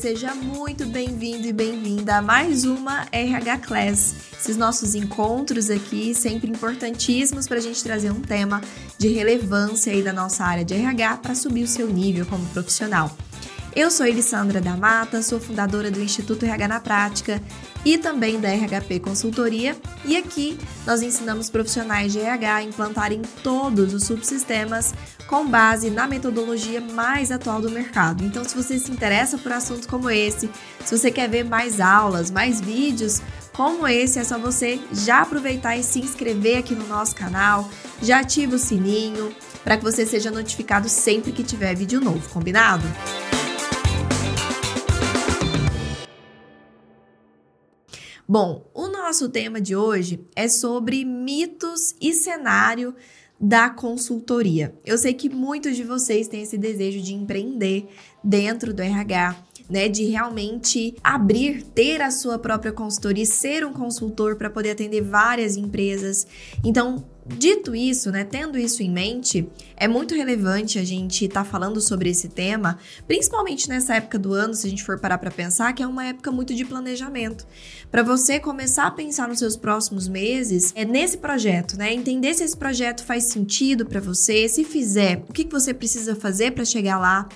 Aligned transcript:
Seja 0.00 0.32
muito 0.32 0.86
bem-vindo 0.86 1.48
e 1.48 1.52
bem-vinda 1.52 2.18
a 2.18 2.22
mais 2.22 2.64
uma 2.64 3.08
RH 3.10 3.58
Class. 3.58 4.14
Esses 4.38 4.56
nossos 4.56 4.94
encontros 4.94 5.70
aqui, 5.70 6.14
sempre 6.14 6.48
importantíssimos 6.48 7.48
para 7.48 7.56
a 7.56 7.60
gente 7.60 7.82
trazer 7.82 8.12
um 8.12 8.20
tema 8.20 8.60
de 8.96 9.08
relevância 9.08 9.92
aí 9.92 10.00
da 10.00 10.12
nossa 10.12 10.44
área 10.44 10.64
de 10.64 10.72
RH 10.72 11.16
para 11.16 11.34
subir 11.34 11.64
o 11.64 11.66
seu 11.66 11.88
nível 11.88 12.24
como 12.26 12.46
profissional. 12.50 13.10
Eu 13.74 13.90
sou 13.90 14.06
Elissandra 14.06 14.60
da 14.60 14.76
Mata, 14.76 15.20
sou 15.20 15.40
fundadora 15.40 15.90
do 15.90 16.00
Instituto 16.00 16.44
RH 16.44 16.68
na 16.68 16.78
Prática 16.78 17.42
e 17.84 17.96
também 17.96 18.40
da 18.40 18.48
RHP 18.48 19.00
Consultoria, 19.00 19.76
e 20.04 20.16
aqui 20.16 20.58
nós 20.86 21.02
ensinamos 21.02 21.48
profissionais 21.48 22.12
de 22.12 22.20
RH 22.20 22.54
a 22.54 22.62
implantarem 22.62 23.22
todos 23.42 23.94
os 23.94 24.04
subsistemas 24.04 24.94
com 25.26 25.46
base 25.46 25.90
na 25.90 26.06
metodologia 26.06 26.80
mais 26.80 27.30
atual 27.30 27.60
do 27.60 27.70
mercado. 27.70 28.24
Então, 28.24 28.42
se 28.44 28.56
você 28.56 28.78
se 28.78 28.90
interessa 28.90 29.36
por 29.38 29.52
assuntos 29.52 29.86
como 29.86 30.10
esse, 30.10 30.50
se 30.84 30.96
você 30.96 31.10
quer 31.10 31.28
ver 31.28 31.44
mais 31.44 31.80
aulas, 31.80 32.30
mais 32.30 32.60
vídeos 32.60 33.20
como 33.52 33.88
esse, 33.88 34.18
é 34.20 34.24
só 34.24 34.38
você 34.38 34.80
já 34.92 35.22
aproveitar 35.22 35.76
e 35.76 35.82
se 35.82 35.98
inscrever 35.98 36.58
aqui 36.58 36.74
no 36.74 36.86
nosso 36.86 37.14
canal, 37.14 37.68
já 38.00 38.20
ativa 38.20 38.54
o 38.54 38.58
sininho 38.58 39.34
para 39.64 39.76
que 39.76 39.82
você 39.82 40.06
seja 40.06 40.30
notificado 40.30 40.88
sempre 40.88 41.32
que 41.32 41.42
tiver 41.42 41.74
vídeo 41.74 42.00
novo, 42.00 42.28
combinado? 42.30 42.86
Bom, 48.30 48.70
o 48.74 48.88
nosso 48.88 49.30
tema 49.30 49.58
de 49.58 49.74
hoje 49.74 50.20
é 50.36 50.48
sobre 50.48 51.02
mitos 51.02 51.94
e 51.98 52.12
cenário 52.12 52.94
da 53.40 53.70
consultoria. 53.70 54.74
Eu 54.84 54.98
sei 54.98 55.14
que 55.14 55.30
muitos 55.30 55.76
de 55.76 55.82
vocês 55.82 56.28
têm 56.28 56.42
esse 56.42 56.58
desejo 56.58 57.00
de 57.00 57.14
empreender 57.14 57.88
dentro 58.22 58.74
do 58.74 58.82
RH, 58.82 59.34
né, 59.70 59.88
de 59.88 60.04
realmente 60.04 60.94
abrir, 61.02 61.62
ter 61.62 62.02
a 62.02 62.10
sua 62.10 62.38
própria 62.38 62.70
consultoria, 62.70 63.24
ser 63.24 63.64
um 63.64 63.72
consultor 63.72 64.36
para 64.36 64.50
poder 64.50 64.72
atender 64.72 65.00
várias 65.00 65.56
empresas. 65.56 66.26
Então, 66.62 67.06
Dito 67.36 67.74
isso, 67.74 68.10
né, 68.10 68.24
tendo 68.24 68.58
isso 68.58 68.82
em 68.82 68.90
mente, 68.90 69.46
é 69.76 69.86
muito 69.86 70.14
relevante 70.14 70.78
a 70.78 70.84
gente 70.84 71.26
estar 71.26 71.44
tá 71.44 71.50
falando 71.50 71.80
sobre 71.80 72.08
esse 72.08 72.28
tema, 72.28 72.78
principalmente 73.06 73.68
nessa 73.68 73.96
época 73.96 74.18
do 74.18 74.32
ano, 74.32 74.54
se 74.54 74.66
a 74.66 74.70
gente 74.70 74.82
for 74.82 74.98
parar 74.98 75.18
para 75.18 75.30
pensar, 75.30 75.72
que 75.74 75.82
é 75.82 75.86
uma 75.86 76.06
época 76.06 76.32
muito 76.32 76.54
de 76.54 76.64
planejamento. 76.64 77.46
Para 77.90 78.02
você 78.02 78.40
começar 78.40 78.86
a 78.86 78.90
pensar 78.90 79.28
nos 79.28 79.38
seus 79.38 79.56
próximos 79.56 80.08
meses, 80.08 80.72
é 80.74 80.84
nesse 80.84 81.18
projeto, 81.18 81.76
né? 81.76 81.92
Entender 81.92 82.32
se 82.32 82.44
esse 82.44 82.56
projeto 82.56 83.04
faz 83.04 83.24
sentido 83.24 83.84
para 83.84 84.00
você, 84.00 84.48
se 84.48 84.64
fizer, 84.64 85.22
o 85.28 85.32
que, 85.32 85.44
que 85.44 85.52
você 85.52 85.74
precisa 85.74 86.16
fazer 86.16 86.52
para 86.52 86.64
chegar 86.64 86.98
lá. 86.98 87.28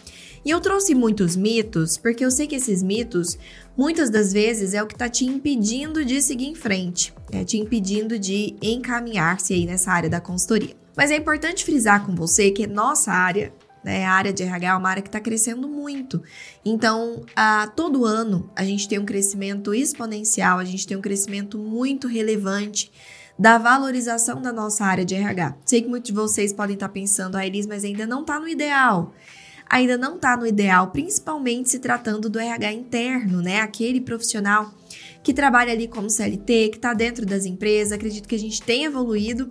E 0.45 0.51
eu 0.51 0.61
trouxe 0.61 0.93
muitos 0.95 1.37
mitos, 1.37 1.97
porque 1.97 2.25
eu 2.25 2.31
sei 2.31 2.49
que 2.49 2.57
esses 2.57 2.83
mitos, 2.83 3.39
muitas 3.77 4.11
das 4.11 4.33
vezes, 4.33 4.75
é 4.75 4.83
o 4.83 4.87
que 4.87 4.95
está 4.95 5.09
te 5.09 5.25
impedindo 5.25 6.05
de 6.05 6.21
seguir 6.21 6.47
em 6.47 6.55
frente, 6.55 7.15
é 7.31 7.45
te 7.45 7.57
impedindo 7.59 8.19
de 8.19 8.57
encaminhar-se 8.61 9.55
aí 9.55 9.65
nessa 9.65 9.93
área 9.93 10.11
da 10.11 10.21
consultoria. 10.21 10.75
Mas 10.97 11.13
é 11.13 11.17
importante 11.17 11.65
frisar 11.65 12.05
com 12.05 12.15
você 12.15 12.51
que 12.51 12.67
nossa 12.67 13.13
área, 13.13 13.53
né, 13.85 14.05
a 14.05 14.13
área 14.13 14.33
de 14.33 14.43
RH 14.43 14.69
é 14.69 14.77
uma 14.77 14.89
área 14.89 15.03
que 15.03 15.09
está 15.09 15.21
crescendo 15.21 15.69
muito. 15.69 16.21
Então, 16.65 17.25
a, 17.37 17.69
todo 17.69 18.05
ano 18.05 18.51
a 18.57 18.65
gente 18.65 18.89
tem 18.89 18.99
um 18.99 19.07
crescimento 19.07 19.73
exponencial, 19.73 20.59
a 20.59 20.65
gente 20.65 20.87
tem 20.89 20.97
um 20.97 21.01
crescimento 21.01 21.57
muito 21.57 22.09
relevante 22.09 22.91
da 23.39 23.59
valorização 23.59 24.43
da 24.43 24.53
nossa 24.53 24.85
área 24.85 25.05
de 25.05 25.15
RH. 25.15 25.57
Sei 25.65 25.83
que 25.83 25.89
muitos 25.89 26.09
de 26.11 26.15
vocês 26.15 26.53
podem 26.53 26.75
estar 26.75 26.89
tá 26.89 26.93
pensando, 26.93 27.37
ah, 27.37 27.47
Elis, 27.47 27.67
mas 27.67 27.85
ainda 27.85 28.07
não 28.07 28.23
está 28.23 28.41
no 28.41 28.49
ideal 28.49 29.15
ainda 29.73 29.97
não 29.97 30.17
está 30.17 30.37
no 30.37 30.47
ideal, 30.47 30.91
principalmente 30.91 31.71
se 31.71 31.79
tratando 31.79 32.29
do 32.29 32.39
RH 32.39 32.73
interno, 32.75 33.41
né? 33.41 33.63
Aquele 33.63 34.03
profissional 34.03 34.71
que 35.23 35.33
trabalha 35.33 35.73
ali 35.73 35.89
como 35.89 36.11
CLT, 36.11 36.69
que 36.69 36.77
está 36.77 36.93
dentro 36.93 37.25
das 37.25 37.47
empresas. 37.47 37.93
Acredito 37.93 38.29
que 38.29 38.35
a 38.35 38.39
gente 38.39 38.61
tem 38.61 38.85
evoluído, 38.85 39.51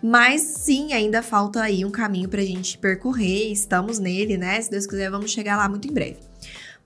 mas 0.00 0.40
sim, 0.40 0.92
ainda 0.92 1.20
falta 1.20 1.62
aí 1.62 1.84
um 1.84 1.90
caminho 1.90 2.28
para 2.28 2.42
a 2.42 2.44
gente 2.44 2.78
percorrer. 2.78 3.50
Estamos 3.50 3.98
nele, 3.98 4.36
né? 4.36 4.60
Se 4.62 4.70
Deus 4.70 4.86
quiser, 4.86 5.10
vamos 5.10 5.32
chegar 5.32 5.56
lá 5.56 5.68
muito 5.68 5.88
em 5.88 5.92
breve. 5.92 6.25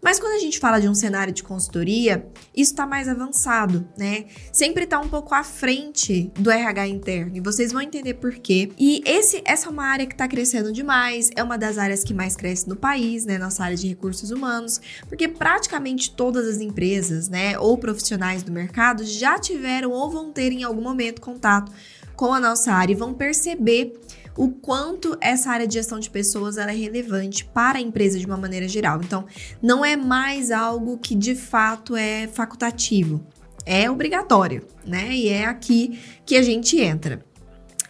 Mas 0.02 0.18
quando 0.18 0.34
a 0.34 0.38
gente 0.38 0.58
fala 0.58 0.80
de 0.80 0.88
um 0.88 0.94
cenário 0.94 1.32
de 1.32 1.42
consultoria, 1.42 2.26
isso 2.56 2.72
está 2.72 2.86
mais 2.86 3.06
avançado, 3.06 3.86
né? 3.98 4.26
Sempre 4.50 4.84
está 4.84 4.98
um 4.98 5.08
pouco 5.08 5.34
à 5.34 5.44
frente 5.44 6.32
do 6.38 6.50
RH 6.50 6.88
interno 6.88 7.36
e 7.36 7.40
vocês 7.40 7.70
vão 7.70 7.82
entender 7.82 8.14
por 8.14 8.32
quê. 8.34 8.72
E 8.78 9.02
esse, 9.04 9.42
essa 9.44 9.68
é 9.68 9.70
uma 9.70 9.84
área 9.84 10.06
que 10.06 10.14
está 10.14 10.26
crescendo 10.26 10.72
demais, 10.72 11.30
é 11.36 11.42
uma 11.42 11.58
das 11.58 11.76
áreas 11.76 12.02
que 12.02 12.14
mais 12.14 12.34
cresce 12.34 12.66
no 12.68 12.76
país, 12.76 13.26
né? 13.26 13.36
Nossa 13.36 13.62
área 13.62 13.76
de 13.76 13.88
recursos 13.88 14.30
humanos, 14.30 14.80
porque 15.06 15.28
praticamente 15.28 16.12
todas 16.14 16.48
as 16.48 16.60
empresas, 16.60 17.28
né, 17.28 17.58
ou 17.58 17.76
profissionais 17.76 18.42
do 18.42 18.50
mercado 18.50 19.04
já 19.04 19.38
tiveram 19.38 19.90
ou 19.90 20.10
vão 20.10 20.32
ter 20.32 20.52
em 20.52 20.62
algum 20.62 20.82
momento 20.82 21.20
contato 21.20 21.72
com 22.16 22.32
a 22.34 22.40
nossa 22.40 22.72
área 22.72 22.92
e 22.92 22.96
vão 22.96 23.14
perceber 23.14 23.98
o 24.36 24.48
quanto 24.50 25.16
essa 25.20 25.50
área 25.50 25.66
de 25.66 25.74
gestão 25.74 25.98
de 25.98 26.10
pessoas 26.10 26.56
é 26.56 26.70
relevante 26.70 27.44
para 27.44 27.78
a 27.78 27.82
empresa 27.82 28.18
de 28.18 28.26
uma 28.26 28.36
maneira 28.36 28.68
geral. 28.68 29.00
Então, 29.02 29.24
não 29.62 29.84
é 29.84 29.96
mais 29.96 30.50
algo 30.50 30.98
que 30.98 31.14
de 31.14 31.34
fato 31.34 31.96
é 31.96 32.26
facultativo, 32.26 33.24
é 33.66 33.90
obrigatório, 33.90 34.66
né? 34.86 35.12
E 35.12 35.28
é 35.28 35.44
aqui 35.44 35.98
que 36.24 36.36
a 36.36 36.42
gente 36.42 36.78
entra. 36.80 37.24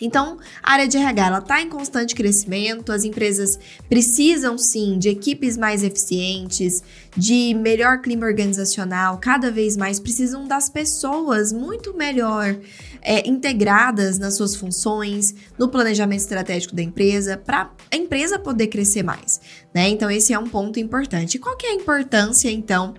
Então, 0.01 0.39
a 0.63 0.73
área 0.73 0.89
de 0.89 0.97
RH 0.97 1.39
está 1.39 1.61
em 1.61 1.69
constante 1.69 2.15
crescimento, 2.15 2.91
as 2.91 3.05
empresas 3.05 3.59
precisam 3.89 4.57
sim 4.57 4.99
de 4.99 5.09
equipes 5.09 5.57
mais 5.57 5.83
eficientes, 5.83 6.83
de 7.17 7.55
melhor 7.55 8.01
clima 8.01 8.27
organizacional, 8.27 9.19
cada 9.19 9.51
vez 9.51 9.77
mais 9.77 10.01
precisam 10.01 10.47
das 10.47 10.69
pessoas 10.69 11.53
muito 11.53 11.95
melhor 11.95 12.57
é, 13.03 13.29
integradas 13.29 14.19
nas 14.19 14.35
suas 14.35 14.55
funções, 14.55 15.35
no 15.59 15.69
planejamento 15.69 16.21
estratégico 16.21 16.75
da 16.75 16.83
empresa, 16.83 17.37
para 17.37 17.71
a 17.91 17.97
empresa 17.97 18.39
poder 18.39 18.69
crescer 18.69 19.03
mais. 19.03 19.41
Né? 19.75 19.89
Então, 19.89 20.11
esse 20.11 20.33
é 20.33 20.39
um 20.39 20.49
ponto 20.49 20.79
importante. 20.79 21.39
qual 21.39 21.57
que 21.57 21.67
é 21.67 21.71
a 21.71 21.75
importância, 21.75 22.51
então? 22.51 22.95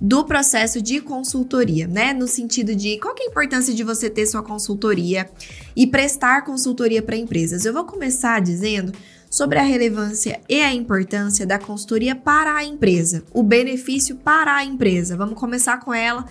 Do 0.00 0.24
processo 0.24 0.80
de 0.80 1.00
consultoria, 1.00 1.86
né? 1.86 2.12
No 2.12 2.28
sentido 2.28 2.74
de 2.74 2.98
qual 2.98 3.14
é 3.18 3.22
a 3.22 3.26
importância 3.26 3.74
de 3.74 3.82
você 3.82 4.08
ter 4.08 4.26
sua 4.26 4.42
consultoria 4.42 5.28
e 5.74 5.86
prestar 5.86 6.42
consultoria 6.42 7.02
para 7.02 7.16
empresas. 7.16 7.64
Eu 7.64 7.72
vou 7.72 7.84
começar 7.84 8.40
dizendo 8.40 8.92
sobre 9.30 9.58
a 9.58 9.62
relevância 9.62 10.40
e 10.48 10.60
a 10.60 10.72
importância 10.72 11.46
da 11.46 11.58
consultoria 11.58 12.14
para 12.14 12.54
a 12.54 12.64
empresa, 12.64 13.24
o 13.32 13.42
benefício 13.42 14.16
para 14.16 14.56
a 14.56 14.64
empresa. 14.64 15.16
Vamos 15.16 15.38
começar 15.38 15.78
com 15.80 15.92
ela, 15.92 16.24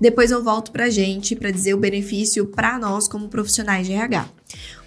depois 0.00 0.30
eu 0.30 0.42
volto 0.42 0.70
para 0.70 0.84
a 0.84 0.90
gente 0.90 1.34
para 1.34 1.50
dizer 1.50 1.74
o 1.74 1.78
benefício 1.78 2.46
para 2.46 2.78
nós 2.78 3.08
como 3.08 3.28
profissionais 3.28 3.86
de 3.86 3.92
RH. 3.92 4.28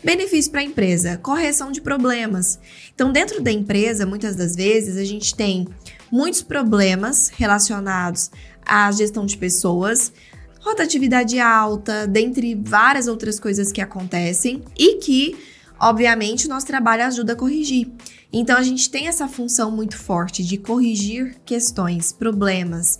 Benefício 0.04 0.51
para 0.51 0.62
a 0.62 0.63
empresa: 0.63 1.18
correção 1.18 1.72
de 1.72 1.81
problemas. 1.81 2.60
Então, 2.94 3.12
dentro 3.12 3.42
da 3.42 3.51
empresa, 3.51 4.06
muitas 4.06 4.36
das 4.36 4.56
vezes 4.56 4.95
a 4.95 5.04
gente 5.04 5.36
tem 5.36 5.68
muitos 6.12 6.42
problemas 6.42 7.30
relacionados 7.30 8.31
à 8.65 8.92
gestão 8.92 9.25
de 9.25 9.38
pessoas, 9.38 10.12
rotatividade 10.59 11.39
alta, 11.39 12.07
dentre 12.07 12.56
várias 12.56 13.07
outras 13.07 13.39
coisas 13.39 13.71
que 13.71 13.81
acontecem 13.81 14.62
e 14.77 14.95
que, 14.95 15.38
obviamente, 15.80 16.45
o 16.45 16.50
nosso 16.50 16.68
trabalho 16.68 17.04
ajuda 17.06 17.33
a 17.33 17.36
corrigir. 17.36 17.89
Então 18.31 18.57
a 18.57 18.63
gente 18.63 18.89
tem 18.89 19.07
essa 19.07 19.27
função 19.27 19.71
muito 19.71 19.98
forte 19.98 20.44
de 20.44 20.57
corrigir 20.57 21.38
questões, 21.45 22.12
problemas. 22.12 23.00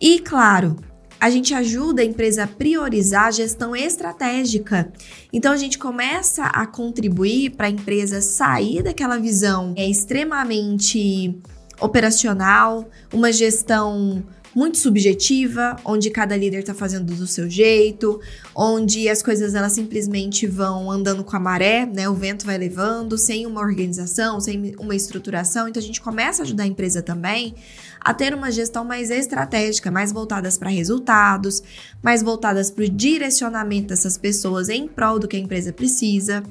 E 0.00 0.18
claro, 0.18 0.76
a 1.20 1.30
gente 1.30 1.54
ajuda 1.54 2.02
a 2.02 2.04
empresa 2.04 2.44
a 2.44 2.48
priorizar 2.48 3.26
a 3.26 3.30
gestão 3.30 3.76
estratégica. 3.76 4.92
Então 5.32 5.52
a 5.52 5.56
gente 5.56 5.78
começa 5.78 6.46
a 6.46 6.66
contribuir 6.66 7.50
para 7.50 7.66
a 7.66 7.70
empresa 7.70 8.20
sair 8.20 8.82
daquela 8.82 9.18
visão 9.18 9.74
é 9.76 9.88
extremamente 9.88 11.38
operacional, 11.82 12.88
uma 13.12 13.32
gestão 13.32 14.22
muito 14.54 14.78
subjetiva, 14.78 15.76
onde 15.84 16.10
cada 16.10 16.36
líder 16.36 16.58
está 16.58 16.74
fazendo 16.74 17.14
do 17.14 17.26
seu 17.26 17.48
jeito, 17.48 18.20
onde 18.54 19.08
as 19.08 19.22
coisas 19.22 19.54
elas 19.54 19.72
simplesmente 19.72 20.46
vão 20.46 20.90
andando 20.90 21.24
com 21.24 21.34
a 21.34 21.40
maré, 21.40 21.86
né? 21.86 22.08
O 22.08 22.14
vento 22.14 22.44
vai 22.44 22.58
levando, 22.58 23.16
sem 23.16 23.46
uma 23.46 23.60
organização, 23.60 24.38
sem 24.40 24.74
uma 24.78 24.94
estruturação. 24.94 25.68
Então 25.68 25.82
a 25.82 25.84
gente 25.86 26.00
começa 26.00 26.42
a 26.42 26.44
ajudar 26.44 26.64
a 26.64 26.66
empresa 26.66 27.02
também 27.02 27.54
a 28.00 28.12
ter 28.12 28.34
uma 28.34 28.50
gestão 28.50 28.84
mais 28.84 29.10
estratégica, 29.10 29.90
mais 29.90 30.12
voltadas 30.12 30.58
para 30.58 30.68
resultados, 30.68 31.62
mais 32.02 32.22
voltadas 32.22 32.70
para 32.70 32.84
o 32.84 32.88
direcionamento 32.88 33.88
dessas 33.88 34.18
pessoas 34.18 34.68
em 34.68 34.86
prol 34.88 35.18
do 35.18 35.28
que 35.28 35.36
a 35.36 35.40
empresa 35.40 35.72
precisa. 35.72 36.42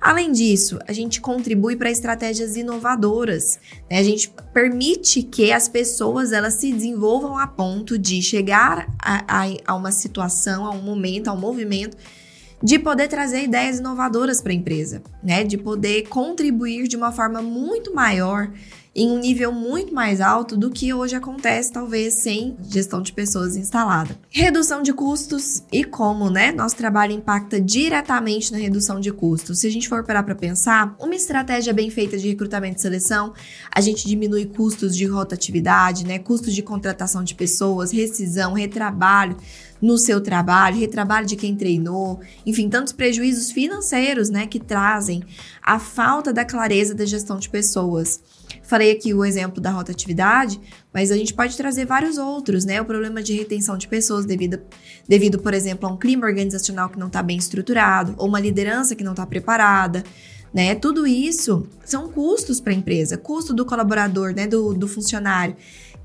Além 0.00 0.32
disso, 0.32 0.78
a 0.86 0.92
gente 0.92 1.20
contribui 1.20 1.76
para 1.76 1.90
estratégias 1.90 2.56
inovadoras. 2.56 3.58
Né? 3.90 3.98
A 3.98 4.02
gente 4.02 4.30
permite 4.52 5.22
que 5.22 5.52
as 5.52 5.68
pessoas 5.68 6.32
elas 6.32 6.54
se 6.54 6.72
desenvolvam 6.72 7.38
a 7.38 7.46
ponto 7.46 7.98
de 7.98 8.20
chegar 8.22 8.88
a, 8.98 9.24
a, 9.26 9.46
a 9.66 9.74
uma 9.74 9.92
situação, 9.92 10.66
a 10.66 10.70
um 10.70 10.82
momento, 10.82 11.28
a 11.28 11.32
um 11.32 11.40
movimento 11.40 11.96
de 12.62 12.78
poder 12.78 13.08
trazer 13.08 13.42
ideias 13.42 13.78
inovadoras 13.78 14.40
para 14.40 14.52
a 14.52 14.54
empresa, 14.54 15.02
né? 15.22 15.44
De 15.44 15.58
poder 15.58 16.08
contribuir 16.08 16.88
de 16.88 16.96
uma 16.96 17.12
forma 17.12 17.42
muito 17.42 17.94
maior 17.94 18.50
em 18.96 19.10
um 19.10 19.18
nível 19.18 19.52
muito 19.52 19.92
mais 19.94 20.22
alto 20.22 20.56
do 20.56 20.70
que 20.70 20.94
hoje 20.94 21.14
acontece, 21.14 21.70
talvez 21.70 22.14
sem 22.14 22.56
gestão 22.66 23.02
de 23.02 23.12
pessoas 23.12 23.54
instalada. 23.54 24.16
Redução 24.30 24.82
de 24.82 24.90
custos 24.94 25.62
e 25.70 25.84
como, 25.84 26.30
né? 26.30 26.50
Nosso 26.50 26.74
trabalho 26.74 27.12
impacta 27.12 27.60
diretamente 27.60 28.50
na 28.50 28.56
redução 28.56 28.98
de 28.98 29.12
custos. 29.12 29.58
Se 29.58 29.66
a 29.66 29.70
gente 29.70 29.86
for 29.86 30.02
parar 30.02 30.22
para 30.22 30.34
pensar, 30.34 30.96
uma 30.98 31.14
estratégia 31.14 31.74
bem 31.74 31.90
feita 31.90 32.16
de 32.16 32.26
recrutamento 32.26 32.78
e 32.78 32.80
seleção, 32.80 33.34
a 33.70 33.82
gente 33.82 34.08
diminui 34.08 34.46
custos 34.46 34.96
de 34.96 35.04
rotatividade, 35.04 36.06
né? 36.06 36.18
Custos 36.18 36.54
de 36.54 36.62
contratação 36.62 37.22
de 37.22 37.34
pessoas, 37.34 37.90
rescisão, 37.90 38.54
retrabalho 38.54 39.36
no 39.80 39.98
seu 39.98 40.22
trabalho, 40.22 40.78
retrabalho 40.78 41.26
de 41.26 41.36
quem 41.36 41.54
treinou, 41.54 42.20
enfim, 42.46 42.66
tantos 42.66 42.94
prejuízos 42.94 43.50
financeiros, 43.50 44.30
né, 44.30 44.46
que 44.46 44.58
trazem 44.58 45.22
a 45.62 45.78
falta 45.78 46.32
da 46.32 46.46
clareza 46.46 46.94
da 46.94 47.04
gestão 47.04 47.38
de 47.38 47.50
pessoas. 47.50 48.20
Falei 48.66 48.90
aqui 48.90 49.14
o 49.14 49.24
exemplo 49.24 49.60
da 49.60 49.70
rotatividade, 49.70 50.60
mas 50.92 51.12
a 51.12 51.16
gente 51.16 51.32
pode 51.32 51.56
trazer 51.56 51.86
vários 51.86 52.18
outros, 52.18 52.64
né? 52.64 52.80
O 52.80 52.84
problema 52.84 53.22
de 53.22 53.34
retenção 53.34 53.78
de 53.78 53.86
pessoas 53.86 54.26
devido, 54.26 54.58
devido 55.08 55.38
por 55.38 55.54
exemplo, 55.54 55.88
a 55.88 55.92
um 55.92 55.96
clima 55.96 56.26
organizacional 56.26 56.88
que 56.88 56.98
não 56.98 57.06
está 57.06 57.22
bem 57.22 57.36
estruturado, 57.36 58.14
ou 58.18 58.26
uma 58.26 58.40
liderança 58.40 58.96
que 58.96 59.04
não 59.04 59.12
está 59.12 59.24
preparada, 59.24 60.02
né? 60.52 60.74
Tudo 60.74 61.06
isso 61.06 61.68
são 61.84 62.08
custos 62.08 62.60
para 62.60 62.72
a 62.72 62.76
empresa, 62.76 63.16
custo 63.16 63.54
do 63.54 63.64
colaborador, 63.64 64.34
né? 64.34 64.48
Do, 64.48 64.74
do 64.74 64.88
funcionário 64.88 65.56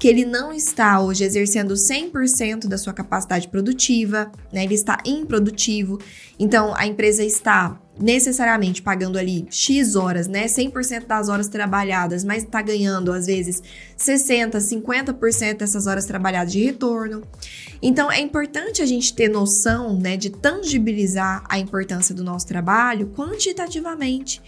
que 0.02 0.08
ele 0.08 0.26
não 0.26 0.52
está 0.52 1.00
hoje 1.00 1.24
exercendo 1.24 1.76
100% 1.76 2.68
da 2.68 2.76
sua 2.76 2.92
capacidade 2.92 3.48
produtiva, 3.48 4.32
né? 4.52 4.64
Ele 4.64 4.74
está 4.74 4.98
improdutivo. 5.06 6.00
Então, 6.40 6.74
a 6.76 6.88
empresa 6.88 7.24
está 7.24 7.80
necessariamente 8.02 8.82
pagando 8.82 9.18
ali 9.18 9.48
X 9.50 9.96
horas, 9.96 10.28
né? 10.28 10.46
100% 10.46 11.06
das 11.06 11.30
horas 11.30 11.48
trabalhadas, 11.48 12.24
mas 12.24 12.44
está 12.44 12.62
ganhando 12.62 13.12
às 13.12 13.26
vezes 13.26 13.62
60, 13.96 14.58
50% 14.58 15.58
dessas 15.58 15.88
horas 15.88 16.06
trabalhadas 16.06 16.52
de 16.52 16.64
retorno. 16.64 17.24
Então 17.82 18.12
é 18.12 18.20
importante 18.20 18.82
a 18.82 18.86
gente 18.86 19.14
ter 19.14 19.30
noção, 19.30 19.98
né, 19.98 20.18
de 20.18 20.30
tangibilizar 20.30 21.44
a 21.50 21.60
importância 21.60 22.14
do 22.14 22.24
nosso 22.24 22.48
trabalho 22.48 23.12
quantitativamente. 23.16 24.42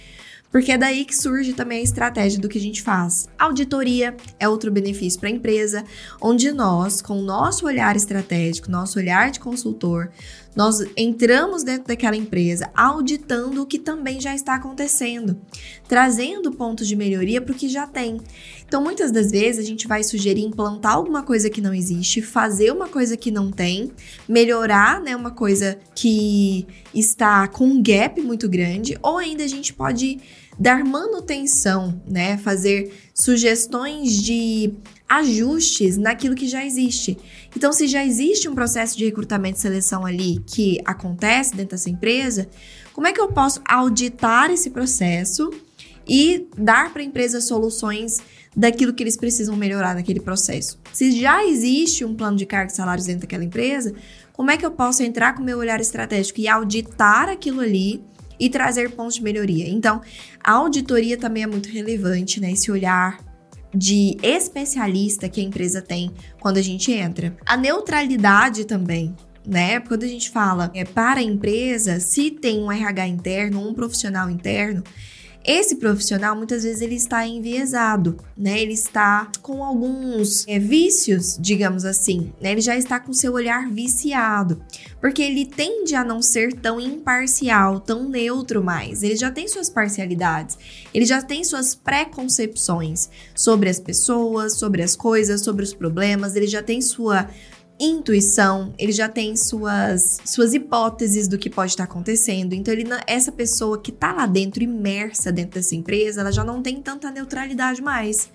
Porque 0.54 0.72
é 0.72 0.78
daí 0.78 1.04
que 1.04 1.16
surge 1.16 1.52
também 1.54 1.80
a 1.80 1.84
estratégia 1.84 2.40
do 2.40 2.48
que 2.48 2.60
a 2.60 2.62
gente 2.62 2.84
faz. 2.84 3.28
Auditoria 3.40 4.16
é 4.40 4.48
outro 4.48 4.72
benefício 4.72 5.20
para 5.20 5.28
a 5.28 5.32
empresa, 5.32 5.84
onde 6.22 6.52
nós, 6.52 7.02
com 7.02 7.18
o 7.18 7.24
nosso 7.24 7.66
olhar 7.66 7.96
estratégico, 7.96 8.70
nosso 8.70 9.00
olhar 9.00 9.32
de 9.32 9.40
consultor, 9.40 10.12
nós 10.56 10.86
entramos 10.96 11.64
dentro 11.64 11.88
daquela 11.88 12.16
empresa 12.16 12.70
auditando 12.76 13.64
o 13.64 13.66
que 13.66 13.80
também 13.80 14.22
já 14.22 14.36
está 14.36 14.54
acontecendo, 14.54 15.42
trazendo 15.88 16.52
pontos 16.52 16.88
de 16.88 16.96
melhoria 16.96 17.42
para 17.42 17.52
o 17.52 17.58
que 17.58 17.68
já 17.68 17.88
tem. 17.88 18.22
Então, 18.64 18.84
muitas 18.84 19.12
das 19.12 19.32
vezes 19.32 19.66
a 19.66 19.68
gente 19.68 19.88
vai 19.88 20.04
sugerir 20.04 20.44
implantar 20.44 20.94
alguma 20.94 21.24
coisa 21.24 21.50
que 21.50 21.62
não 21.62 21.74
existe, 21.74 22.22
fazer 22.22 22.72
uma 22.72 22.88
coisa 22.88 23.18
que 23.18 23.32
não 23.32 23.52
tem, 23.52 23.92
melhorar, 24.30 25.02
né, 25.02 25.16
uma 25.16 25.32
coisa 25.32 25.80
que 25.96 26.68
está 26.94 27.48
com 27.48 27.66
um 27.66 27.82
gap 27.82 28.22
muito 28.22 28.48
grande, 28.48 28.96
ou 29.02 29.18
ainda 29.18 29.44
a 29.44 29.48
gente 29.48 29.74
pode 29.74 30.20
dar 30.58 30.84
manutenção, 30.84 32.02
né, 32.08 32.38
fazer 32.38 32.94
sugestões 33.14 34.22
de 34.22 34.74
ajustes 35.08 35.98
naquilo 35.98 36.36
que 36.36 36.48
já 36.48 36.66
existe. 36.66 37.18
Então, 37.56 37.72
se 37.72 37.88
já 37.88 38.04
existe 38.04 38.50
um 38.50 38.56
processo 38.56 38.98
de 38.98 39.06
recrutamento 39.06 39.58
e 39.58 39.62
seleção 39.62 40.06
ali 40.06 40.42
que 40.46 40.80
acontece 40.86 41.56
dentro 41.56 41.72
dessa 41.72 41.90
empresa, 41.90 42.50
como 42.94 43.08
é 43.08 43.14
que 43.14 43.22
eu 43.22 43.28
posso 43.28 43.62
auditar 43.68 44.52
esse 44.52 44.70
processo 44.70 45.52
e 46.08 46.48
dar 46.58 46.92
para 46.92 47.02
a 47.02 47.06
empresa 47.06 47.42
soluções 47.42 48.20
daquilo 48.56 48.94
que 48.94 49.02
eles 49.02 49.18
precisam 49.18 49.56
melhorar 49.56 49.96
naquele 49.96 50.20
processo? 50.20 50.80
Se 50.92 51.12
já 51.20 51.46
existe 51.46 52.04
um 52.06 52.16
plano 52.16 52.38
de 52.38 52.46
cargos 52.46 52.74
e 52.74 52.78
salários 52.78 53.06
dentro 53.06 53.22
daquela 53.22 53.44
empresa, 53.44 53.94
como 54.32 54.50
é 54.50 54.58
que 54.58 54.66
eu 54.66 54.72
posso 54.72 55.04
entrar 55.04 55.36
com 55.36 55.44
meu 55.44 55.60
olhar 55.60 55.80
estratégico 55.80 56.40
e 56.40 56.48
auditar 56.48 57.30
aquilo 57.30 57.62
ali 57.62 58.04
e 58.40 58.50
trazer 58.50 58.92
pontos 58.92 59.16
de 59.16 59.24
melhoria? 59.24 59.70
Então, 59.70 60.02
a 60.44 60.52
auditoria 60.52 61.18
também 61.18 61.44
é 61.44 61.48
muito 61.48 61.70
relevante, 61.70 62.40
né? 62.42 62.52
Esse 62.52 62.72
olhar 62.72 63.18
de 63.74 64.18
especialista 64.22 65.28
que 65.28 65.42
a 65.42 65.44
empresa 65.44 65.82
tem 65.82 66.12
quando 66.40 66.58
a 66.58 66.62
gente 66.62 66.92
entra. 66.92 67.36
A 67.46 67.58
neutralidade 67.58 68.66
também. 68.66 69.16
Né? 69.46 69.82
Quando 69.82 70.04
a 70.04 70.08
gente 70.08 70.30
fala 70.30 70.72
é, 70.74 70.86
para 70.86 71.20
a 71.20 71.24
empresa, 71.24 72.00
se 72.00 72.32
tem 72.32 72.60
um 72.60 72.72
RH 72.72 73.08
interno, 73.08 73.68
um 73.68 73.74
profissional 73.74 74.30
interno, 74.30 74.82
esse 75.46 75.76
profissional, 75.76 76.36
muitas 76.38 76.64
vezes, 76.64 76.82
ele 76.82 76.96
está 76.96 77.28
enviesado, 77.28 78.18
né? 78.38 78.62
Ele 78.62 78.74
está 78.74 79.30
com 79.42 79.62
alguns 79.62 80.48
é, 80.48 80.58
vícios, 80.58 81.38
digamos 81.40 81.84
assim, 81.84 82.32
né? 82.40 82.54
Ele 82.54 82.62
já 82.62 82.78
está 82.78 82.98
com 82.98 83.12
seu 83.12 83.34
olhar 83.34 83.70
viciado, 83.70 84.64
porque 85.02 85.22
ele 85.22 85.46
tende 85.46 85.96
a 85.96 86.04
não 86.04 86.22
ser 86.22 86.54
tão 86.54 86.80
imparcial, 86.80 87.82
tão 87.82 88.08
neutro 88.08 88.64
mais. 88.64 89.04
Ele 89.04 89.18
já 89.18 89.30
tem 89.30 89.46
suas 89.50 89.70
parcialidades, 89.70 90.58
ele 90.94 91.06
já 91.06 91.22
tem 91.22 91.44
suas 91.44 91.76
preconcepções 91.76 93.10
sobre 93.36 93.70
as 93.70 93.80
pessoas, 93.80 94.58
sobre 94.58 94.82
as 94.82 94.96
coisas, 94.96 95.42
sobre 95.42 95.64
os 95.64 95.74
problemas, 95.74 96.38
ele 96.38 96.48
já 96.48 96.64
tem 96.64 96.82
sua 96.82 97.28
intuição, 97.84 98.74
ele 98.78 98.92
já 98.92 99.10
tem 99.10 99.36
suas, 99.36 100.18
suas 100.26 100.54
hipóteses 100.54 101.28
do 101.28 101.38
que 101.38 101.50
pode 101.50 101.72
estar 101.72 101.84
acontecendo. 101.84 102.54
Então, 102.54 102.74
ele, 102.74 102.86
essa 103.08 103.32
pessoa 103.32 103.82
que 103.82 103.92
está 103.92 104.12
lá 104.14 104.26
dentro, 104.26 104.64
imersa 104.64 105.32
dentro 105.32 105.56
dessa 105.56 105.76
empresa, 105.76 106.22
ela 106.22 106.32
já 106.32 106.44
não 106.44 106.62
tem 106.62 106.82
tanta 106.82 107.12
neutralidade 107.12 107.82
mais. 107.82 108.30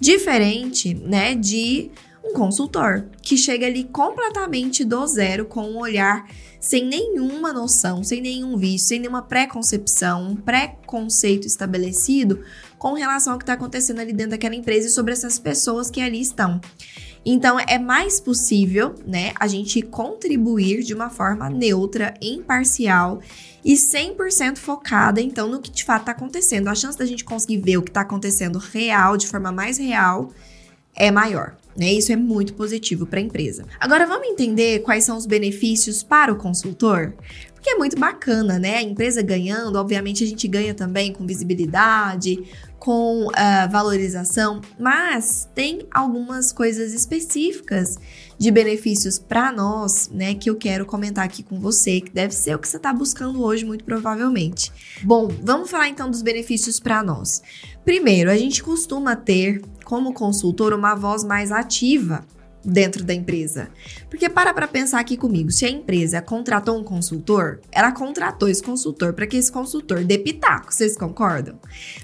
Diferente, 0.00 0.94
né, 0.94 1.34
de 1.34 1.90
um 2.24 2.32
consultor 2.32 3.06
que 3.20 3.36
chega 3.36 3.66
ali 3.66 3.84
completamente 3.84 4.84
do 4.84 5.06
zero 5.06 5.44
com 5.44 5.62
um 5.62 5.78
olhar 5.78 6.26
sem 6.58 6.86
nenhuma 6.86 7.52
noção, 7.52 8.02
sem 8.02 8.22
nenhum 8.22 8.56
vício, 8.56 8.88
sem 8.88 8.98
nenhuma 8.98 9.20
preconcepção, 9.20 10.30
um 10.30 10.36
preconceito 10.36 11.46
estabelecido 11.46 12.42
com 12.78 12.94
relação 12.94 13.34
ao 13.34 13.38
que 13.38 13.42
está 13.42 13.52
acontecendo 13.52 14.00
ali 14.00 14.14
dentro 14.14 14.30
daquela 14.30 14.54
empresa 14.54 14.86
e 14.86 14.90
sobre 14.90 15.12
essas 15.12 15.38
pessoas 15.38 15.90
que 15.90 16.00
ali 16.00 16.20
estão. 16.20 16.58
Então 17.24 17.58
é 17.58 17.78
mais 17.78 18.20
possível, 18.20 18.94
né, 19.06 19.32
a 19.40 19.46
gente 19.46 19.80
contribuir 19.80 20.82
de 20.82 20.92
uma 20.92 21.08
forma 21.08 21.48
neutra, 21.48 22.14
imparcial 22.20 23.20
e 23.64 23.74
100% 23.74 24.58
focada 24.58 25.20
então 25.20 25.48
no 25.48 25.60
que 25.60 25.70
de 25.70 25.84
fato 25.84 26.02
está 26.02 26.12
acontecendo. 26.12 26.68
A 26.68 26.74
chance 26.74 26.98
da 26.98 27.06
gente 27.06 27.24
conseguir 27.24 27.58
ver 27.58 27.78
o 27.78 27.82
que 27.82 27.90
está 27.90 28.02
acontecendo 28.02 28.58
real, 28.58 29.16
de 29.16 29.26
forma 29.26 29.50
mais 29.50 29.78
real, 29.78 30.32
é 30.94 31.10
maior. 31.10 31.56
Né? 31.76 31.92
Isso 31.92 32.12
é 32.12 32.16
muito 32.16 32.54
positivo 32.54 33.06
para 33.06 33.18
a 33.18 33.22
empresa. 33.22 33.64
Agora 33.80 34.06
vamos 34.06 34.28
entender 34.28 34.80
quais 34.80 35.04
são 35.04 35.16
os 35.16 35.26
benefícios 35.26 36.02
para 36.02 36.32
o 36.32 36.36
consultor? 36.36 37.14
Porque 37.64 37.76
é 37.76 37.78
muito 37.78 37.98
bacana, 37.98 38.58
né? 38.58 38.76
A 38.76 38.82
empresa 38.82 39.22
ganhando, 39.22 39.76
obviamente 39.76 40.22
a 40.22 40.26
gente 40.26 40.46
ganha 40.46 40.74
também 40.74 41.14
com 41.14 41.26
visibilidade, 41.26 42.44
com 42.78 43.24
uh, 43.28 43.70
valorização, 43.72 44.60
mas 44.78 45.48
tem 45.54 45.86
algumas 45.90 46.52
coisas 46.52 46.92
específicas 46.92 47.98
de 48.36 48.50
benefícios 48.50 49.18
para 49.18 49.50
nós, 49.50 50.10
né, 50.12 50.34
que 50.34 50.50
eu 50.50 50.56
quero 50.56 50.84
comentar 50.84 51.24
aqui 51.24 51.42
com 51.42 51.58
você, 51.58 52.02
que 52.02 52.10
deve 52.10 52.34
ser 52.34 52.54
o 52.54 52.58
que 52.58 52.68
você 52.68 52.76
está 52.76 52.92
buscando 52.92 53.42
hoje, 53.42 53.64
muito 53.64 53.82
provavelmente. 53.82 54.70
Bom, 55.02 55.30
vamos 55.42 55.70
falar 55.70 55.88
então 55.88 56.10
dos 56.10 56.20
benefícios 56.20 56.78
para 56.78 57.02
nós. 57.02 57.40
Primeiro, 57.82 58.30
a 58.30 58.36
gente 58.36 58.62
costuma 58.62 59.16
ter 59.16 59.62
como 59.86 60.12
consultor 60.12 60.74
uma 60.74 60.94
voz 60.94 61.24
mais 61.24 61.50
ativa 61.50 62.26
dentro 62.64 63.04
da 63.04 63.12
empresa. 63.12 63.68
Porque 64.08 64.28
para 64.28 64.54
para 64.54 64.66
pensar 64.66 65.00
aqui 65.00 65.16
comigo, 65.16 65.50
se 65.50 65.64
a 65.66 65.70
empresa 65.70 66.22
contratou 66.22 66.78
um 66.78 66.84
consultor, 66.84 67.60
ela 67.70 67.92
contratou 67.92 68.48
esse 68.48 68.62
consultor 68.62 69.12
para 69.12 69.26
que 69.26 69.36
esse 69.36 69.52
consultor 69.52 70.04
dê 70.04 70.18
pitaco, 70.18 70.72
vocês 70.72 70.96
concordam? 70.96 71.58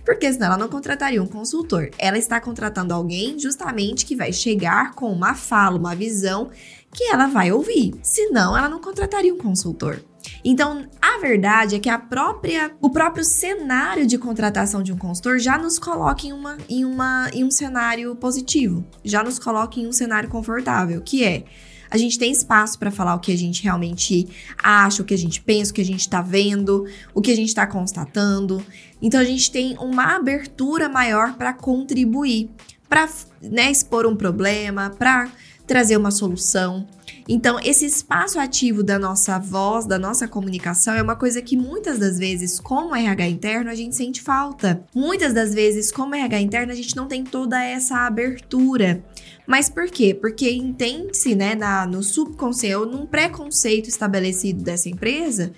Porque 0.04 0.32
senão 0.32 0.46
ela 0.48 0.58
não 0.58 0.68
contrataria 0.68 1.22
um 1.22 1.26
consultor. 1.26 1.90
Ela 1.98 2.18
está 2.18 2.40
contratando 2.40 2.92
alguém 2.92 3.38
justamente 3.38 4.04
que 4.04 4.16
vai 4.16 4.32
chegar 4.32 4.94
com 4.94 5.10
uma 5.12 5.34
fala, 5.34 5.78
uma 5.78 5.94
visão 5.94 6.50
que 6.92 7.04
ela 7.04 7.26
vai 7.26 7.52
ouvir. 7.52 7.94
Senão, 8.02 8.56
ela 8.56 8.68
não 8.68 8.80
contrataria 8.80 9.32
um 9.32 9.38
consultor. 9.38 10.00
Então, 10.44 10.86
a 11.00 11.18
verdade 11.18 11.76
é 11.76 11.78
que 11.78 11.88
a 11.88 11.98
própria, 11.98 12.70
o 12.80 12.90
próprio 12.90 13.24
cenário 13.24 14.06
de 14.06 14.16
contratação 14.16 14.82
de 14.82 14.92
um 14.92 14.96
consultor 14.96 15.38
já 15.38 15.58
nos 15.58 15.78
coloca 15.78 16.26
em, 16.26 16.32
uma, 16.32 16.56
em, 16.68 16.84
uma, 16.84 17.30
em 17.32 17.44
um 17.44 17.50
cenário 17.50 18.14
positivo, 18.16 18.84
já 19.04 19.22
nos 19.22 19.38
coloca 19.38 19.78
em 19.78 19.86
um 19.86 19.92
cenário 19.92 20.28
confortável, 20.28 21.00
que 21.02 21.24
é 21.24 21.44
a 21.90 21.98
gente 21.98 22.18
tem 22.18 22.30
espaço 22.30 22.78
para 22.78 22.90
falar 22.90 23.16
o 23.16 23.18
que 23.18 23.32
a 23.32 23.36
gente 23.36 23.64
realmente 23.64 24.28
acha, 24.62 25.02
o 25.02 25.04
que 25.04 25.12
a 25.12 25.18
gente 25.18 25.42
pensa, 25.42 25.72
o 25.72 25.74
que 25.74 25.80
a 25.80 25.84
gente 25.84 26.00
está 26.00 26.22
vendo, 26.22 26.86
o 27.12 27.20
que 27.20 27.32
a 27.32 27.36
gente 27.36 27.48
está 27.48 27.66
constatando. 27.66 28.64
Então 29.02 29.20
a 29.20 29.24
gente 29.24 29.50
tem 29.50 29.76
uma 29.76 30.14
abertura 30.14 30.88
maior 30.88 31.34
para 31.34 31.52
contribuir, 31.52 32.48
para 32.88 33.08
né, 33.42 33.70
expor 33.72 34.06
um 34.06 34.14
problema, 34.14 34.90
para 34.90 35.28
trazer 35.66 35.96
uma 35.96 36.12
solução. 36.12 36.86
Então, 37.28 37.58
esse 37.62 37.84
espaço 37.86 38.38
ativo 38.38 38.82
da 38.82 38.98
nossa 38.98 39.38
voz, 39.38 39.86
da 39.86 39.98
nossa 39.98 40.26
comunicação, 40.26 40.94
é 40.94 41.02
uma 41.02 41.16
coisa 41.16 41.40
que 41.42 41.56
muitas 41.56 41.98
das 41.98 42.18
vezes, 42.18 42.58
como 42.58 42.94
RH 42.94 43.28
interno, 43.28 43.70
a 43.70 43.74
gente 43.74 43.96
sente 43.96 44.20
falta. 44.20 44.84
Muitas 44.94 45.32
das 45.32 45.54
vezes, 45.54 45.92
como 45.92 46.14
RH 46.14 46.40
interno, 46.40 46.72
a 46.72 46.76
gente 46.76 46.96
não 46.96 47.06
tem 47.06 47.24
toda 47.24 47.62
essa 47.62 48.06
abertura. 48.06 49.04
Mas 49.46 49.68
por 49.68 49.88
quê? 49.88 50.14
Porque 50.14 50.50
entende-se, 50.50 51.34
né, 51.34 51.54
na, 51.54 51.86
no 51.86 52.02
subconceito, 52.02 52.86
num 52.86 53.06
preconceito 53.06 53.88
estabelecido 53.88 54.62
dessa 54.62 54.88
empresa, 54.88 55.52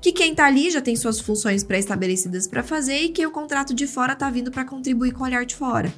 que 0.00 0.12
quem 0.12 0.34
tá 0.34 0.44
ali 0.44 0.70
já 0.70 0.82
tem 0.82 0.94
suas 0.94 1.18
funções 1.18 1.64
pré-estabelecidas 1.64 2.46
para 2.46 2.62
fazer 2.62 2.98
e 2.98 3.08
que 3.08 3.26
o 3.26 3.30
contrato 3.30 3.72
de 3.72 3.86
fora 3.86 4.14
tá 4.14 4.28
vindo 4.28 4.50
para 4.50 4.64
contribuir 4.64 5.12
com 5.12 5.22
o 5.22 5.26
olhar 5.26 5.46
de 5.46 5.54
fora. 5.54 5.92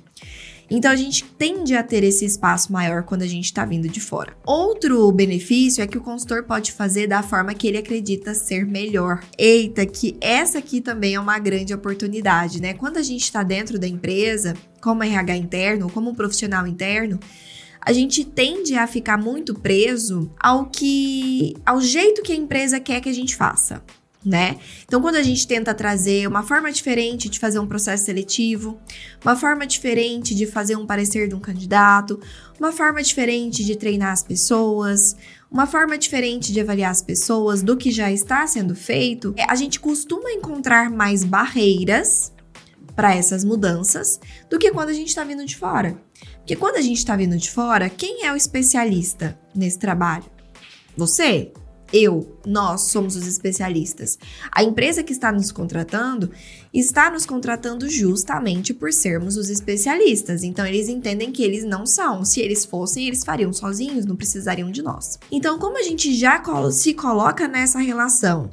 Então 0.71 0.91
a 0.91 0.97
gente 0.97 1.25
tende 1.25 1.75
a 1.75 1.83
ter 1.83 2.03
esse 2.03 2.25
espaço 2.25 2.73
maior 2.73 3.05
quando 3.05 3.23
a 3.23 3.27
gente 3.27 3.45
está 3.45 3.65
vindo 3.65 3.89
de 3.89 4.01
fora. 4.01 4.37
Outro 4.45 5.11
benefício 5.13 5.83
é 5.83 5.87
que 5.87 5.99
o 5.99 6.01
consultor 6.01 6.43
pode 6.45 6.73
fazer 6.73 7.07
da 7.07 7.23
forma 7.23 7.55
que 7.55 7.67
ele 7.67 7.79
acredita 7.79 8.35
ser 8.35 8.67
melhor. 8.67 9.21
Eita, 9.39 9.87
que 9.87 10.17
essa 10.21 10.59
aqui 10.59 10.81
também 10.81 11.15
é 11.15 11.21
uma 11.21 11.39
grande 11.39 11.73
oportunidade, 11.73 12.61
né? 12.61 12.75
Quando 12.75 12.97
a 12.97 13.03
gente 13.03 13.23
está 13.23 13.43
dentro 13.43 13.79
da 13.79 13.87
empresa, 13.87 14.55
como 14.81 15.05
RH 15.05 15.37
interno, 15.37 15.91
como 15.91 16.11
um 16.11 16.15
profissional 16.15 16.67
interno, 16.67 17.21
a 17.81 17.93
gente 17.93 18.25
tende 18.25 18.75
a 18.75 18.87
ficar 18.89 19.17
muito 19.17 19.55
preso 19.55 20.29
ao 20.41 20.67
que 20.67 21.55
ao 21.65 21.81
jeito 21.81 22.23
que 22.23 22.33
a 22.33 22.37
empresa 22.37 22.81
quer 22.81 23.01
que 23.01 23.09
a 23.09 23.15
gente 23.15 23.37
faça 23.37 23.81
né? 24.27 24.59
Então, 24.85 25.01
quando 25.01 25.15
a 25.15 25.23
gente 25.23 25.47
tenta 25.47 25.73
trazer 25.73 26.27
uma 26.27 26.43
forma 26.43 26.73
diferente 26.73 27.29
de 27.29 27.39
fazer 27.39 27.61
um 27.61 27.67
processo 27.67 28.05
seletivo, 28.05 28.77
uma 29.25 29.37
forma 29.37 29.65
diferente 29.65 30.35
de 30.35 30.47
fazer 30.47 30.75
um 30.75 30.85
parecer 30.85 31.29
de 31.29 31.35
um 31.37 31.39
candidato, 31.39 32.21
uma 32.59 32.73
forma 32.73 33.01
diferente 33.01 33.65
de 33.65 33.77
treinar 33.77 34.11
as 34.11 34.25
pessoas, 34.25 35.15
uma 35.49 35.65
forma 35.65 35.97
diferente 35.97 36.53
de 36.53 36.61
avaliar 36.61 36.91
as 36.91 37.01
pessoas 37.01 37.63
do 37.63 37.77
que 37.77 37.93
já 37.93 38.11
está 38.11 38.45
sendo 38.49 38.75
feito, 38.75 39.33
é, 39.37 39.45
a 39.45 39.55
gente 39.55 39.79
costuma 39.79 40.33
encontrar 40.33 40.91
mais 40.91 41.23
barreiras 41.23 42.33
para 42.97 43.15
essas 43.15 43.45
mudanças 43.45 44.19
do 44.51 44.59
que 44.59 44.73
quando 44.73 44.89
a 44.89 44.95
gente 44.95 45.09
está 45.09 45.23
vindo 45.23 45.45
de 45.45 45.57
fora. 45.57 45.97
Porque 46.39 46.57
quando 46.57 46.77
a 46.77 46.83
gente 46.83 46.99
está 46.99 47.15
vindo 47.15 47.37
de 47.37 47.49
fora, 47.49 47.89
quem 47.89 48.25
é 48.25 48.33
o 48.33 48.37
especialista 48.37 49.39
nesse 49.55 49.79
trabalho? 49.79 50.25
Você? 50.97 51.53
Eu, 51.97 52.37
nós 52.45 52.83
somos 52.83 53.17
os 53.17 53.27
especialistas. 53.27 54.19
A 54.53 54.63
empresa 54.63 55.03
que 55.03 55.13
está 55.13 55.33
nos 55.33 55.51
contratando 55.51 56.31
está 56.73 57.11
nos 57.11 57.25
contratando 57.25 57.89
justamente 57.89 58.75
por 58.75 58.93
sermos 58.93 59.37
os 59.37 59.49
especialistas. 59.49 60.43
Então 60.43 60.67
eles 60.67 60.89
entendem 60.89 61.33
que 61.33 61.43
eles 61.43 61.65
não 61.65 61.87
são. 61.87 62.25
Se 62.25 62.41
eles 62.41 62.65
fossem, 62.65 63.07
eles 63.07 63.25
fariam 63.25 63.53
sozinhos, 63.53 64.05
não 64.05 64.17
precisariam 64.17 64.71
de 64.71 64.83
nós. 64.83 65.19
Então, 65.33 65.59
como 65.59 65.79
a 65.79 65.83
gente 65.83 66.15
já 66.15 66.43
se 66.71 66.93
coloca 66.93 67.49
nessa 67.49 67.79
relação 67.79 68.51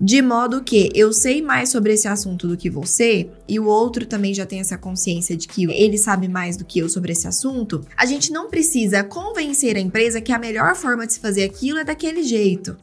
de 0.00 0.22
modo 0.22 0.62
que 0.62 0.90
eu 0.94 1.12
sei 1.12 1.42
mais 1.42 1.68
sobre 1.68 1.92
esse 1.92 2.08
assunto 2.08 2.48
do 2.48 2.56
que 2.56 2.70
você 2.70 3.28
e 3.46 3.60
o 3.60 3.66
outro 3.66 4.06
também 4.06 4.32
já 4.32 4.46
tem 4.46 4.60
essa 4.60 4.78
consciência 4.78 5.36
de 5.36 5.46
que 5.46 5.64
ele 5.70 5.98
sabe 5.98 6.26
mais 6.26 6.56
do 6.56 6.64
que 6.64 6.78
eu 6.78 6.88
sobre 6.88 7.12
esse 7.12 7.28
assunto, 7.28 7.84
a 7.96 8.06
gente 8.06 8.32
não 8.32 8.48
precisa 8.48 9.04
convencer 9.04 9.76
a 9.76 9.80
empresa 9.80 10.20
que 10.20 10.32
a 10.32 10.38
melhor 10.38 10.74
forma 10.74 11.06
de 11.06 11.12
se 11.12 11.20
fazer 11.20 11.44
aquilo 11.44 11.78
é 11.78 11.84
daquele 11.84 12.22
jeito. 12.22 12.78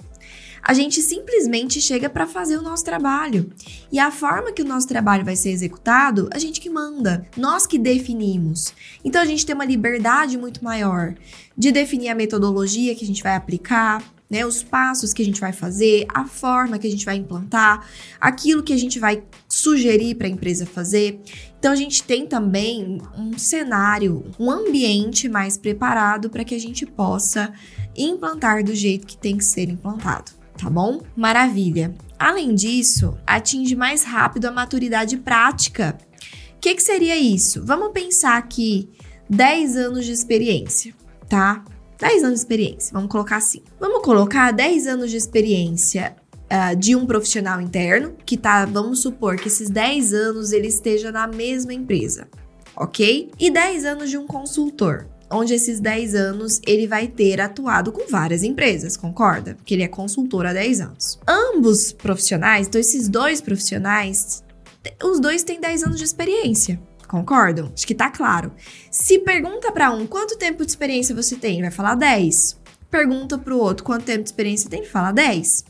A 0.62 0.74
gente 0.74 1.02
simplesmente 1.02 1.80
chega 1.80 2.10
para 2.10 2.28
fazer 2.28 2.58
o 2.58 2.62
nosso 2.62 2.84
trabalho. 2.84 3.50
E 3.90 4.00
a 4.00 4.12
forma 4.12 4.52
que 4.52 4.62
o 4.62 4.66
nosso 4.66 4.86
trabalho 4.86 5.24
vai 5.24 5.36
ser 5.36 5.50
executado, 5.52 6.28
a 6.32 6.38
gente 6.38 6.60
que 6.60 6.70
manda, 6.70 7.26
nós 7.38 7.66
que 7.66 7.80
definimos. 7.80 8.74
Então 9.04 9.22
a 9.22 9.26
gente 9.26 9.46
tem 9.46 9.56
uma 9.56 9.64
liberdade 9.64 10.38
muito 10.38 10.62
maior 10.64 11.16
de 11.58 11.72
definir 11.72 12.10
a 12.10 12.16
metodologia 12.16 12.94
que 12.96 13.06
a 13.06 13.08
gente 13.08 13.24
vai 13.24 13.36
aplicar, 13.36 14.04
né, 14.30 14.46
os 14.46 14.62
passos 14.62 15.14
que 15.14 15.22
a 15.22 15.26
gente 15.26 15.40
vai 15.40 15.54
fazer, 15.54 16.06
a 16.14 16.26
forma 16.26 16.78
que 16.78 16.88
a 16.88 16.92
gente 16.92 17.06
vai 17.06 17.16
implantar, 17.16 17.88
aquilo 18.20 18.62
que 18.62 18.74
a 18.74 18.78
gente 18.78 19.00
vai 19.00 19.24
sugerir 19.48 20.16
para 20.16 20.28
a 20.28 20.30
empresa 20.30 20.66
fazer. 20.66 21.22
Então 21.58 21.72
a 21.72 21.76
gente 21.76 22.04
tem 22.04 22.28
também 22.28 23.02
um 23.18 23.38
cenário, 23.38 24.26
um 24.40 24.52
ambiente 24.52 25.30
mais 25.30 25.58
preparado 25.58 26.30
para 26.30 26.44
que 26.44 26.56
a 26.56 26.60
gente 26.60 26.86
possa 26.86 27.54
implantar 27.96 28.64
do 28.64 28.76
jeito 28.76 29.08
que 29.08 29.18
tem 29.18 29.38
que 29.38 29.46
ser 29.46 29.70
implantado, 29.70 30.32
tá 30.58 30.70
bom? 30.70 31.02
Maravilha. 31.16 31.96
Além 32.20 32.54
disso, 32.54 33.18
atinge 33.26 33.76
mais 33.76 34.04
rápido 34.04 34.46
a 34.46 34.52
maturidade 34.52 35.18
prática. 35.18 35.98
O 36.56 36.60
que, 36.60 36.76
que 36.76 36.82
seria 36.82 37.16
isso? 37.16 37.64
Vamos 37.64 37.92
pensar 37.92 38.38
aqui 38.38 38.90
10 39.30 39.78
anos 39.78 40.06
de 40.06 40.12
experiência, 40.12 40.94
tá? 41.30 41.64
10 42.00 42.24
anos 42.24 42.36
de 42.36 42.39
experiência, 42.42 42.94
vamos 42.94 43.10
colocar 43.10 43.38
assim. 43.38 43.62
Vamos 43.80 44.01
colocar 44.04 44.51
10 44.51 44.88
anos 44.88 45.10
de 45.10 45.18
experiência 45.18 46.16
uh, 46.51 46.75
de 46.75 46.96
um 46.96 47.06
profissional 47.06 47.60
interno, 47.60 48.16
que 48.25 48.38
tá, 48.38 48.66
vamos 48.66 49.01
supor 49.01 49.38
que 49.38 49.48
esses 49.48 49.70
10 49.70 50.13
anos 50.13 50.51
ele 50.51 50.68
esteja 50.68 51.12
na 51.12 51.27
mesma 51.27 51.74
empresa, 51.74 52.27
ok? 52.75 53.32
E 53.39 53.50
10 53.50 53.86
anos 53.86 54.10
de 54.10 54.18
um 54.18 54.27
consultor, 54.27 55.08
onde 55.30 55.54
esses 55.54 55.80
10 55.80 56.16
anos 56.16 56.62
ele 56.66 56.88
vai 56.88 57.08
ter 57.08 57.42
atuado 57.42 57.92
com 57.92 58.08
várias 58.10 58.44
empresas, 58.44 58.96
concorda? 58.96 59.56
Porque 59.56 59.74
ele 59.74 59.84
é 59.84 59.88
consultor 59.88 60.46
há 60.46 60.54
10 60.54 60.82
anos. 60.82 61.20
Ambos 61.27 61.92
profissionais, 61.92 62.68
então 62.68 62.80
esses 62.80 63.10
dois 63.10 63.42
profissionais, 63.42 64.44
os 65.04 65.20
dois 65.20 65.44
têm 65.44 65.60
10 65.60 65.84
anos 65.84 65.98
de 65.98 66.06
experiência. 66.06 66.80
Concordam? 67.08 67.72
Acho 67.74 67.88
que 67.88 67.96
tá 67.96 68.10
claro. 68.10 68.52
Se 68.92 69.20
pergunta 69.20 69.72
para 69.72 69.92
um 69.92 70.06
quanto 70.06 70.38
tempo 70.38 70.66
de 70.66 70.72
experiência 70.72 71.16
você 71.16 71.36
tem, 71.36 71.62
vai 71.62 71.72
falar 71.72 71.96
10. 71.96 72.60
Pergunta 72.90 73.38
para 73.38 73.54
o 73.54 73.60
outro 73.60 73.84
quanto 73.84 74.06
tempo 74.06 74.24
de 74.24 74.30
experiência 74.30 74.70
tem, 74.70 74.84
fala 74.84 75.12
10. 75.12 75.66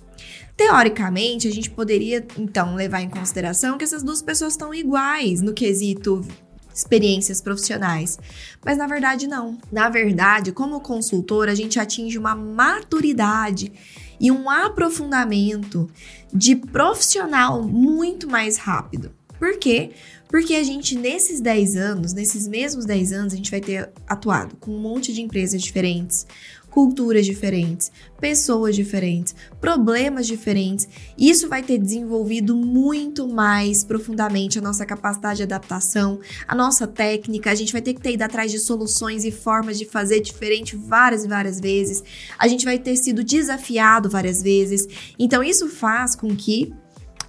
Teoricamente, 0.56 1.48
a 1.48 1.52
gente 1.52 1.70
poderia 1.70 2.26
então 2.38 2.74
levar 2.74 3.02
em 3.02 3.10
consideração 3.10 3.78
que 3.78 3.84
essas 3.84 4.02
duas 4.02 4.22
pessoas 4.22 4.54
estão 4.54 4.74
iguais 4.74 5.42
no 5.42 5.54
quesito 5.54 6.26
experiências 6.74 7.42
profissionais. 7.42 8.20
Mas 8.64 8.78
na 8.78 8.88
verdade, 8.88 9.28
não. 9.28 9.58
Na 9.72 9.90
verdade, 9.90 10.52
como 10.52 10.80
consultor, 10.80 11.50
a 11.50 11.56
gente 11.56 11.80
atinge 11.80 12.18
uma 12.18 12.36
maturidade 12.36 13.72
e 14.20 14.32
um 14.32 14.50
aprofundamento 14.50 15.90
de 16.34 16.56
profissional 16.56 17.64
muito 17.64 18.30
mais 18.30 18.58
rápido. 18.58 19.12
Por 19.40 19.58
quê? 19.60 19.92
Porque 20.30 20.56
a 20.56 20.64
gente, 20.64 20.96
nesses 20.96 21.40
10 21.40 21.76
anos, 21.76 22.14
nesses 22.14 22.48
mesmos 22.48 22.86
10 22.86 23.14
anos, 23.14 23.34
a 23.34 23.38
gente 23.38 23.52
vai 23.52 23.62
ter 23.62 23.90
atuado 24.08 24.56
com 24.58 24.72
um 24.72 24.80
monte 24.80 25.14
de 25.14 25.22
empresas 25.22 25.62
diferentes, 25.62 26.26
culturas 26.70 27.26
diferentes, 27.26 27.92
pessoas 28.20 28.76
diferentes, 28.76 29.34
problemas 29.60 30.28
diferentes. 30.28 30.88
Isso 31.18 31.50
vai 31.50 31.64
ter 31.64 31.80
desenvolvido 31.80 32.56
muito 32.56 33.28
mais 33.28 33.84
profundamente 33.84 34.60
a 34.60 34.62
nossa 34.62 34.86
capacidade 34.86 35.38
de 35.38 35.44
adaptação, 35.44 36.20
a 36.48 36.54
nossa 36.54 36.86
técnica. 36.86 37.50
A 37.50 37.56
gente 37.56 37.74
vai 37.74 37.82
ter 37.82 37.96
que 37.96 38.02
ter 38.02 38.14
ido 38.14 38.22
atrás 38.22 38.52
de 38.52 38.60
soluções 38.60 39.26
e 39.26 39.32
formas 39.32 39.80
de 39.80 39.86
fazer 39.86 40.20
diferente 40.20 40.76
várias 40.76 41.24
e 41.24 41.28
várias 41.28 41.60
vezes. 41.60 42.04
A 42.38 42.48
gente 42.48 42.64
vai 42.64 42.78
ter 42.78 42.96
sido 42.96 43.24
desafiado 43.24 44.08
várias 44.08 44.44
vezes. 44.44 44.88
Então, 45.18 45.44
isso 45.44 45.68
faz 45.70 46.16
com 46.16 46.36
que 46.36 46.72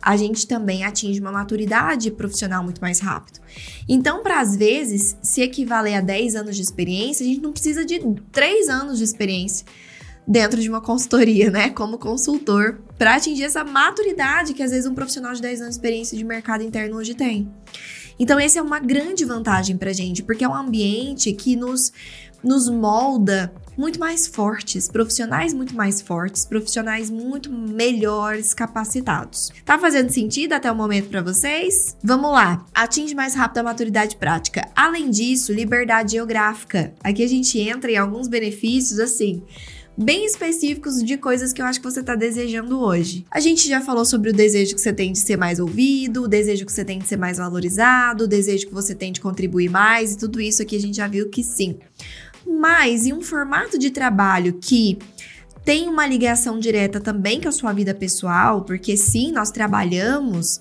a 0.00 0.16
gente 0.16 0.46
também 0.46 0.84
atinge 0.84 1.20
uma 1.20 1.32
maturidade 1.32 2.10
profissional 2.10 2.62
muito 2.62 2.80
mais 2.80 3.00
rápido. 3.00 3.40
Então, 3.88 4.22
para 4.22 4.40
às 4.40 4.56
vezes 4.56 5.16
se 5.22 5.42
equivaler 5.42 5.96
a 5.96 6.00
10 6.00 6.36
anos 6.36 6.56
de 6.56 6.62
experiência, 6.62 7.24
a 7.24 7.28
gente 7.28 7.40
não 7.40 7.52
precisa 7.52 7.84
de 7.84 8.00
3 8.32 8.68
anos 8.68 8.98
de 8.98 9.04
experiência 9.04 9.66
dentro 10.26 10.60
de 10.60 10.68
uma 10.68 10.80
consultoria, 10.80 11.50
né, 11.50 11.70
como 11.70 11.96
consultor, 11.96 12.80
para 12.98 13.16
atingir 13.16 13.44
essa 13.44 13.64
maturidade 13.64 14.52
que 14.52 14.62
às 14.62 14.70
vezes 14.70 14.86
um 14.86 14.94
profissional 14.94 15.32
de 15.32 15.40
10 15.40 15.60
anos 15.62 15.74
de 15.74 15.78
experiência 15.78 16.18
de 16.18 16.24
mercado 16.24 16.62
interno 16.62 16.96
hoje 16.96 17.14
tem. 17.14 17.50
Então, 18.20 18.38
essa 18.38 18.58
é 18.58 18.62
uma 18.62 18.80
grande 18.80 19.24
vantagem 19.24 19.76
para 19.76 19.92
gente, 19.92 20.22
porque 20.22 20.44
é 20.44 20.48
um 20.48 20.54
ambiente 20.54 21.32
que 21.32 21.56
nos 21.56 21.92
nos 22.42 22.68
molda 22.68 23.52
muito 23.78 24.00
mais 24.00 24.26
fortes, 24.26 24.88
profissionais 24.88 25.54
muito 25.54 25.74
mais 25.74 26.02
fortes, 26.02 26.44
profissionais 26.44 27.08
muito 27.08 27.50
melhores 27.50 28.52
capacitados. 28.52 29.52
Tá 29.64 29.78
fazendo 29.78 30.10
sentido 30.10 30.54
até 30.54 30.70
o 30.70 30.74
momento 30.74 31.08
para 31.08 31.22
vocês? 31.22 31.96
Vamos 32.02 32.32
lá. 32.32 32.66
Atinge 32.74 33.14
mais 33.14 33.36
rápido 33.36 33.58
a 33.58 33.62
maturidade 33.62 34.16
prática. 34.16 34.68
Além 34.74 35.08
disso, 35.08 35.52
liberdade 35.52 36.12
geográfica. 36.12 36.92
Aqui 37.04 37.22
a 37.22 37.28
gente 37.28 37.56
entra 37.60 37.92
em 37.92 37.96
alguns 37.96 38.26
benefícios 38.26 38.98
assim 38.98 39.42
bem 39.98 40.24
específicos 40.24 41.02
de 41.02 41.16
coisas 41.16 41.52
que 41.52 41.60
eu 41.60 41.66
acho 41.66 41.80
que 41.80 41.90
você 41.90 41.98
está 41.98 42.14
desejando 42.14 42.78
hoje. 42.78 43.26
A 43.28 43.40
gente 43.40 43.68
já 43.68 43.80
falou 43.80 44.04
sobre 44.04 44.30
o 44.30 44.32
desejo 44.32 44.76
que 44.76 44.80
você 44.80 44.92
tem 44.92 45.10
de 45.10 45.18
ser 45.18 45.36
mais 45.36 45.58
ouvido, 45.58 46.22
o 46.22 46.28
desejo 46.28 46.64
que 46.64 46.72
você 46.72 46.84
tem 46.84 47.00
de 47.00 47.08
ser 47.08 47.16
mais 47.16 47.38
valorizado, 47.38 48.24
o 48.24 48.28
desejo 48.28 48.68
que 48.68 48.72
você 48.72 48.94
tem 48.94 49.10
de 49.10 49.20
contribuir 49.20 49.68
mais, 49.68 50.12
e 50.12 50.18
tudo 50.18 50.40
isso 50.40 50.62
aqui 50.62 50.76
a 50.76 50.80
gente 50.80 50.96
já 50.96 51.08
viu 51.08 51.28
que 51.28 51.42
sim 51.42 51.80
mas 52.48 53.06
em 53.06 53.12
um 53.12 53.20
formato 53.20 53.78
de 53.78 53.90
trabalho 53.90 54.54
que 54.54 54.98
tem 55.64 55.86
uma 55.86 56.06
ligação 56.06 56.58
direta 56.58 56.98
também 56.98 57.40
com 57.40 57.48
a 57.48 57.52
sua 57.52 57.72
vida 57.72 57.94
pessoal, 57.94 58.62
porque 58.62 58.96
sim, 58.96 59.30
nós 59.30 59.50
trabalhamos 59.50 60.60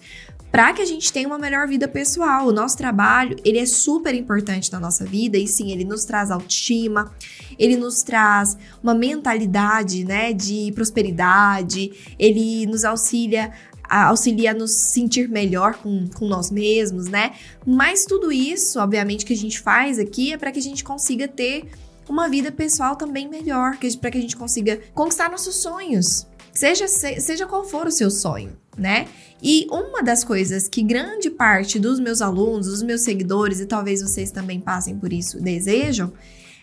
para 0.52 0.74
que 0.74 0.82
a 0.82 0.86
gente 0.86 1.12
tenha 1.12 1.28
uma 1.28 1.38
melhor 1.38 1.68
vida 1.68 1.88
pessoal. 1.88 2.48
O 2.48 2.52
nosso 2.52 2.78
trabalho, 2.78 3.38
ele 3.44 3.60
é 3.60 3.66
super 3.66 4.14
importante 4.14 4.72
na 4.72 4.80
nossa 4.80 5.06
vida 5.06 5.38
e 5.38 5.48
sim, 5.48 5.72
ele 5.72 5.84
nos 5.84 6.04
traz 6.04 6.32
autoestima, 6.32 7.12
ele 7.60 7.78
nos 7.78 8.02
traz 8.02 8.58
uma 8.82 8.94
mentalidade, 8.94 10.04
né, 10.04 10.34
de 10.34 10.72
prosperidade, 10.74 11.92
ele 12.18 12.66
nos 12.66 12.84
auxilia 12.84 13.52
auxilia 13.90 14.52
a 14.52 14.54
nos 14.54 14.72
sentir 14.72 15.30
melhor 15.30 15.76
com, 15.76 16.08
com 16.08 16.28
nós 16.28 16.52
mesmos, 16.52 17.08
né? 17.08 17.34
Mas 17.66 18.06
tudo 18.06 18.32
isso, 18.32 18.80
obviamente, 18.80 19.26
que 19.26 19.34
a 19.34 19.38
gente 19.38 19.60
faz 19.60 20.00
aqui 20.00 20.34
é 20.34 20.38
para 20.38 20.52
que 20.52 20.60
a 20.60 20.62
gente 20.62 20.84
consiga 20.84 21.28
ter 21.28 21.66
uma 22.10 22.30
vida 22.30 22.52
pessoal 22.52 22.96
também 22.96 23.28
melhor, 23.28 23.78
para 24.00 24.12
que 24.12 24.18
a 24.18 24.22
gente 24.22 24.36
consiga 24.36 24.80
conquistar 24.94 25.30
nossos 25.30 25.56
sonhos. 25.56 26.26
Seja, 26.54 26.88
seja 26.88 27.46
qual 27.46 27.64
for 27.64 27.86
o 27.86 27.92
seu 27.92 28.10
sonho, 28.10 28.58
né? 28.78 29.08
E 29.42 29.68
uma 29.70 30.02
das 30.02 30.24
coisas 30.24 30.68
que 30.68 30.82
grande 30.82 31.30
parte 31.30 31.78
dos 31.78 32.00
meus 32.00 32.22
alunos, 32.22 32.68
dos 32.68 32.82
meus 32.82 33.02
seguidores, 33.02 33.60
e 33.60 33.66
talvez 33.66 34.02
vocês 34.02 34.32
também 34.32 34.60
passem 34.60 34.98
por 34.98 35.14
isso, 35.14 35.40
desejam, 35.40 36.12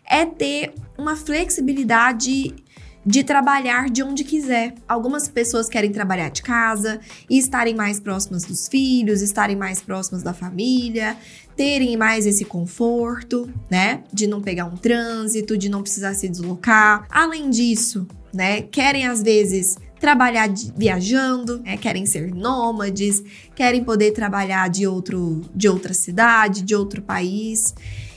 é 0.04 0.26
ter 0.26 0.74
uma 0.98 1.16
flexibilidade 1.16 2.54
de 3.04 3.22
trabalhar 3.22 3.90
de 3.90 4.02
onde 4.02 4.24
quiser. 4.24 4.74
Algumas 4.88 5.28
pessoas 5.28 5.68
querem 5.68 5.92
trabalhar 5.92 6.30
de 6.30 6.42
casa 6.42 7.00
e 7.28 7.38
estarem 7.38 7.74
mais 7.74 8.00
próximas 8.00 8.44
dos 8.44 8.66
filhos, 8.68 9.20
estarem 9.20 9.56
mais 9.56 9.80
próximas 9.80 10.22
da 10.22 10.32
família, 10.32 11.16
terem 11.56 11.96
mais 11.96 12.26
esse 12.26 12.44
conforto, 12.44 13.48
né? 13.70 14.02
De 14.12 14.26
não 14.26 14.40
pegar 14.40 14.64
um 14.64 14.76
trânsito, 14.76 15.58
de 15.58 15.68
não 15.68 15.82
precisar 15.82 16.14
se 16.14 16.28
deslocar. 16.28 17.06
Além 17.10 17.50
disso, 17.50 18.06
né? 18.32 18.62
Querem 18.62 19.06
às 19.06 19.22
vezes 19.22 19.76
trabalhar 20.00 20.48
de, 20.48 20.72
viajando, 20.76 21.60
né? 21.60 21.78
querem 21.78 22.04
ser 22.04 22.34
nômades, 22.34 23.22
querem 23.54 23.82
poder 23.82 24.12
trabalhar 24.12 24.68
de 24.68 24.86
outro 24.86 25.40
de 25.54 25.66
outra 25.66 25.94
cidade, 25.94 26.62
de 26.62 26.74
outro 26.74 27.00
país. 27.00 27.74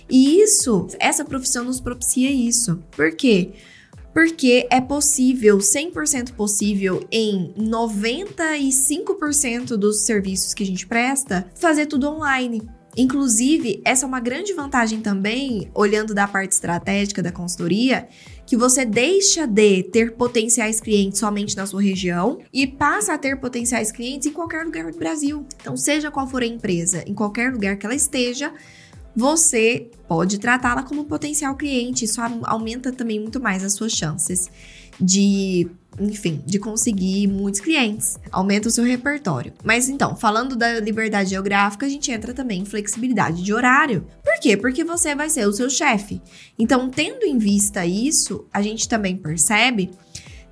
E 0.09 0.41
isso, 0.41 0.87
essa 0.99 1.23
profissão 1.23 1.65
nos 1.65 1.79
propicia 1.79 2.31
isso. 2.31 2.81
Por 2.91 3.15
quê? 3.15 3.51
É 4.71 4.81
possível, 4.81 5.59
100% 5.59 6.33
possível, 6.33 7.05
em 7.11 7.53
95% 7.55 9.77
dos 9.77 10.05
serviços 10.05 10.55
que 10.55 10.63
a 10.63 10.65
gente 10.65 10.87
presta, 10.87 11.47
fazer 11.53 11.85
tudo 11.85 12.09
online. 12.09 12.67
Inclusive, 12.97 13.79
essa 13.85 14.05
é 14.05 14.07
uma 14.07 14.19
grande 14.19 14.53
vantagem 14.53 15.01
também, 15.01 15.69
olhando 15.71 16.15
da 16.15 16.27
parte 16.27 16.53
estratégica 16.53 17.21
da 17.21 17.31
consultoria, 17.31 18.07
que 18.43 18.57
você 18.57 18.83
deixa 18.83 19.45
de 19.45 19.83
ter 19.83 20.13
potenciais 20.13 20.81
clientes 20.81 21.19
somente 21.19 21.55
na 21.55 21.67
sua 21.67 21.83
região 21.83 22.39
e 22.51 22.65
passa 22.65 23.13
a 23.13 23.19
ter 23.19 23.39
potenciais 23.39 23.91
clientes 23.91 24.27
em 24.27 24.33
qualquer 24.33 24.65
lugar 24.65 24.91
do 24.91 24.97
Brasil. 24.97 25.45
Então, 25.61 25.77
seja 25.77 26.09
qual 26.09 26.25
for 26.25 26.41
a 26.41 26.47
empresa, 26.47 27.03
em 27.05 27.13
qualquer 27.13 27.53
lugar 27.53 27.77
que 27.77 27.85
ela 27.85 27.93
esteja, 27.93 28.51
você 29.17 29.89
pode 30.07 30.37
tratá-la 30.37 30.83
como 30.83 31.05
potencial 31.05 31.55
cliente. 31.55 32.05
Isso 32.05 32.21
aumenta 32.43 32.91
também 32.91 33.19
muito 33.19 33.41
mais 33.41 33.63
as 33.63 33.73
suas 33.73 33.91
chances 33.91 34.47
de, 35.01 35.67
enfim, 35.99 36.39
de 36.45 36.59
conseguir 36.59 37.25
muitos 37.25 37.59
clientes. 37.59 38.19
Aumenta 38.31 38.67
o 38.67 38.71
seu 38.71 38.83
repertório. 38.83 39.53
Mas 39.63 39.89
então, 39.89 40.15
falando 40.15 40.55
da 40.55 40.79
liberdade 40.79 41.31
geográfica, 41.31 41.87
a 41.87 41.89
gente 41.89 42.11
entra 42.11 42.31
também 42.31 42.61
em 42.61 42.65
flexibilidade 42.65 43.41
de 43.41 43.51
horário. 43.51 44.05
Por 44.23 44.39
quê? 44.39 44.55
Porque 44.55 44.83
você 44.83 45.15
vai 45.15 45.31
ser 45.31 45.47
o 45.47 45.51
seu 45.53 45.67
chefe. 45.67 46.21
Então, 46.59 46.87
tendo 46.87 47.25
em 47.25 47.39
vista 47.39 47.83
isso, 47.87 48.45
a 48.53 48.61
gente 48.61 48.87
também 48.87 49.17
percebe 49.17 49.89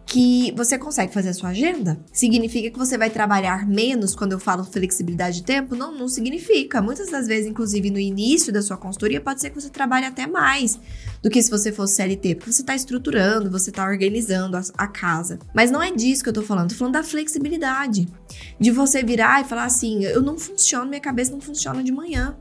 que 0.05 0.53
você 0.55 0.77
consegue 0.77 1.11
fazer 1.11 1.29
a 1.29 1.33
sua 1.33 1.49
agenda. 1.49 1.99
Significa 2.13 2.69
que 2.69 2.77
você 2.77 2.97
vai 2.97 3.09
trabalhar 3.09 3.67
menos 3.67 4.15
quando 4.15 4.33
eu 4.33 4.39
falo 4.39 4.63
flexibilidade 4.63 5.37
de 5.37 5.43
tempo? 5.43 5.75
Não, 5.75 5.91
não 5.91 6.07
significa. 6.07 6.81
Muitas 6.81 7.09
das 7.09 7.27
vezes, 7.27 7.47
inclusive 7.47 7.89
no 7.89 7.99
início 7.99 8.53
da 8.53 8.61
sua 8.61 8.77
consultoria, 8.77 9.19
pode 9.19 9.41
ser 9.41 9.49
que 9.49 9.59
você 9.59 9.69
trabalhe 9.69 10.05
até 10.05 10.27
mais 10.27 10.79
do 11.23 11.29
que 11.29 11.41
se 11.41 11.49
você 11.49 11.71
fosse 11.71 11.95
CLT, 11.95 12.35
porque 12.35 12.53
você 12.53 12.61
está 12.61 12.75
estruturando, 12.75 13.49
você 13.49 13.71
está 13.71 13.83
organizando 13.83 14.55
a, 14.57 14.61
a, 14.77 14.87
casa. 14.87 15.39
Mas 15.53 15.71
não 15.71 15.81
é 15.81 15.91
disso 15.91 16.23
que 16.23 16.29
eu 16.29 16.33
tô 16.33 16.43
falando, 16.43 16.69
tô 16.69 16.75
falando 16.75 16.93
da 16.93 17.03
flexibilidade. 17.03 18.07
De 18.59 18.69
você 18.69 19.03
virar 19.03 19.41
e 19.41 19.43
falar 19.43 19.65
assim: 19.65 20.03
eu 20.03 20.21
não 20.21 20.37
funciono, 20.37 20.87
minha 20.87 21.01
cabeça 21.01 21.31
não 21.31 21.41
funciona 21.41 21.83
de 21.83 21.91
manhã. 21.91 22.37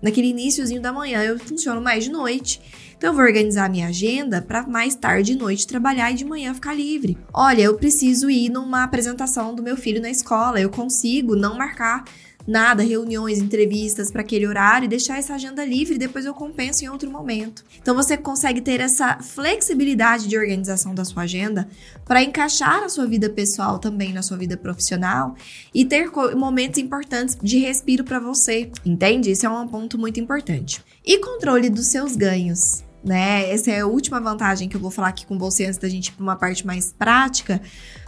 Naquele 0.00 0.28
iníciozinho 0.28 0.82
da 0.82 0.92
manhã, 0.92 1.22
eu 1.22 1.38
funciono 1.38 1.80
mais 1.80 2.04
de 2.04 2.10
noite. 2.10 2.60
Então 3.04 3.12
eu 3.12 3.16
vou 3.16 3.26
organizar 3.26 3.68
minha 3.68 3.88
agenda 3.88 4.40
para 4.40 4.66
mais 4.66 4.94
tarde 4.94 5.32
e 5.32 5.36
noite 5.36 5.66
trabalhar 5.66 6.10
e 6.10 6.14
de 6.14 6.24
manhã 6.24 6.54
ficar 6.54 6.72
livre. 6.72 7.18
Olha, 7.34 7.60
eu 7.60 7.76
preciso 7.76 8.30
ir 8.30 8.48
numa 8.48 8.82
apresentação 8.82 9.54
do 9.54 9.62
meu 9.62 9.76
filho 9.76 10.00
na 10.00 10.08
escola, 10.08 10.58
eu 10.58 10.70
consigo 10.70 11.36
não 11.36 11.54
marcar 11.54 12.02
nada, 12.46 12.82
reuniões, 12.82 13.38
entrevistas 13.38 14.10
para 14.10 14.22
aquele 14.22 14.46
horário 14.46 14.86
e 14.86 14.88
deixar 14.88 15.18
essa 15.18 15.34
agenda 15.34 15.62
livre, 15.62 15.98
depois 15.98 16.24
eu 16.24 16.32
compenso 16.32 16.82
em 16.82 16.88
outro 16.88 17.10
momento. 17.10 17.62
Então 17.78 17.94
você 17.94 18.16
consegue 18.16 18.62
ter 18.62 18.80
essa 18.80 19.18
flexibilidade 19.18 20.26
de 20.26 20.38
organização 20.38 20.94
da 20.94 21.04
sua 21.04 21.24
agenda 21.24 21.68
para 22.06 22.22
encaixar 22.22 22.84
a 22.84 22.88
sua 22.88 23.06
vida 23.06 23.28
pessoal 23.28 23.78
também 23.78 24.14
na 24.14 24.22
sua 24.22 24.38
vida 24.38 24.56
profissional 24.56 25.34
e 25.74 25.84
ter 25.84 26.10
momentos 26.34 26.78
importantes 26.78 27.36
de 27.42 27.58
respiro 27.58 28.02
para 28.02 28.18
você, 28.18 28.70
entende? 28.82 29.30
Isso 29.30 29.44
é 29.44 29.48
um 29.50 29.68
ponto 29.68 29.98
muito 29.98 30.18
importante. 30.18 30.82
E 31.04 31.18
controle 31.18 31.68
dos 31.68 31.88
seus 31.88 32.16
ganhos 32.16 32.83
né? 33.04 33.50
Essa 33.50 33.70
é 33.70 33.80
a 33.80 33.86
última 33.86 34.20
vantagem 34.20 34.68
que 34.68 34.76
eu 34.76 34.80
vou 34.80 34.90
falar 34.90 35.08
aqui 35.08 35.26
com 35.26 35.38
você 35.38 35.66
antes 35.66 35.78
da 35.78 35.88
gente 35.88 36.08
ir 36.08 36.12
para 36.12 36.22
uma 36.22 36.36
parte 36.36 36.66
mais 36.66 36.92
prática. 36.92 37.60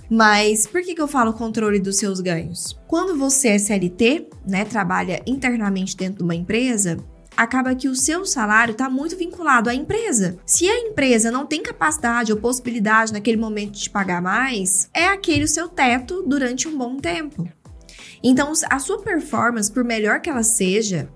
Mas 0.09 0.67
por 0.67 0.83
que, 0.83 0.95
que 0.95 1.03
eu 1.03 1.09
falo 1.09 1.33
controle 1.33 1.81
dos 1.81 1.97
seus 1.97 2.21
ganhos? 2.21 2.79
Quando 2.87 3.19
você 3.19 3.49
é 3.49 3.59
CLT, 3.59 4.29
né, 4.47 4.65
trabalha 4.65 5.21
internamente 5.27 5.97
dentro 5.97 6.19
de 6.19 6.23
uma 6.23 6.35
empresa, 6.35 6.97
acaba 7.37 7.75
que 7.75 7.89
o 7.89 7.95
seu 7.95 8.25
salário 8.25 8.73
está 8.73 8.89
muito 8.89 9.17
vinculado 9.17 9.69
à 9.69 9.75
empresa. 9.75 10.39
Se 10.47 10.69
a 10.69 10.79
empresa 10.79 11.31
não 11.31 11.45
tem 11.45 11.63
capacidade 11.63 12.33
ou 12.33 12.39
possibilidade 12.39 13.13
naquele 13.13 13.37
momento 13.37 13.79
de 13.79 13.91
pagar 13.91 14.23
mais, 14.23 14.89
é 14.95 15.07
aquele 15.07 15.45
o 15.45 15.49
seu 15.49 15.69
teto 15.69 16.23
durante 16.27 16.67
um 16.67 16.79
bom 16.79 16.97
tempo. 16.97 17.47
Então, 18.23 18.53
a 18.71 18.79
sua 18.79 19.03
performance, 19.03 19.71
por 19.71 19.85
melhor 19.85 20.21
que 20.21 20.31
ela 20.31 20.43
seja, 20.43 21.09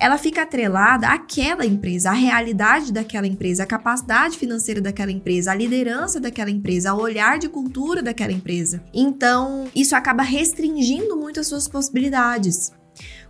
ela 0.00 0.16
fica 0.16 0.42
atrelada 0.42 1.08
àquela 1.08 1.66
empresa, 1.66 2.08
à 2.08 2.14
realidade 2.14 2.90
daquela 2.90 3.26
empresa, 3.26 3.64
à 3.64 3.66
capacidade 3.66 4.38
financeira 4.38 4.80
daquela 4.80 5.12
empresa, 5.12 5.52
à 5.52 5.54
liderança 5.54 6.18
daquela 6.18 6.50
empresa, 6.50 6.90
ao 6.90 7.00
olhar 7.00 7.38
de 7.38 7.50
cultura 7.50 8.02
daquela 8.02 8.32
empresa. 8.32 8.82
Então, 8.94 9.68
isso 9.76 9.94
acaba 9.94 10.22
restringindo 10.22 11.18
muito 11.18 11.38
as 11.38 11.46
suas 11.46 11.68
possibilidades. 11.68 12.72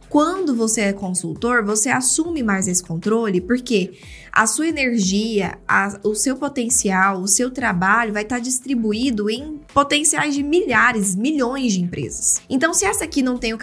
Quando 0.08 0.56
você 0.56 0.82
é 0.82 0.92
consultor, 0.92 1.64
você 1.64 1.88
assume 1.88 2.42
mais 2.42 2.66
esse 2.66 2.82
controle, 2.82 3.40
porque 3.40 3.92
a 4.32 4.46
sua 4.46 4.66
energia, 4.66 5.58
a, 5.68 5.98
o 6.04 6.14
seu 6.16 6.36
potencial, 6.36 7.20
o 7.20 7.28
seu 7.28 7.50
trabalho 7.50 8.12
vai 8.12 8.22
estar 8.22 8.40
distribuído 8.40 9.30
em 9.30 9.59
potenciais 9.72 10.34
de 10.34 10.42
milhares, 10.42 11.14
milhões 11.14 11.72
de 11.72 11.80
empresas. 11.80 12.40
Então, 12.48 12.74
se 12.74 12.84
essa 12.84 13.04
aqui 13.04 13.22
não 13.22 13.38
tem 13.38 13.54
o 13.54 13.58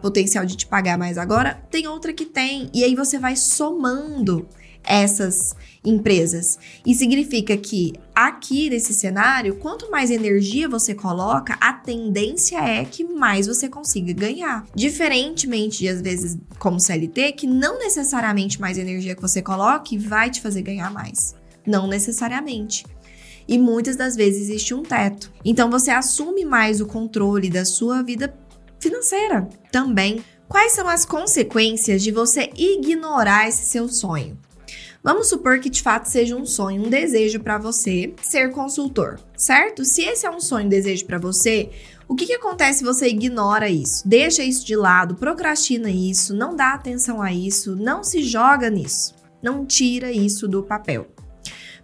potencial 0.00 0.44
de 0.44 0.56
te 0.56 0.66
pagar 0.66 0.98
mais 0.98 1.18
agora, 1.18 1.62
tem 1.70 1.86
outra 1.86 2.12
que 2.12 2.26
tem. 2.26 2.70
E 2.72 2.84
aí 2.84 2.94
você 2.94 3.18
vai 3.18 3.36
somando 3.36 4.48
essas 4.84 5.54
empresas. 5.84 6.58
E 6.86 6.94
significa 6.94 7.56
que 7.56 7.92
aqui 8.14 8.70
nesse 8.70 8.94
cenário, 8.94 9.56
quanto 9.56 9.90
mais 9.90 10.10
energia 10.10 10.68
você 10.68 10.94
coloca, 10.94 11.56
a 11.60 11.72
tendência 11.72 12.58
é 12.58 12.84
que 12.84 13.04
mais 13.04 13.46
você 13.46 13.68
consiga 13.68 14.12
ganhar. 14.12 14.66
Diferentemente 14.74 15.78
de 15.78 15.88
às 15.88 16.00
vezes 16.00 16.38
como 16.58 16.80
CLT, 16.80 17.32
que 17.32 17.46
não 17.46 17.78
necessariamente 17.78 18.60
mais 18.60 18.78
energia 18.78 19.14
que 19.14 19.22
você 19.22 19.42
coloque 19.42 19.98
vai 19.98 20.30
te 20.30 20.40
fazer 20.40 20.62
ganhar 20.62 20.90
mais. 20.90 21.34
Não 21.66 21.86
necessariamente 21.86 22.84
e 23.46 23.58
muitas 23.58 23.96
das 23.96 24.16
vezes 24.16 24.42
existe 24.42 24.74
um 24.74 24.82
teto. 24.82 25.32
Então 25.44 25.70
você 25.70 25.90
assume 25.90 26.44
mais 26.44 26.80
o 26.80 26.86
controle 26.86 27.50
da 27.50 27.64
sua 27.64 28.02
vida 28.02 28.34
financeira 28.78 29.48
também. 29.70 30.24
Quais 30.48 30.72
são 30.72 30.88
as 30.88 31.04
consequências 31.04 32.02
de 32.02 32.10
você 32.10 32.50
ignorar 32.56 33.48
esse 33.48 33.64
seu 33.64 33.88
sonho? 33.88 34.38
Vamos 35.04 35.28
supor 35.28 35.58
que 35.58 35.68
de 35.68 35.82
fato 35.82 36.06
seja 36.06 36.36
um 36.36 36.46
sonho, 36.46 36.84
um 36.84 36.88
desejo 36.88 37.40
para 37.40 37.58
você 37.58 38.14
ser 38.22 38.52
consultor, 38.52 39.18
certo? 39.36 39.84
Se 39.84 40.02
esse 40.02 40.26
é 40.26 40.30
um 40.30 40.38
sonho, 40.38 40.66
um 40.66 40.68
desejo 40.68 41.06
para 41.06 41.18
você, 41.18 41.70
o 42.06 42.14
que, 42.14 42.26
que 42.26 42.34
acontece 42.34 42.80
se 42.80 42.84
você 42.84 43.08
ignora 43.08 43.68
isso? 43.68 44.06
Deixa 44.06 44.44
isso 44.44 44.64
de 44.64 44.76
lado, 44.76 45.16
procrastina 45.16 45.90
isso, 45.90 46.36
não 46.36 46.54
dá 46.54 46.74
atenção 46.74 47.20
a 47.20 47.32
isso, 47.32 47.74
não 47.74 48.04
se 48.04 48.22
joga 48.22 48.70
nisso, 48.70 49.14
não 49.42 49.66
tira 49.66 50.12
isso 50.12 50.46
do 50.46 50.62
papel. 50.62 51.08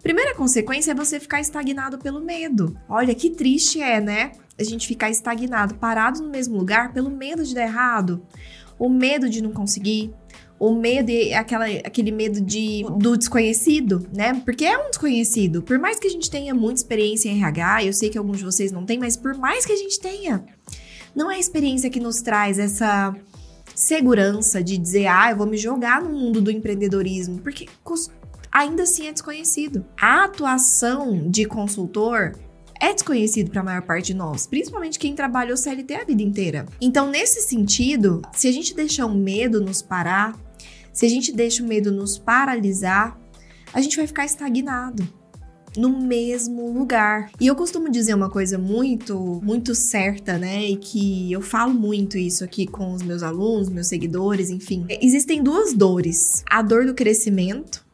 Primeira 0.03 0.35
consequência 0.35 0.93
é 0.93 0.95
você 0.95 1.19
ficar 1.19 1.41
estagnado 1.41 1.99
pelo 1.99 2.21
medo. 2.21 2.79
Olha 2.89 3.15
que 3.15 3.31
triste 3.31 3.81
é, 3.81 4.01
né? 4.01 4.33
A 4.59 4.65
gente 4.65 4.87
ficar 4.87 5.11
estagnado, 5.11 5.75
parado 5.75 6.23
no 6.23 6.29
mesmo 6.29 6.57
lugar 6.57 6.93
pelo 6.93 7.11
medo 7.11 7.45
de 7.45 7.55
dar 7.55 7.63
errado, 7.63 8.23
o 8.79 8.89
medo 8.89 9.29
de 9.29 9.43
não 9.43 9.53
conseguir, 9.53 10.13
o 10.59 10.75
medo 10.75 11.11
é 11.11 11.35
aquela, 11.35 11.67
aquele 11.67 12.11
medo 12.11 12.41
de, 12.41 12.85
do 12.99 13.17
desconhecido, 13.17 14.07
né? 14.15 14.41
Porque 14.45 14.65
é 14.65 14.77
um 14.77 14.91
desconhecido. 14.91 15.63
Por 15.63 15.79
mais 15.79 15.99
que 15.99 16.09
a 16.09 16.11
gente 16.11 16.29
tenha 16.29 16.55
muita 16.55 16.81
experiência 16.81 17.29
em 17.29 17.39
RH, 17.39 17.85
eu 17.85 17.93
sei 17.93 18.11
que 18.11 18.19
alguns 18.19 18.39
de 18.39 18.45
vocês 18.45 18.73
não 18.73 18.85
têm, 18.85 18.99
mas 18.99 19.17
por 19.17 19.37
mais 19.37 19.65
que 19.65 19.73
a 19.73 19.77
gente 19.77 20.01
tenha, 20.01 20.45
não 21.15 21.31
é 21.31 21.37
a 21.37 21.39
experiência 21.39 21.89
que 21.89 22.01
nos 22.01 22.21
traz 22.21 22.59
essa 22.59 23.15
segurança 23.73 24.63
de 24.63 24.77
dizer, 24.77 25.07
ah, 25.07 25.31
eu 25.31 25.37
vou 25.37 25.47
me 25.47 25.57
jogar 25.57 26.03
no 26.03 26.11
mundo 26.11 26.41
do 26.41 26.51
empreendedorismo, 26.51 27.39
porque 27.39 27.67
ainda 28.51 28.83
assim 28.83 29.07
é 29.07 29.13
desconhecido. 29.13 29.85
A 30.01 30.25
atuação 30.25 31.31
de 31.31 31.45
consultor 31.45 32.37
é 32.81 32.93
desconhecido 32.93 33.51
para 33.51 33.61
a 33.61 33.65
maior 33.65 33.83
parte 33.83 34.09
de 34.09 34.15
nós, 34.15 34.47
principalmente 34.47 34.99
quem 34.99 35.15
trabalhou 35.15 35.57
CLT 35.57 35.95
a 35.95 36.05
vida 36.05 36.23
inteira. 36.23 36.67
Então, 36.81 37.11
nesse 37.11 37.43
sentido, 37.43 38.23
se 38.33 38.47
a 38.47 38.53
gente 38.53 38.75
deixar 38.75 39.07
o 39.07 39.15
medo 39.15 39.61
nos 39.61 39.83
parar, 39.83 40.39
se 40.93 41.05
a 41.05 41.09
gente 41.09 41.33
deixa 41.33 41.63
o 41.63 41.67
medo 41.67 41.91
nos 41.91 42.19
paralisar, 42.19 43.19
a 43.73 43.81
gente 43.81 43.97
vai 43.97 44.07
ficar 44.07 44.25
estagnado 44.25 45.07
no 45.77 46.01
mesmo 46.01 46.73
lugar. 46.73 47.31
E 47.41 47.47
eu 47.47 47.55
costumo 47.55 47.91
dizer 47.91 48.15
uma 48.15 48.31
coisa 48.31 48.59
muito, 48.59 49.41
muito 49.43 49.75
certa, 49.75 50.39
né? 50.39 50.65
E 50.65 50.77
que 50.77 51.31
eu 51.31 51.41
falo 51.41 51.75
muito 51.75 52.17
isso 52.17 52.43
aqui 52.43 52.67
com 52.67 52.93
os 52.93 53.03
meus 53.03 53.23
alunos, 53.23 53.69
meus 53.69 53.87
seguidores, 53.87 54.51
enfim. 54.51 54.87
Existem 54.89 55.43
duas 55.43 55.75
dores: 55.75 56.43
a 56.49 56.63
dor 56.63 56.87
do 56.87 56.95
crescimento 56.95 57.87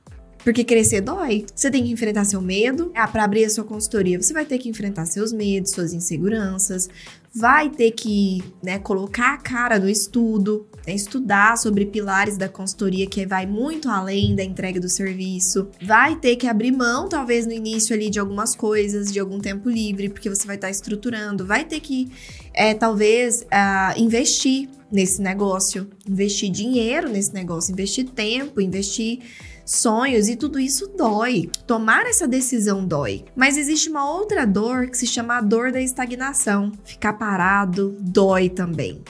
porque 0.45 0.63
crescer 0.63 1.01
dói. 1.01 1.47
Você 1.55 1.71
tem 1.71 1.83
que 1.83 1.91
enfrentar 1.91 2.25
seu 2.25 2.41
medo. 2.41 2.93
Ah, 2.95 3.09
para 3.09 3.25
abrir 3.25 3.47
a 3.47 3.51
sua 3.51 3.65
consultoria, 3.65 4.21
você 4.21 4.35
vai 4.35 4.45
ter 4.45 4.59
que 4.59 4.69
enfrentar 4.69 5.07
seus 5.07 5.33
medos, 5.33 5.71
suas 5.71 5.95
inseguranças, 5.95 6.89
vai 7.35 7.71
ter 7.71 7.91
que 7.91 8.45
né, 8.63 8.79
colocar 8.79 9.35
a 9.35 9.39
cara 9.39 9.79
no 9.79 9.89
estudo, 9.89 10.69
né, 10.87 10.95
estudar 10.95 11.57
sobre 11.57 11.87
pilares 11.87 12.37
da 12.37 12.49
consultoria 12.49 13.07
que 13.09 13.27
vai 13.27 13.47
muito 13.47 13.89
além 13.89 14.37
da 14.37 14.45
entrega 14.45 14.79
do 14.79 14.89
serviço, 14.89 15.69
vai 15.83 16.15
ter 16.15 16.37
que 16.37 16.47
abrir 16.47 16.71
mão, 16.71 17.09
talvez 17.09 17.47
no 17.47 17.53
início 17.53 17.97
ali, 17.97 18.09
de 18.09 18.21
algumas 18.21 18.55
coisas, 18.55 19.11
de 19.11 19.19
algum 19.19 19.41
tempo 19.41 19.69
livre, 19.69 20.11
porque 20.11 20.29
você 20.29 20.47
vai 20.47 20.57
estar 20.57 20.69
tá 20.69 20.71
estruturando, 20.71 21.45
vai 21.45 21.65
ter 21.65 21.81
que, 21.81 22.09
é, 22.53 22.75
talvez, 22.75 23.41
uh, 23.43 23.99
investir 23.99 24.69
nesse 24.95 25.21
negócio, 25.21 25.91
investir 26.09 26.51
dinheiro 26.51 27.09
nesse 27.09 27.35
negócio, 27.35 27.73
investir 27.73 28.09
tempo, 28.09 28.61
investir 28.61 29.19
sonhos 29.67 30.29
e 30.29 30.37
tudo 30.37 30.61
isso 30.61 30.87
dói. 30.97 31.51
Tomar 31.67 32.07
essa 32.07 32.29
decisão 32.29 32.87
dói. 32.87 33.25
Mas 33.35 33.57
existe 33.57 33.89
uma 33.91 34.09
outra 34.11 34.47
dor 34.47 34.87
que 34.87 34.97
se 34.97 35.07
chama 35.07 35.39
a 35.39 35.41
dor 35.41 35.73
da 35.73 35.81
estagnação. 35.81 36.73
Ficar 36.85 37.15
parado 37.15 37.97
dói 38.01 38.49
também. 38.49 39.03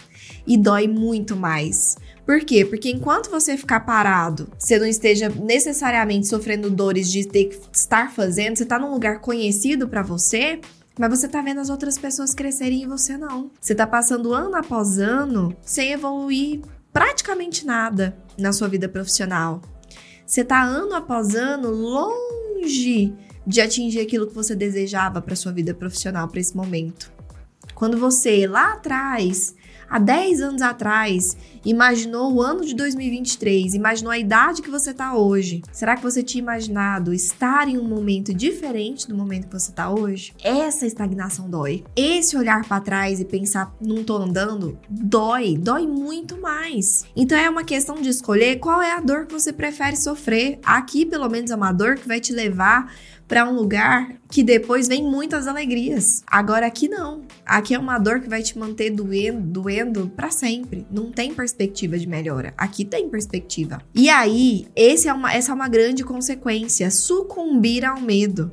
E 0.47 0.57
dói 0.57 0.87
muito 0.89 1.37
mais. 1.37 1.97
Por 2.25 2.41
quê? 2.41 2.65
Porque 2.65 2.91
enquanto 2.91 3.31
você 3.31 3.57
ficar 3.57 3.81
parado, 3.81 4.49
você 4.59 4.79
não 4.79 4.87
esteja 4.87 5.29
necessariamente 5.29 6.27
sofrendo 6.27 6.71
dores 6.71 7.11
de 7.11 7.27
ter 7.27 7.45
que 7.45 7.59
estar 7.71 8.11
fazendo, 8.11 8.57
você 8.57 8.65
tá 8.65 8.79
num 8.79 8.91
lugar 8.91 9.21
conhecido 9.21 9.87
para 9.87 10.03
você, 10.03 10.61
mas 10.99 11.11
você 11.11 11.29
tá 11.29 11.41
vendo 11.43 11.61
as 11.61 11.71
outras 11.71 11.99
pessoas 11.99 12.35
crescerem 12.35 12.83
e 12.83 12.87
você 12.87 13.17
não. 13.17 13.51
Você 13.61 13.75
tá 13.75 13.87
passando 13.87 14.33
ano 14.33 14.57
após 14.57 14.99
ano 14.99 15.57
sem 15.63 15.93
evoluir 15.93 16.61
praticamente 16.93 17.67
nada 17.67 18.17
na 18.39 18.53
sua 18.53 18.69
vida 18.69 18.89
profissional. 18.89 19.61
Você 20.25 20.43
está 20.43 20.63
ano 20.63 20.95
após 20.95 21.35
ano 21.35 21.71
longe 21.71 23.13
de 23.47 23.61
atingir 23.61 24.01
aquilo 24.01 24.27
que 24.27 24.35
você 24.35 24.55
desejava 24.55 25.21
para 25.21 25.37
sua 25.37 25.53
vida 25.53 25.75
profissional 25.75 26.29
para 26.29 26.41
esse 26.41 26.57
momento. 26.57 27.13
Quando 27.75 27.99
você 27.99 28.47
lá 28.47 28.75
atrás 28.75 29.55
há 29.89 29.99
10 29.99 30.41
anos 30.41 30.63
atrás, 30.63 31.37
imaginou 31.65 32.33
o 32.33 32.43
ano 32.43 32.65
de 32.65 32.75
2023, 32.75 33.75
imaginou 33.75 34.11
a 34.11 34.19
idade 34.19 34.63
que 34.63 34.71
você 34.71 34.91
está 34.91 35.17
hoje, 35.17 35.63
será 35.73 35.97
que 35.97 36.03
você 36.03 36.23
tinha 36.23 36.43
imaginado 36.43 37.13
estar 37.13 37.69
em 37.69 37.79
um 37.79 37.85
momento 37.85 38.35
diferente 38.35 39.09
do 39.09 39.15
momento 39.15 39.47
que 39.47 39.53
você 39.53 39.71
está 39.71 39.91
hoje? 39.91 40.33
Essa 40.43 40.87
estagnação 40.87 41.49
dói. 41.49 41.85
Esse 41.97 42.37
olhar 42.37 42.65
para 42.67 42.81
trás 42.81 43.21
e 43.21 43.25
pensar, 43.25 43.75
não 43.81 44.05
tô 44.05 44.17
andando, 44.17 44.79
dói, 44.89 45.57
dói 45.57 45.87
muito 45.87 46.41
mais. 46.41 47.05
Então 47.17 47.39
é 47.39 47.49
uma 47.49 47.65
questão 47.65 47.97
de 47.97 48.09
escolher 48.09 48.59
qual 48.59 48.83
é 48.83 48.93
a 48.93 49.01
dor 49.01 49.27
que 49.27 49.33
você 49.33 49.53
prefere 49.53 49.97
sofrer. 49.97 50.59
Aqui, 50.65 51.07
pelo 51.07 51.29
menos, 51.29 51.51
é 51.51 51.57
uma 51.57 51.73
dor 51.73 51.97
que 51.97 52.09
vai 52.09 52.21
te 52.21 52.33
levar 52.33 52.93
para 53.27 53.49
um 53.49 53.55
lugar 53.55 54.15
que 54.31 54.43
depois 54.43 54.89
vem 54.89 55.03
muitas 55.03 55.47
alegrias. 55.47 56.23
Agora 56.27 56.67
aqui 56.67 56.89
não. 56.89 57.23
Aqui 57.45 57.75
é 57.75 57.79
uma 57.79 57.99
dor 57.99 58.21
que 58.21 58.29
vai 58.29 58.43
te 58.43 58.59
manter 58.59 58.91
doendo, 58.91 59.41
doendo 59.41 60.09
para 60.15 60.31
sempre. 60.31 60.87
Não 60.91 61.11
tem 61.11 61.33
perspectiva 61.33 61.99
de 61.99 62.07
melhora. 62.07 62.53
Aqui 62.57 62.85
tem 62.85 63.09
perspectiva. 63.09 63.81
E 63.95 64.09
aí, 64.09 64.67
é 64.77 65.13
uma, 65.13 65.33
essa 65.33 65.53
é 65.53 65.55
uma 65.55 65.69
grande 65.69 66.05
consequência, 66.05 66.91
sucumbir 66.91 67.85
ao 67.85 68.01
medo. 68.01 68.51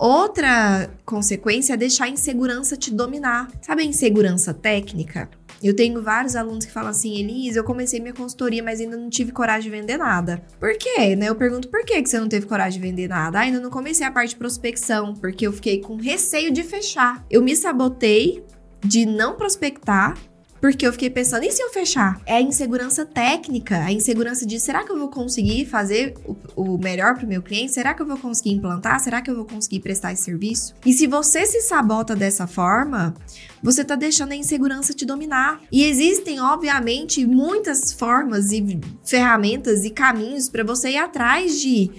Outra 0.00 0.88
consequência 1.04 1.74
é 1.74 1.76
deixar 1.76 2.04
a 2.04 2.08
insegurança 2.08 2.74
te 2.74 2.90
dominar. 2.90 3.48
Sabe 3.60 3.82
a 3.82 3.84
insegurança 3.84 4.54
técnica? 4.54 5.28
Eu 5.62 5.74
tenho 5.76 6.02
vários 6.02 6.34
alunos 6.34 6.64
que 6.64 6.72
falam 6.72 6.90
assim, 6.90 7.18
Elise, 7.18 7.58
eu 7.58 7.64
comecei 7.64 8.00
minha 8.00 8.14
consultoria, 8.14 8.62
mas 8.62 8.80
ainda 8.80 8.96
não 8.96 9.10
tive 9.10 9.30
coragem 9.32 9.70
de 9.70 9.76
vender 9.76 9.98
nada. 9.98 10.42
Por 10.58 10.76
quê? 10.78 11.14
Né? 11.14 11.28
Eu 11.28 11.34
pergunto 11.34 11.68
por 11.68 11.84
que 11.84 12.04
você 12.04 12.18
não 12.18 12.28
teve 12.28 12.46
coragem 12.46 12.80
de 12.80 12.86
vender 12.86 13.08
nada? 13.08 13.38
Ah, 13.38 13.42
ainda 13.42 13.60
não 13.60 13.70
comecei 13.70 14.06
a 14.06 14.10
parte 14.10 14.30
de 14.30 14.36
prospecção, 14.36 15.14
porque 15.14 15.46
eu 15.46 15.52
fiquei 15.52 15.80
com 15.80 15.96
receio 15.96 16.50
de 16.50 16.62
fechar. 16.62 17.24
Eu 17.30 17.42
me 17.42 17.54
sabotei 17.54 18.42
de 18.82 19.04
não 19.04 19.36
prospectar 19.36 20.16
porque 20.60 20.86
eu 20.86 20.92
fiquei 20.92 21.08
pensando, 21.08 21.44
e 21.44 21.50
se 21.50 21.62
eu 21.62 21.70
fechar? 21.70 22.20
É 22.26 22.36
a 22.36 22.40
insegurança 22.40 23.06
técnica, 23.06 23.78
a 23.78 23.92
insegurança 23.92 24.44
de 24.44 24.60
será 24.60 24.84
que 24.84 24.92
eu 24.92 24.98
vou 24.98 25.08
conseguir 25.08 25.64
fazer 25.64 26.14
o, 26.24 26.36
o 26.54 26.78
melhor 26.78 27.14
para 27.14 27.24
o 27.24 27.28
meu 27.28 27.42
cliente? 27.42 27.72
Será 27.72 27.94
que 27.94 28.02
eu 28.02 28.06
vou 28.06 28.18
conseguir 28.18 28.50
implantar? 28.50 29.00
Será 29.00 29.22
que 29.22 29.30
eu 29.30 29.36
vou 29.36 29.44
conseguir 29.44 29.80
prestar 29.80 30.12
esse 30.12 30.24
serviço? 30.24 30.74
E 30.84 30.92
se 30.92 31.06
você 31.06 31.46
se 31.46 31.62
sabota 31.62 32.14
dessa 32.14 32.46
forma, 32.46 33.14
você 33.62 33.82
está 33.82 33.94
deixando 33.94 34.32
a 34.32 34.36
insegurança 34.36 34.92
te 34.92 35.06
dominar. 35.06 35.60
E 35.72 35.84
existem, 35.84 36.40
obviamente, 36.40 37.26
muitas 37.26 37.92
formas 37.92 38.52
e 38.52 38.80
ferramentas 39.04 39.84
e 39.84 39.90
caminhos 39.90 40.48
para 40.48 40.64
você 40.64 40.90
ir 40.90 40.98
atrás 40.98 41.60
de 41.60 41.90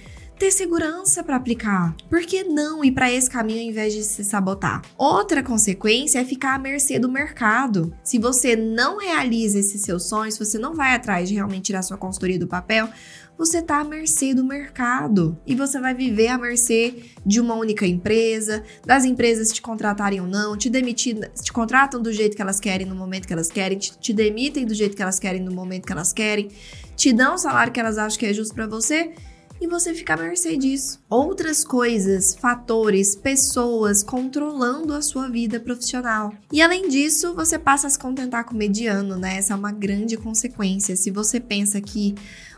ter 0.41 0.49
segurança 0.49 1.23
para 1.23 1.35
aplicar. 1.35 1.95
Por 2.09 2.21
que 2.21 2.43
não 2.43 2.83
ir 2.83 2.93
para 2.93 3.11
esse 3.11 3.29
caminho 3.29 3.59
ao 3.59 3.69
invés 3.69 3.93
de 3.93 4.03
se 4.03 4.23
sabotar? 4.23 4.81
Outra 4.97 5.43
consequência 5.43 6.17
é 6.17 6.25
ficar 6.25 6.55
à 6.55 6.57
mercê 6.57 6.97
do 6.97 7.07
mercado. 7.07 7.93
Se 8.03 8.17
você 8.17 8.55
não 8.55 8.97
realiza 8.97 9.59
esses 9.59 9.83
seus 9.83 10.09
sonhos, 10.09 10.39
você 10.39 10.57
não 10.57 10.73
vai 10.73 10.95
atrás 10.95 11.29
de 11.29 11.35
realmente 11.35 11.65
tirar 11.65 11.83
sua 11.83 11.95
consultoria 11.95 12.39
do 12.39 12.47
papel, 12.47 12.89
você 13.37 13.59
está 13.59 13.81
à 13.81 13.83
mercê 13.83 14.33
do 14.33 14.43
mercado 14.43 15.39
e 15.45 15.53
você 15.53 15.79
vai 15.79 15.93
viver 15.93 16.29
à 16.29 16.39
mercê 16.39 16.95
de 17.23 17.39
uma 17.39 17.53
única 17.53 17.85
empresa, 17.85 18.63
das 18.83 19.05
empresas 19.05 19.51
te 19.51 19.61
contratarem 19.61 20.21
ou 20.21 20.27
não, 20.27 20.57
te 20.57 20.71
demitir, 20.71 21.19
te 21.39 21.53
contratam 21.53 22.01
do 22.01 22.11
jeito 22.11 22.35
que 22.35 22.41
elas 22.41 22.59
querem 22.59 22.87
no 22.87 22.95
momento 22.95 23.27
que 23.27 23.33
elas 23.33 23.51
querem, 23.51 23.77
te, 23.77 23.95
te 23.95 24.11
demitem 24.11 24.65
do 24.65 24.73
jeito 24.73 24.95
que 24.95 25.03
elas 25.03 25.19
querem 25.19 25.39
no 25.39 25.51
momento 25.51 25.85
que 25.85 25.93
elas 25.93 26.11
querem, 26.11 26.49
te 26.95 27.13
dão 27.13 27.35
o 27.35 27.37
salário 27.37 27.71
que 27.71 27.79
elas 27.79 27.99
acham 27.99 28.17
que 28.17 28.25
é 28.25 28.33
justo 28.33 28.55
para 28.55 28.65
você 28.65 29.13
e 29.61 29.67
você 29.67 29.93
fica 29.93 30.15
à 30.15 30.17
mercê 30.17 30.57
disso. 30.57 30.99
Outras 31.07 31.63
coisas, 31.63 32.33
fatores, 32.33 33.15
pessoas 33.15 34.01
controlando 34.01 34.91
a 34.91 35.03
sua 35.03 35.29
vida 35.29 35.59
profissional. 35.59 36.33
E 36.51 36.61
além 36.63 36.89
disso, 36.89 37.35
você 37.35 37.59
passa 37.59 37.85
a 37.85 37.89
se 37.89 37.99
contentar 37.99 38.43
com 38.43 38.55
o 38.55 38.57
mediano, 38.57 39.15
né? 39.17 39.37
Essa 39.37 39.53
é 39.53 39.55
uma 39.55 39.71
grande 39.71 40.17
consequência. 40.17 40.95
Se 40.95 41.11
você 41.11 41.39
pensa 41.39 41.79
que 41.79 42.15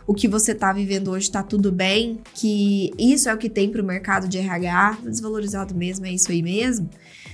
o 0.08 0.14
que 0.14 0.30
você 0.30 0.54
está 0.54 0.72
vivendo 0.72 1.12
hoje 1.12 1.28
está 1.28 1.44
tudo 1.44 1.72
bem, 1.72 2.22
que 2.34 2.92
isso 2.98 3.28
é 3.28 3.34
o 3.34 3.38
que 3.38 3.50
tem 3.50 3.70
para 3.70 3.82
o 3.82 3.86
mercado 3.86 4.28
de 4.28 4.38
RH, 4.38 5.00
desvalorizado 5.04 5.76
mesmo, 5.76 6.06
é 6.06 6.12
isso 6.12 6.32
aí 6.32 6.42
mesmo. 6.42 6.90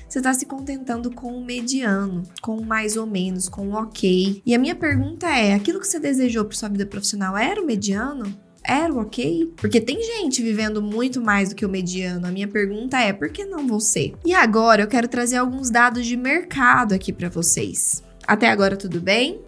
Você 0.07 0.17
está 0.17 0.33
se 0.33 0.47
contentando 0.47 1.11
com 1.11 1.31
o 1.33 1.45
mediano, 1.45 2.23
com 2.41 2.57
o 2.57 2.65
mais 2.65 2.97
ou 2.97 3.05
menos, 3.05 3.47
com 3.47 3.69
o 3.69 3.73
ok. 3.73 4.41
E 4.43 4.55
a 4.55 4.57
minha 4.57 4.73
pergunta 4.73 5.27
é: 5.27 5.53
aquilo 5.53 5.79
que 5.79 5.87
você 5.87 5.99
desejou 5.99 6.43
para 6.45 6.57
sua 6.57 6.69
vida 6.69 6.87
profissional 6.87 7.37
era 7.37 7.61
o 7.61 7.65
mediano? 7.65 8.48
Era 8.69 8.93
ok? 8.93 9.51
Porque 9.57 9.81
tem 9.81 10.01
gente 10.01 10.41
vivendo 10.43 10.81
muito 10.81 11.19
mais 11.19 11.49
do 11.49 11.55
que 11.55 11.65
o 11.65 11.69
mediano. 11.69 12.25
A 12.27 12.31
minha 12.31 12.47
pergunta 12.47 12.99
é: 12.99 13.11
por 13.11 13.29
que 13.29 13.43
não 13.43 13.67
você? 13.67 14.13
E 14.23 14.31
agora 14.33 14.83
eu 14.83 14.87
quero 14.87 15.07
trazer 15.07 15.37
alguns 15.37 15.71
dados 15.71 16.05
de 16.05 16.15
mercado 16.15 16.93
aqui 16.93 17.11
para 17.11 17.29
vocês. 17.29 18.03
Até 18.27 18.47
agora 18.47 18.77
tudo 18.77 19.01
bem? 19.01 19.41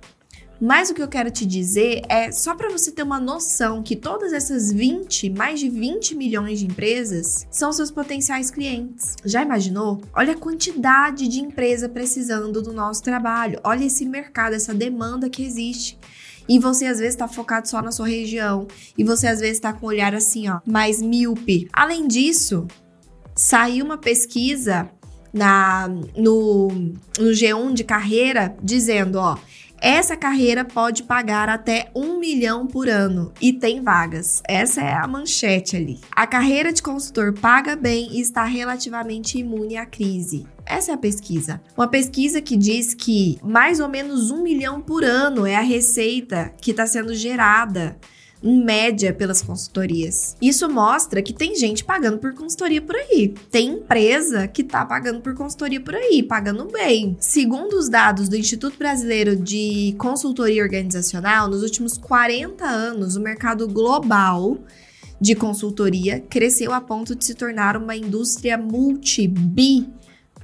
mas 0.60 0.90
o 0.90 0.94
que 0.94 1.02
eu 1.02 1.08
quero 1.08 1.30
te 1.30 1.46
dizer 1.46 2.02
é 2.10 2.32
só 2.32 2.56
para 2.56 2.70
você 2.70 2.92
ter 2.92 3.04
uma 3.04 3.20
noção 3.20 3.84
que 3.84 3.96
todas 3.96 4.34
essas 4.34 4.72
20, 4.72 5.30
mais 5.30 5.60
de 5.60 5.70
20 5.70 6.16
milhões 6.16 6.60
de 6.60 6.66
empresas 6.66 7.48
são 7.52 7.72
seus 7.72 7.92
potenciais 7.92 8.50
clientes. 8.50 9.16
Já 9.24 9.44
imaginou? 9.44 10.02
Olha 10.14 10.34
a 10.34 10.38
quantidade 10.38 11.28
de 11.28 11.40
empresa 11.40 11.88
precisando 11.88 12.62
do 12.62 12.74
nosso 12.74 13.04
trabalho. 13.04 13.60
Olha 13.64 13.86
esse 13.86 14.06
mercado, 14.06 14.54
essa 14.54 14.74
demanda 14.74 15.30
que 15.30 15.44
existe. 15.44 15.98
E 16.50 16.60
você 16.60 16.86
às 16.86 17.00
vezes 17.00 17.14
está 17.14 17.28
focado 17.28 17.68
só 17.68 17.82
na 17.82 17.92
sua 17.92 18.08
região. 18.08 18.68
E 18.98 19.04
você 19.04 19.28
às 19.28 19.40
vezes 19.40 19.58
está 19.58 19.74
com 19.74 19.86
um 19.86 19.90
olhar 19.90 20.16
assim, 20.16 20.50
ó, 20.50 20.60
mais 20.66 21.02
míope. 21.02 21.68
Além 21.74 22.08
disso, 22.08 22.66
saiu 23.36 23.86
uma 23.86 23.98
pesquisa 23.98 24.90
na 25.34 25.88
no, 26.16 26.70
no 27.20 27.30
G1 27.32 27.74
de 27.74 27.84
carreira 27.84 28.56
dizendo, 28.64 29.20
ó, 29.20 29.38
essa 29.82 30.18
carreira 30.18 30.66
pode 30.66 31.04
pagar 31.04 31.50
até 31.50 31.90
um 31.96 32.20
milhão 32.20 32.66
por 32.66 32.90
ano 32.90 33.32
e 33.40 33.54
tem 33.54 33.82
vagas. 33.82 34.42
Essa 34.48 34.82
é 34.82 34.94
a 34.94 35.08
manchete 35.08 35.76
ali. 35.76 36.00
A 36.12 36.26
carreira 36.26 36.74
de 36.74 36.82
consultor 36.82 37.34
paga 37.34 37.76
bem 37.76 38.10
e 38.18 38.22
está 38.22 38.44
relativamente 38.44 39.38
imune 39.38 39.78
à 39.78 39.86
crise. 39.86 40.46
Essa 40.66 40.92
é 40.92 40.94
a 40.96 40.98
pesquisa. 40.98 41.62
Uma 41.78 41.88
pesquisa 41.88 42.42
que 42.42 42.58
diz 42.58 42.94
que 42.94 43.40
mais 43.44 43.80
ou 43.80 43.88
menos 43.88 44.32
um 44.32 44.44
milhão 44.44 44.82
por 44.82 45.04
ano 45.04 45.46
é 45.46 45.56
a 45.56 45.62
receita 45.62 46.54
que 46.62 46.72
está 46.72 46.86
sendo 46.86 47.14
gerada 47.14 47.98
em 48.44 48.64
média 48.64 49.14
pelas 49.14 49.42
consultorias. 49.42 50.36
Isso 50.42 50.70
mostra 50.70 51.22
que 51.22 51.34
tem 51.34 51.56
gente 51.56 51.84
pagando 51.84 52.18
por 52.18 52.34
consultoria 52.34 52.82
por 52.82 52.96
aí. 52.96 53.34
Tem 53.52 53.70
empresa 53.70 54.48
que 54.48 54.64
tá 54.64 54.86
pagando 54.86 55.22
por 55.22 55.34
consultoria 55.34 55.82
por 55.82 55.96
aí, 55.96 56.22
pagando 56.22 56.66
bem. 56.66 57.18
Segundo 57.20 57.74
os 57.74 57.90
dados 57.90 58.30
do 58.30 58.38
Instituto 58.38 58.78
Brasileiro 58.78 59.36
de 59.36 59.96
Consultoria 59.98 60.64
Organizacional, 60.64 61.50
nos 61.50 61.64
últimos 61.64 61.98
40 61.98 62.64
anos, 62.66 63.16
o 63.16 63.22
mercado 63.22 63.68
global 63.68 64.58
de 65.20 65.34
consultoria 65.34 66.20
cresceu 66.20 66.72
a 66.72 66.80
ponto 66.80 67.16
de 67.16 67.26
se 67.26 67.34
tornar 67.34 67.76
uma 67.76 67.96
indústria 67.96 68.58
multi-bi 68.58 69.90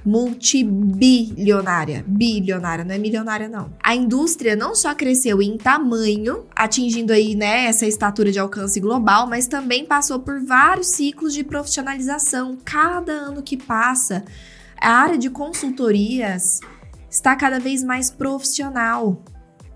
multibilionária. 0.04 2.04
Bilionária, 2.06 2.84
não 2.84 2.94
é 2.94 2.98
milionária, 2.98 3.48
não. 3.48 3.72
A 3.82 3.94
indústria 3.94 4.54
não 4.54 4.74
só 4.74 4.94
cresceu 4.94 5.40
em 5.40 5.56
tamanho, 5.56 6.44
atingindo 6.54 7.12
aí, 7.12 7.34
né, 7.34 7.66
essa 7.66 7.86
estatura 7.86 8.30
de 8.30 8.38
alcance 8.38 8.78
global, 8.80 9.26
mas 9.26 9.46
também 9.46 9.86
passou 9.86 10.20
por 10.20 10.44
vários 10.44 10.88
ciclos 10.88 11.32
de 11.32 11.42
profissionalização. 11.42 12.58
Cada 12.64 13.12
ano 13.12 13.42
que 13.42 13.56
passa, 13.56 14.24
a 14.78 14.90
área 14.90 15.16
de 15.16 15.30
consultorias 15.30 16.60
está 17.10 17.34
cada 17.34 17.58
vez 17.58 17.82
mais 17.82 18.10
profissional, 18.10 19.22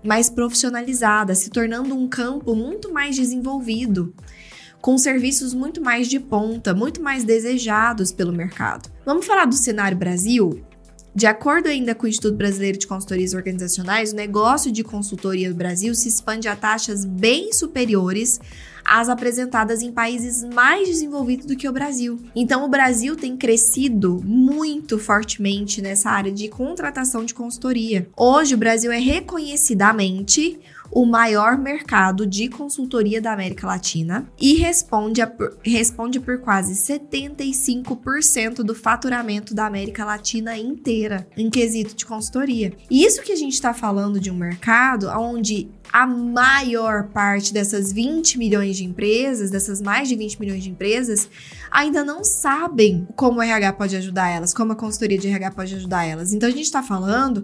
mais 0.03 0.29
profissionalizada, 0.29 1.33
se 1.33 1.49
tornando 1.49 1.95
um 1.95 2.07
campo 2.07 2.53
muito 2.53 2.93
mais 2.93 3.15
desenvolvido 3.15 4.13
com 4.81 4.97
serviços 4.97 5.53
muito 5.53 5.81
mais 5.81 6.07
de 6.07 6.19
ponta, 6.19 6.73
muito 6.73 7.01
mais 7.01 7.23
desejados 7.23 8.11
pelo 8.11 8.31
mercado. 8.31 8.89
Vamos 9.09 9.25
falar 9.25 9.45
do 9.45 9.55
cenário 9.55 9.97
Brasil? 9.97 10.63
De 11.15 11.25
acordo 11.25 11.67
ainda 11.67 11.95
com 11.95 12.05
o 12.05 12.07
Instituto 12.07 12.37
Brasileiro 12.37 12.77
de 12.77 12.85
Consultorias 12.85 13.33
Organizacionais, 13.33 14.13
o 14.13 14.15
negócio 14.15 14.71
de 14.71 14.83
consultoria 14.83 15.49
no 15.49 15.55
Brasil 15.55 15.95
se 15.95 16.07
expande 16.07 16.47
a 16.47 16.55
taxas 16.55 17.05
bem 17.05 17.51
superiores 17.51 18.39
às 18.85 19.09
apresentadas 19.09 19.81
em 19.81 19.91
países 19.91 20.43
mais 20.43 20.87
desenvolvidos 20.87 21.47
do 21.47 21.55
que 21.55 21.67
o 21.67 21.73
Brasil. 21.73 22.19
Então, 22.35 22.63
o 22.63 22.69
Brasil 22.69 23.15
tem 23.15 23.35
crescido 23.35 24.21
muito 24.23 24.99
fortemente 24.99 25.81
nessa 25.81 26.11
área 26.11 26.31
de 26.31 26.47
contratação 26.47 27.25
de 27.25 27.33
consultoria. 27.33 28.07
Hoje, 28.15 28.53
o 28.53 28.59
Brasil 28.59 28.91
é 28.91 28.99
reconhecidamente 28.99 30.59
o 30.91 31.05
maior 31.05 31.57
mercado 31.57 32.25
de 32.25 32.49
consultoria 32.49 33.21
da 33.21 33.33
América 33.33 33.67
Latina 33.67 34.27
e 34.39 34.55
responde, 34.55 35.21
a, 35.21 35.31
responde 35.63 36.19
por 36.19 36.39
quase 36.39 36.73
75% 36.73 38.55
do 38.63 38.73
faturamento 38.73 39.53
da 39.53 39.65
América 39.65 40.03
Latina 40.03 40.57
inteira 40.57 41.27
em 41.37 41.49
quesito 41.49 41.95
de 41.95 42.05
consultoria. 42.05 42.73
E 42.89 43.03
isso 43.03 43.21
que 43.21 43.31
a 43.31 43.35
gente 43.35 43.53
está 43.53 43.73
falando 43.73 44.19
de 44.19 44.31
um 44.31 44.35
mercado 44.35 45.07
onde 45.09 45.69
a 45.91 46.05
maior 46.05 47.07
parte 47.07 47.53
dessas 47.53 47.91
20 47.91 48.37
milhões 48.37 48.77
de 48.77 48.85
empresas, 48.85 49.49
dessas 49.49 49.81
mais 49.81 50.07
de 50.07 50.15
20 50.15 50.39
milhões 50.39 50.63
de 50.63 50.69
empresas, 50.69 51.27
ainda 51.71 52.03
não 52.03 52.23
sabem 52.23 53.07
como 53.15 53.39
o 53.39 53.41
RH 53.41 53.73
pode 53.73 53.95
ajudar 53.95 54.29
elas, 54.29 54.53
como 54.53 54.73
a 54.73 54.75
consultoria 54.75 55.17
de 55.17 55.27
RH 55.27 55.51
pode 55.51 55.75
ajudar 55.75 56.05
elas. 56.05 56.33
Então 56.33 56.47
a 56.47 56.51
gente 56.51 56.63
está 56.63 56.83
falando 56.83 57.43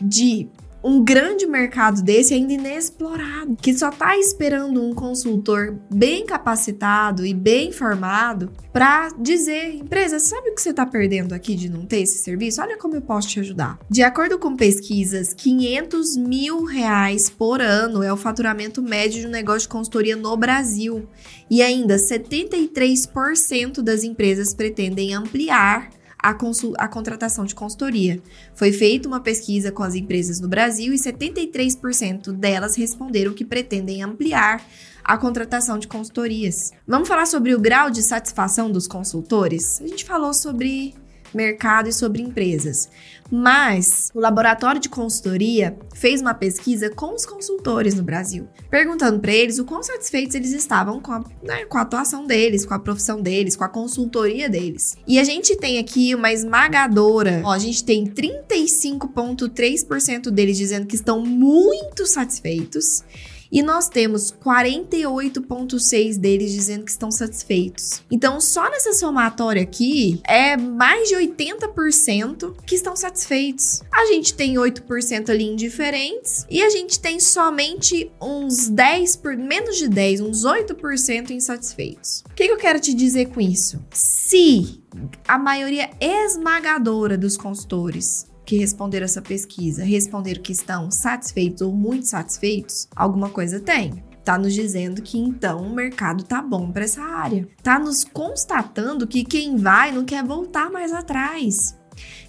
de 0.00 0.48
um 0.86 1.02
grande 1.02 1.46
mercado 1.46 2.00
desse 2.00 2.32
ainda 2.32 2.52
inexplorado, 2.52 3.56
que 3.56 3.76
só 3.76 3.88
está 3.88 4.16
esperando 4.16 4.80
um 4.80 4.94
consultor 4.94 5.76
bem 5.92 6.24
capacitado 6.24 7.26
e 7.26 7.34
bem 7.34 7.72
formado 7.72 8.52
para 8.72 9.08
dizer, 9.18 9.74
empresa, 9.74 10.20
sabe 10.20 10.50
o 10.50 10.54
que 10.54 10.62
você 10.62 10.70
está 10.70 10.86
perdendo 10.86 11.32
aqui 11.32 11.56
de 11.56 11.68
não 11.68 11.84
ter 11.84 12.02
esse 12.02 12.18
serviço? 12.18 12.62
Olha 12.62 12.78
como 12.78 12.94
eu 12.94 13.02
posso 13.02 13.26
te 13.26 13.40
ajudar. 13.40 13.80
De 13.90 14.04
acordo 14.04 14.38
com 14.38 14.54
pesquisas, 14.54 15.34
500 15.34 16.16
mil 16.16 16.62
reais 16.62 17.28
por 17.28 17.60
ano 17.60 18.04
é 18.04 18.12
o 18.12 18.16
faturamento 18.16 18.80
médio 18.80 19.22
de 19.22 19.26
um 19.26 19.30
negócio 19.30 19.62
de 19.62 19.68
consultoria 19.68 20.14
no 20.14 20.36
Brasil. 20.36 21.08
E 21.50 21.62
ainda 21.62 21.96
73% 21.96 23.82
das 23.82 24.04
empresas 24.04 24.54
pretendem 24.54 25.14
ampliar 25.14 25.90
a, 26.30 26.84
a 26.84 26.88
contratação 26.88 27.44
de 27.44 27.54
consultoria. 27.54 28.20
Foi 28.54 28.72
feita 28.72 29.06
uma 29.06 29.20
pesquisa 29.20 29.70
com 29.70 29.82
as 29.82 29.94
empresas 29.94 30.40
no 30.40 30.48
Brasil 30.48 30.92
e 30.92 30.96
73% 30.96 32.32
delas 32.32 32.74
responderam 32.74 33.32
que 33.32 33.44
pretendem 33.44 34.02
ampliar 34.02 34.64
a 35.04 35.16
contratação 35.16 35.78
de 35.78 35.86
consultorias. 35.86 36.72
Vamos 36.86 37.06
falar 37.06 37.26
sobre 37.26 37.54
o 37.54 37.60
grau 37.60 37.90
de 37.90 38.02
satisfação 38.02 38.70
dos 38.70 38.88
consultores? 38.88 39.80
A 39.80 39.86
gente 39.86 40.04
falou 40.04 40.34
sobre 40.34 40.94
mercado 41.34 41.88
e 41.88 41.92
sobre 41.92 42.22
empresas. 42.22 42.88
Mas 43.30 44.10
o 44.14 44.20
laboratório 44.20 44.80
de 44.80 44.88
consultoria 44.88 45.76
fez 45.94 46.20
uma 46.20 46.34
pesquisa 46.34 46.90
com 46.90 47.14
os 47.14 47.24
consultores 47.26 47.94
no 47.94 48.02
Brasil, 48.02 48.48
perguntando 48.70 49.18
para 49.18 49.32
eles 49.32 49.58
o 49.58 49.64
quão 49.64 49.82
satisfeitos 49.82 50.36
eles 50.36 50.52
estavam 50.52 51.00
com 51.00 51.12
a, 51.12 51.24
né, 51.42 51.64
com 51.64 51.78
a 51.78 51.82
atuação 51.82 52.24
deles, 52.26 52.64
com 52.64 52.74
a 52.74 52.78
profissão 52.78 53.20
deles, 53.20 53.56
com 53.56 53.64
a 53.64 53.68
consultoria 53.68 54.48
deles. 54.48 54.96
E 55.06 55.18
a 55.18 55.24
gente 55.24 55.56
tem 55.56 55.78
aqui 55.78 56.14
uma 56.14 56.32
esmagadora, 56.32 57.42
ó, 57.44 57.52
a 57.52 57.58
gente 57.58 57.84
tem 57.84 58.06
35,3% 58.06 60.30
deles 60.30 60.56
dizendo 60.56 60.86
que 60.86 60.94
estão 60.94 61.20
muito 61.20 62.06
satisfeitos 62.06 63.02
e 63.50 63.62
nós 63.62 63.88
temos 63.88 64.32
48,6 64.32 66.18
deles 66.18 66.52
dizendo 66.52 66.84
que 66.84 66.90
estão 66.90 67.10
satisfeitos. 67.10 68.02
Então, 68.10 68.40
só 68.40 68.68
nessa 68.70 68.92
somatória 68.92 69.62
aqui, 69.62 70.20
é 70.26 70.56
mais 70.56 71.08
de 71.08 71.14
80% 71.16 72.56
que 72.64 72.74
estão 72.74 72.96
satisfeitos. 72.96 73.82
A 73.92 74.06
gente 74.06 74.34
tem 74.34 74.54
8% 74.54 75.30
ali 75.30 75.44
indiferentes 75.44 76.46
e 76.50 76.62
a 76.62 76.70
gente 76.70 77.00
tem 77.00 77.20
somente 77.20 78.10
uns 78.20 78.68
10, 78.68 79.16
por 79.16 79.36
menos 79.36 79.76
de 79.76 79.88
10, 79.88 80.20
uns 80.20 80.44
8% 80.44 81.30
insatisfeitos. 81.30 82.24
O 82.30 82.34
que, 82.34 82.46
que 82.46 82.52
eu 82.52 82.56
quero 82.56 82.80
te 82.80 82.94
dizer 82.94 83.26
com 83.26 83.40
isso? 83.40 83.82
Se 83.92 84.82
a 85.26 85.38
maioria 85.38 85.90
esmagadora 86.00 87.18
dos 87.18 87.36
consultores 87.36 88.26
que 88.46 88.56
responderam 88.56 89.04
essa 89.04 89.20
pesquisa 89.20 89.84
responderam 89.84 90.40
que 90.40 90.52
estão 90.52 90.90
satisfeitos 90.90 91.60
ou 91.60 91.72
muito 91.72 92.06
satisfeitos, 92.06 92.88
alguma 92.94 93.28
coisa 93.28 93.60
tem. 93.60 94.02
Tá 94.24 94.38
nos 94.38 94.54
dizendo 94.54 95.02
que 95.02 95.18
então 95.18 95.62
o 95.62 95.74
mercado 95.74 96.24
tá 96.24 96.40
bom 96.40 96.72
para 96.72 96.84
essa 96.84 97.02
área. 97.02 97.46
Tá 97.62 97.78
nos 97.78 98.02
constatando 98.04 99.06
que 99.06 99.24
quem 99.24 99.56
vai 99.56 99.92
não 99.92 100.04
quer 100.04 100.24
voltar 100.24 100.70
mais 100.70 100.92
atrás. 100.92 101.76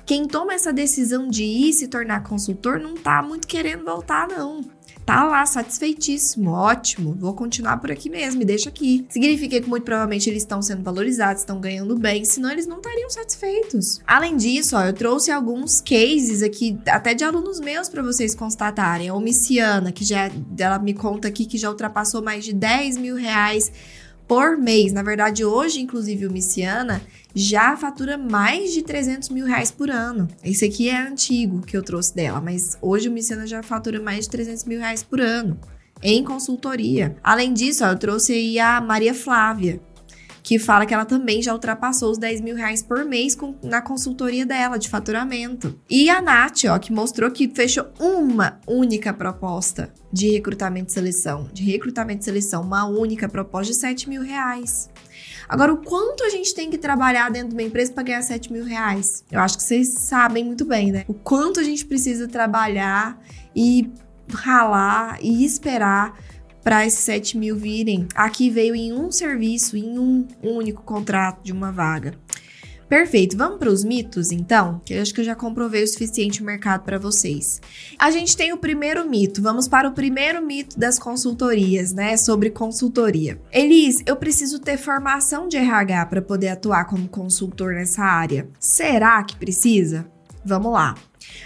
Quem 0.06 0.28
toma 0.28 0.54
essa 0.54 0.72
decisão 0.72 1.28
de 1.28 1.44
ir 1.44 1.74
se 1.74 1.88
tornar 1.88 2.24
consultor 2.24 2.80
não 2.80 2.96
tá 2.96 3.22
muito 3.22 3.48
querendo 3.48 3.84
voltar, 3.84 4.28
não 4.28 4.77
tá 5.08 5.24
lá 5.24 5.46
satisfeitíssimo, 5.46 6.52
ótimo, 6.52 7.16
vou 7.18 7.34
continuar 7.34 7.78
por 7.78 7.90
aqui 7.90 8.10
mesmo, 8.10 8.40
me 8.40 8.44
deixa 8.44 8.68
aqui. 8.68 9.06
Significa 9.08 9.62
que 9.62 9.70
muito 9.70 9.86
provavelmente 9.86 10.30
eles 10.30 10.44
estão 10.44 10.62
sendo 10.62 10.84
valorizados, 10.84 11.44
estão 11.44 11.62
ganhando 11.62 11.98
bem, 11.98 12.26
senão 12.26 12.52
eles 12.52 12.68
não 12.68 12.76
estariam 12.76 13.10
satisfeitos. 13.10 14.02
Além 14.06 14.36
disso, 14.36 14.76
ó, 14.76 14.84
eu 14.84 14.92
trouxe 14.92 15.32
alguns 15.32 15.80
cases 15.80 16.44
aqui, 16.44 16.78
até 16.86 17.14
de 17.14 17.24
alunos 17.24 17.62
meus, 17.62 17.88
para 17.88 18.04
vocês 18.04 18.36
constatarem. 18.36 19.08
A 19.08 19.14
Omiciana, 19.14 19.94
que 19.94 20.04
já 20.04 20.30
ela 20.60 20.78
me 20.78 20.94
conta 20.94 21.30
aqui 21.30 21.46
que 21.46 21.58
já 21.58 21.70
ultrapassou 21.70 22.22
mais 22.22 22.44
de 22.44 22.52
10 22.52 22.98
mil 22.98 23.16
reais 23.16 23.72
por 24.28 24.58
mês. 24.58 24.92
Na 24.92 25.04
verdade, 25.04 25.46
hoje, 25.46 25.82
inclusive, 25.82 26.28
o 26.28 26.32
Miciana 26.32 27.02
já 27.34 27.78
fatura 27.78 28.18
mais 28.18 28.74
de 28.74 28.82
300 28.82 29.30
mil 29.30 29.46
reais 29.46 29.72
por 29.72 29.90
ano. 29.90 30.28
Esse 30.44 30.66
aqui 30.66 30.90
é 30.90 30.98
antigo 30.98 31.62
que 31.62 31.78
eu 31.78 31.84
trouxe 31.84 32.16
dela, 32.16 32.42
mas 32.42 32.78
hoje 32.82 33.10
o 33.10 33.12
Miciana 33.12 33.46
já 33.48 33.62
fatura 33.64 34.02
mais 34.02 34.26
de 34.26 34.32
300 34.32 34.64
mil 34.66 34.80
reais 34.80 35.04
por 35.04 35.22
ano 35.22 35.60
em 36.02 36.24
consultoria. 36.24 37.16
Além 37.24 37.54
disso, 37.54 37.84
ó, 37.84 37.90
eu 37.90 37.98
trouxe 37.98 38.34
aí 38.34 38.60
a 38.60 38.80
Maria 38.82 39.14
Flávia, 39.14 39.80
que 40.48 40.58
fala 40.58 40.86
que 40.86 40.94
ela 40.94 41.04
também 41.04 41.42
já 41.42 41.52
ultrapassou 41.52 42.10
os 42.10 42.18
10 42.18 42.40
mil 42.40 42.56
reais 42.56 42.82
por 42.82 43.04
mês 43.04 43.36
com, 43.36 43.54
na 43.62 43.82
consultoria 43.82 44.46
dela 44.46 44.78
de 44.78 44.88
faturamento. 44.88 45.78
E 45.90 46.10
a 46.10 46.22
Nath, 46.22 46.64
ó, 46.70 46.80
que 46.80 46.90
mostrou 46.90 47.30
que 47.30 47.50
fechou 47.50 47.88
uma 48.00 48.58
única 48.66 49.12
proposta 49.12 49.92
de 50.10 50.30
recrutamento 50.30 50.90
e 50.90 50.94
seleção. 50.94 51.50
De 51.52 51.64
recrutamento 51.64 52.22
e 52.22 52.24
seleção, 52.24 52.62
uma 52.62 52.86
única 52.86 53.28
proposta 53.28 53.74
de 53.74 53.78
7 53.78 54.08
mil 54.08 54.22
reais. 54.22 54.90
Agora, 55.50 55.74
o 55.74 55.84
quanto 55.84 56.24
a 56.24 56.30
gente 56.30 56.56
tem 56.56 56.70
que 56.70 56.78
trabalhar 56.78 57.30
dentro 57.30 57.50
de 57.50 57.56
uma 57.56 57.64
empresa 57.64 57.92
para 57.92 58.04
ganhar 58.04 58.22
7 58.22 58.50
mil 58.50 58.64
reais? 58.64 59.26
Eu 59.30 59.42
acho 59.42 59.58
que 59.58 59.64
vocês 59.64 59.96
sabem 60.00 60.46
muito 60.46 60.64
bem, 60.64 60.94
né? 60.94 61.04
O 61.10 61.14
quanto 61.14 61.60
a 61.60 61.64
gente 61.64 61.86
precisa 61.86 62.26
trabalhar 62.26 63.22
e 63.54 63.92
ralar 64.34 65.18
e 65.22 65.44
esperar 65.44 66.18
para 66.68 66.86
esses 66.86 67.00
7 67.00 67.38
mil 67.38 67.56
virem. 67.56 68.10
Aqui 68.14 68.50
veio 68.50 68.76
em 68.76 68.92
um 68.92 69.10
serviço, 69.10 69.78
em 69.78 69.98
um 69.98 70.28
único 70.44 70.84
contrato 70.84 71.42
de 71.42 71.54
uma 71.54 71.72
vaga. 71.72 72.16
Perfeito, 72.90 73.38
vamos 73.38 73.58
para 73.58 73.70
os 73.70 73.86
mitos 73.86 74.34
então, 74.34 74.82
que 74.84 74.94
eu 74.94 75.02
acho 75.02 75.14
que 75.14 75.22
eu 75.22 75.26
já 75.26 75.34
comprovei 75.34 75.82
o 75.82 75.88
suficiente 75.88 76.42
o 76.42 76.46
mercado 76.46 76.84
para 76.84 77.00
vocês. 77.00 77.62
A 77.98 78.12
gente 78.12 78.36
tem 78.36 78.52
o 78.52 78.58
primeiro 78.58 79.10
mito, 79.10 79.42
vamos 79.42 79.70
para 79.70 79.88
o 79.88 79.94
primeiro 79.94 80.46
mito 80.46 80.78
das 80.78 81.00
consultorias, 81.00 81.94
né, 81.94 82.18
sobre 82.18 82.50
consultoria. 82.50 83.40
Elis, 83.50 84.04
eu 84.06 84.18
preciso 84.18 84.60
ter 84.60 84.78
formação 84.78 85.48
de 85.48 85.56
RH 85.56 86.06
para 86.08 86.22
poder 86.22 86.50
atuar 86.50 86.84
como 86.84 87.08
consultor 87.08 87.76
nessa 87.76 88.04
área. 88.04 88.50
Será 88.60 89.24
que 89.24 89.38
precisa? 89.38 90.06
Vamos 90.44 90.74
lá. 90.74 90.96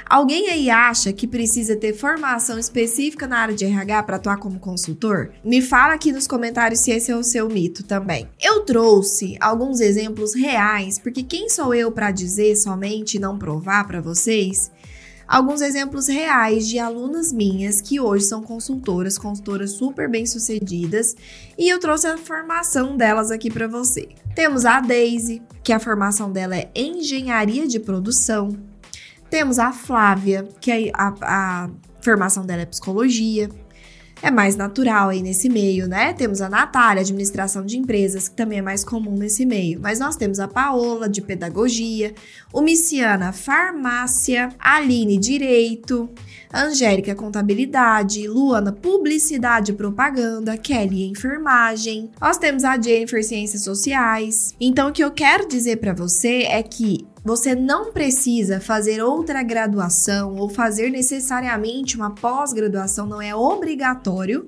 Alguém 0.05 0.49
aí 0.49 0.69
acha 0.69 1.13
que 1.13 1.27
precisa 1.27 1.75
ter 1.75 1.93
formação 1.93 2.59
específica 2.59 3.27
na 3.27 3.39
área 3.39 3.55
de 3.55 3.65
RH 3.65 4.03
para 4.03 4.15
atuar 4.17 4.37
como 4.37 4.59
consultor? 4.59 5.31
Me 5.43 5.61
fala 5.61 5.93
aqui 5.93 6.11
nos 6.11 6.27
comentários 6.27 6.81
se 6.81 6.91
esse 6.91 7.11
é 7.11 7.15
o 7.15 7.23
seu 7.23 7.47
mito 7.47 7.83
também. 7.83 8.27
Eu 8.41 8.61
trouxe 8.61 9.37
alguns 9.39 9.79
exemplos 9.79 10.35
reais, 10.35 10.99
porque 10.99 11.23
quem 11.23 11.49
sou 11.49 11.73
eu 11.73 11.91
para 11.91 12.11
dizer 12.11 12.55
somente 12.55 13.15
e 13.15 13.19
não 13.19 13.37
provar 13.37 13.87
para 13.87 14.01
vocês? 14.01 14.71
Alguns 15.31 15.61
exemplos 15.61 16.09
reais 16.09 16.67
de 16.67 16.77
alunas 16.77 17.31
minhas 17.31 17.79
que 17.79 18.01
hoje 18.01 18.25
são 18.25 18.43
consultoras, 18.43 19.17
consultoras 19.17 19.71
super 19.71 20.09
bem-sucedidas, 20.09 21.15
e 21.57 21.69
eu 21.69 21.79
trouxe 21.79 22.05
a 22.07 22.17
formação 22.17 22.97
delas 22.97 23.31
aqui 23.31 23.49
para 23.49 23.65
você. 23.65 24.09
Temos 24.35 24.65
a 24.65 24.81
Daisy, 24.81 25.41
que 25.63 25.71
a 25.71 25.79
formação 25.79 26.29
dela 26.29 26.57
é 26.57 26.69
engenharia 26.75 27.65
de 27.65 27.79
produção. 27.79 28.70
Temos 29.31 29.59
a 29.59 29.71
Flávia, 29.71 30.45
que 30.59 30.91
a, 30.93 31.07
a, 31.21 31.63
a 31.63 31.69
formação 32.01 32.45
dela 32.45 32.63
é 32.63 32.65
psicologia. 32.65 33.49
É 34.21 34.29
mais 34.29 34.57
natural 34.57 35.09
aí 35.09 35.23
nesse 35.23 35.49
meio, 35.49 35.87
né? 35.87 36.13
Temos 36.13 36.41
a 36.41 36.49
Natália, 36.49 37.01
administração 37.01 37.65
de 37.65 37.77
empresas, 37.77 38.27
que 38.27 38.35
também 38.35 38.59
é 38.59 38.61
mais 38.61 38.83
comum 38.83 39.15
nesse 39.17 39.45
meio. 39.45 39.79
Mas 39.81 39.99
nós 39.99 40.17
temos 40.17 40.39
a 40.39 40.49
Paola, 40.49 41.07
de 41.07 41.21
pedagogia, 41.21 42.13
o 42.53 42.61
Miciana, 42.61 43.31
farmácia, 43.31 44.49
Aline, 44.59 45.17
direito, 45.17 46.09
Angélica, 46.53 47.15
contabilidade, 47.15 48.27
Luana, 48.27 48.73
publicidade 48.73 49.71
e 49.71 49.75
propaganda, 49.75 50.57
Kelly, 50.57 51.09
enfermagem. 51.09 52.11
Nós 52.19 52.37
temos 52.37 52.65
a 52.65 52.79
Jennifer, 52.79 53.23
ciências 53.23 53.63
sociais. 53.63 54.53
Então, 54.59 54.89
o 54.89 54.91
que 54.91 55.03
eu 55.03 55.09
quero 55.09 55.47
dizer 55.47 55.77
para 55.77 55.93
você 55.93 56.43
é 56.43 56.61
que 56.61 57.07
você 57.23 57.53
não 57.53 57.91
precisa 57.91 58.59
fazer 58.59 59.01
outra 59.01 59.43
graduação 59.43 60.35
ou 60.35 60.49
fazer 60.49 60.89
necessariamente 60.89 61.95
uma 61.95 62.11
pós-graduação, 62.11 63.05
não 63.05 63.21
é 63.21 63.35
obrigatório 63.35 64.47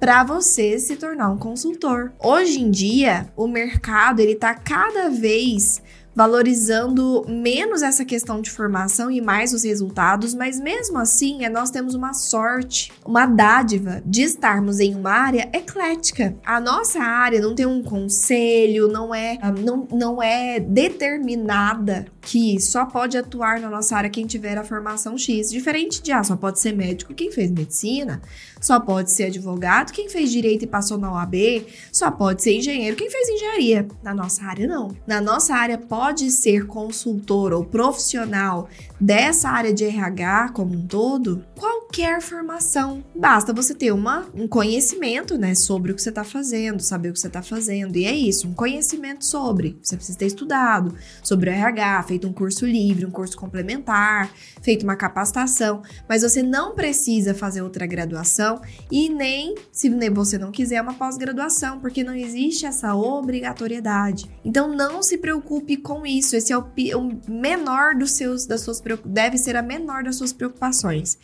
para 0.00 0.24
você 0.24 0.78
se 0.78 0.96
tornar 0.96 1.30
um 1.30 1.38
consultor. 1.38 2.12
Hoje 2.18 2.60
em 2.60 2.70
dia, 2.70 3.32
o 3.36 3.46
mercado 3.46 4.20
ele 4.20 4.34
tá 4.34 4.54
cada 4.54 5.08
vez 5.08 5.80
valorizando 6.14 7.24
menos 7.28 7.82
essa 7.82 8.04
questão 8.04 8.40
de 8.40 8.50
formação 8.50 9.10
e 9.10 9.20
mais 9.20 9.52
os 9.52 9.64
resultados, 9.64 10.34
mas 10.34 10.60
mesmo 10.60 10.98
assim, 10.98 11.44
é, 11.44 11.48
nós 11.48 11.70
temos 11.70 11.94
uma 11.94 12.12
sorte, 12.12 12.92
uma 13.04 13.26
dádiva 13.26 14.02
de 14.06 14.22
estarmos 14.22 14.80
em 14.80 14.94
uma 14.94 15.10
área 15.10 15.48
eclética. 15.52 16.36
A 16.44 16.60
nossa 16.60 17.00
área 17.00 17.40
não 17.40 17.54
tem 17.54 17.66
um 17.66 17.82
conselho, 17.82 18.88
não 18.88 19.14
é, 19.14 19.38
ah, 19.42 19.50
não, 19.50 19.88
não 19.90 20.22
é 20.22 20.60
determinada 20.60 22.06
que 22.24 22.58
só 22.60 22.86
pode 22.86 23.16
atuar 23.16 23.60
na 23.60 23.68
nossa 23.68 23.96
área 23.96 24.10
quem 24.10 24.26
tiver 24.26 24.56
a 24.56 24.64
formação 24.64 25.16
X. 25.18 25.50
Diferente 25.50 26.02
de, 26.02 26.10
ah, 26.10 26.24
só 26.24 26.36
pode 26.36 26.58
ser 26.58 26.72
médico 26.72 27.14
quem 27.14 27.30
fez 27.30 27.50
medicina, 27.50 28.20
só 28.60 28.80
pode 28.80 29.12
ser 29.12 29.24
advogado 29.24 29.92
quem 29.92 30.08
fez 30.08 30.30
direito 30.30 30.64
e 30.64 30.66
passou 30.66 30.96
na 30.96 31.12
OAB, 31.12 31.66
só 31.92 32.10
pode 32.10 32.42
ser 32.42 32.56
engenheiro 32.56 32.96
quem 32.96 33.10
fez 33.10 33.28
engenharia. 33.28 33.86
Na 34.02 34.14
nossa 34.14 34.44
área, 34.44 34.66
não. 34.66 34.96
Na 35.06 35.20
nossa 35.20 35.54
área, 35.54 35.76
pode 35.76 36.30
ser 36.30 36.66
consultor 36.66 37.52
ou 37.52 37.64
profissional 37.64 38.68
dessa 38.98 39.50
área 39.50 39.72
de 39.72 39.84
RH 39.84 40.50
como 40.50 40.74
um 40.74 40.86
todo, 40.86 41.44
qualquer 41.54 42.22
formação. 42.22 43.04
Basta 43.14 43.52
você 43.52 43.74
ter 43.74 43.92
uma, 43.92 44.26
um 44.34 44.48
conhecimento 44.48 45.36
né, 45.36 45.54
sobre 45.54 45.92
o 45.92 45.94
que 45.94 46.00
você 46.00 46.08
está 46.08 46.24
fazendo, 46.24 46.80
saber 46.80 47.10
o 47.10 47.12
que 47.12 47.20
você 47.20 47.26
está 47.26 47.42
fazendo. 47.42 47.96
E 47.96 48.06
é 48.06 48.14
isso, 48.14 48.48
um 48.48 48.54
conhecimento 48.54 49.24
sobre. 49.24 49.78
Você 49.82 49.96
precisa 49.96 50.18
ter 50.18 50.26
estudado 50.26 50.94
sobre 51.22 51.50
o 51.50 51.52
RH, 51.52 52.02
feito 52.14 52.28
um 52.28 52.32
curso 52.32 52.64
livre, 52.64 53.04
um 53.04 53.10
curso 53.10 53.36
complementar, 53.36 54.30
feito 54.62 54.84
uma 54.84 54.94
capacitação. 54.94 55.82
Mas 56.08 56.22
você 56.22 56.42
não 56.42 56.74
precisa 56.74 57.34
fazer 57.34 57.60
outra 57.60 57.86
graduação 57.86 58.60
e 58.90 59.08
nem, 59.08 59.56
se 59.72 59.90
você 60.10 60.38
não 60.38 60.52
quiser, 60.52 60.80
uma 60.80 60.94
pós-graduação, 60.94 61.80
porque 61.80 62.04
não 62.04 62.14
existe 62.14 62.66
essa 62.66 62.94
obrigatoriedade. 62.94 64.30
Então 64.44 64.68
não 64.68 65.02
se 65.02 65.18
preocupe 65.18 65.76
com 65.76 66.06
isso. 66.06 66.36
Esse 66.36 66.52
é 66.52 66.56
o, 66.58 66.62
o 66.62 67.30
menor 67.30 67.96
dos 67.96 68.12
seus, 68.12 68.46
das 68.46 68.60
suas 68.60 68.80
deve 69.04 69.36
ser 69.36 69.56
a 69.56 69.62
menor 69.62 70.04
das 70.04 70.16
suas 70.16 70.32
preocupações. 70.32 71.18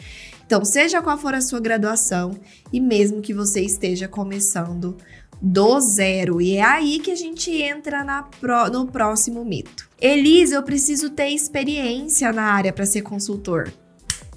Então, 0.51 0.65
seja 0.65 1.01
qual 1.01 1.17
for 1.17 1.33
a 1.33 1.41
sua 1.41 1.61
graduação 1.61 2.37
e 2.73 2.81
mesmo 2.81 3.23
que 3.23 3.33
você 3.33 3.61
esteja 3.61 4.09
começando 4.09 4.97
do 5.41 5.81
zero. 5.81 6.41
E 6.41 6.57
é 6.57 6.63
aí 6.63 6.99
que 6.99 7.11
a 7.11 7.17
gente 7.17 7.51
entra 7.51 8.05
na 8.05 8.25
pro, 8.25 8.69
no 8.71 8.87
próximo 8.87 9.45
mito. 9.45 9.89
Elisa, 10.01 10.57
eu 10.57 10.63
preciso 10.63 11.11
ter 11.11 11.29
experiência 11.29 12.33
na 12.33 12.45
área 12.45 12.73
para 12.73 12.87
ser 12.87 13.03
consultor. 13.03 13.73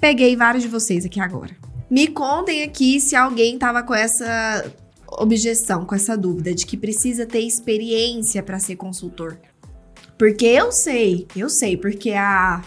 Peguei 0.00 0.36
vários 0.36 0.62
de 0.62 0.68
vocês 0.68 1.04
aqui 1.04 1.20
agora. 1.20 1.56
Me 1.90 2.08
contem 2.08 2.62
aqui 2.62 3.00
se 3.00 3.14
alguém 3.14 3.58
tava 3.58 3.82
com 3.82 3.94
essa 3.94 4.64
objeção, 5.06 5.84
com 5.84 5.94
essa 5.94 6.16
dúvida 6.16 6.54
de 6.54 6.66
que 6.66 6.76
precisa 6.76 7.26
ter 7.26 7.40
experiência 7.40 8.42
para 8.42 8.58
ser 8.58 8.76
consultor. 8.76 9.38
Porque 10.18 10.46
eu 10.46 10.72
sei, 10.72 11.26
eu 11.36 11.48
sei, 11.48 11.76
porque 11.76 12.12
a. 12.12 12.62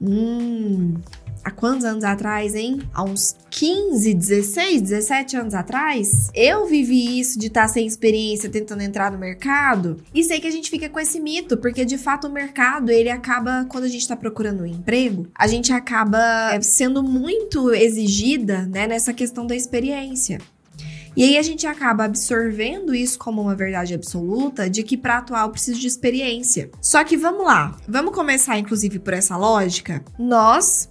Hum. 0.00 0.94
Há 1.42 1.50
quantos 1.50 1.84
anos 1.84 2.04
atrás, 2.04 2.54
hein? 2.54 2.78
Há 2.92 3.02
uns 3.04 3.36
15, 3.56 4.14
16, 4.14 4.82
17 4.82 5.36
anos 5.36 5.54
atrás, 5.54 6.28
eu 6.34 6.66
vivi 6.66 7.20
isso 7.20 7.38
de 7.38 7.46
estar 7.46 7.62
tá 7.62 7.68
sem 7.68 7.86
experiência 7.86 8.50
tentando 8.50 8.82
entrar 8.82 9.12
no 9.12 9.18
mercado. 9.18 10.02
E 10.12 10.24
sei 10.24 10.40
que 10.40 10.48
a 10.48 10.50
gente 10.50 10.68
fica 10.68 10.88
com 10.88 10.98
esse 10.98 11.20
mito, 11.20 11.56
porque 11.56 11.84
de 11.84 11.96
fato 11.96 12.26
o 12.26 12.32
mercado, 12.32 12.90
ele 12.90 13.08
acaba, 13.08 13.64
quando 13.68 13.84
a 13.84 13.88
gente 13.88 14.00
está 14.00 14.16
procurando 14.16 14.64
um 14.64 14.66
emprego, 14.66 15.28
a 15.38 15.46
gente 15.46 15.72
acaba 15.72 16.52
é, 16.52 16.60
sendo 16.60 17.00
muito 17.00 17.72
exigida, 17.72 18.66
né, 18.66 18.88
nessa 18.88 19.12
questão 19.12 19.46
da 19.46 19.54
experiência. 19.54 20.40
E 21.16 21.22
aí 21.22 21.38
a 21.38 21.42
gente 21.42 21.64
acaba 21.64 22.06
absorvendo 22.06 22.92
isso 22.92 23.16
como 23.16 23.40
uma 23.40 23.54
verdade 23.54 23.94
absoluta 23.94 24.68
de 24.68 24.82
que 24.82 24.96
para 24.96 25.18
atuar 25.18 25.42
eu 25.42 25.50
preciso 25.50 25.78
de 25.78 25.86
experiência. 25.86 26.70
Só 26.80 27.04
que 27.04 27.16
vamos 27.16 27.44
lá, 27.44 27.76
vamos 27.86 28.12
começar 28.12 28.58
inclusive 28.58 28.98
por 28.98 29.14
essa 29.14 29.36
lógica. 29.36 30.04
Nós 30.18 30.88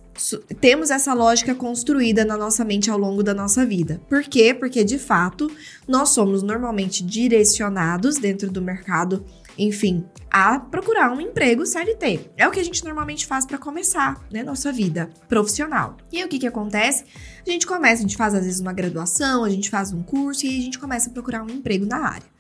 temos 0.62 0.92
essa 0.92 1.14
lógica 1.14 1.56
construída 1.56 2.24
na 2.24 2.38
nossa 2.38 2.64
mente 2.64 2.90
ao 2.90 2.98
longo 2.98 3.24
da 3.24 3.34
nossa 3.34 3.66
vida. 3.66 4.02
Por 4.08 4.24
quê? 4.24 4.54
Porque 4.54 4.84
de 4.84 5.00
fato 5.00 5.52
nós 5.88 6.10
somos 6.10 6.44
normalmente 6.44 7.04
direcionados 7.04 8.16
dentro 8.16 8.52
do 8.52 8.62
mercado 8.62 9.26
enfim, 9.58 10.06
a 10.32 10.60
procurar 10.60 11.12
um 11.12 11.22
emprego 11.22 11.66
CLT. 11.66 12.32
É 12.38 12.48
o 12.48 12.52
que 12.52 12.60
a 12.60 12.64
gente 12.64 12.84
normalmente 12.84 13.26
faz 13.26 13.46
para 13.46 13.58
começar, 13.58 14.20
né, 14.32 14.44
nossa 14.44 14.72
vida 14.72 15.10
profissional. 15.28 15.98
E 16.12 16.18
aí, 16.18 16.24
o 16.24 16.28
que 16.28 16.40
que 16.40 16.48
acontece? 16.48 17.06
A 17.46 17.50
gente 17.50 17.68
começa, 17.68 18.00
a 18.00 18.02
gente 18.02 18.18
faz 18.18 18.34
às 18.34 18.44
vezes 18.44 18.60
uma 18.60 18.74
graduação, 18.74 19.44
a 19.44 19.50
gente 19.50 19.70
faz 19.70 19.94
um 19.94 20.02
curso 20.02 20.46
e 20.46 20.60
a 20.60 20.62
gente 20.62 20.80
começa 20.80 21.10
a 21.10 21.14
procurar 21.14 21.44
um 21.44 21.50
emprego 21.50 21.86
na 21.86 22.08
área. 22.08 22.34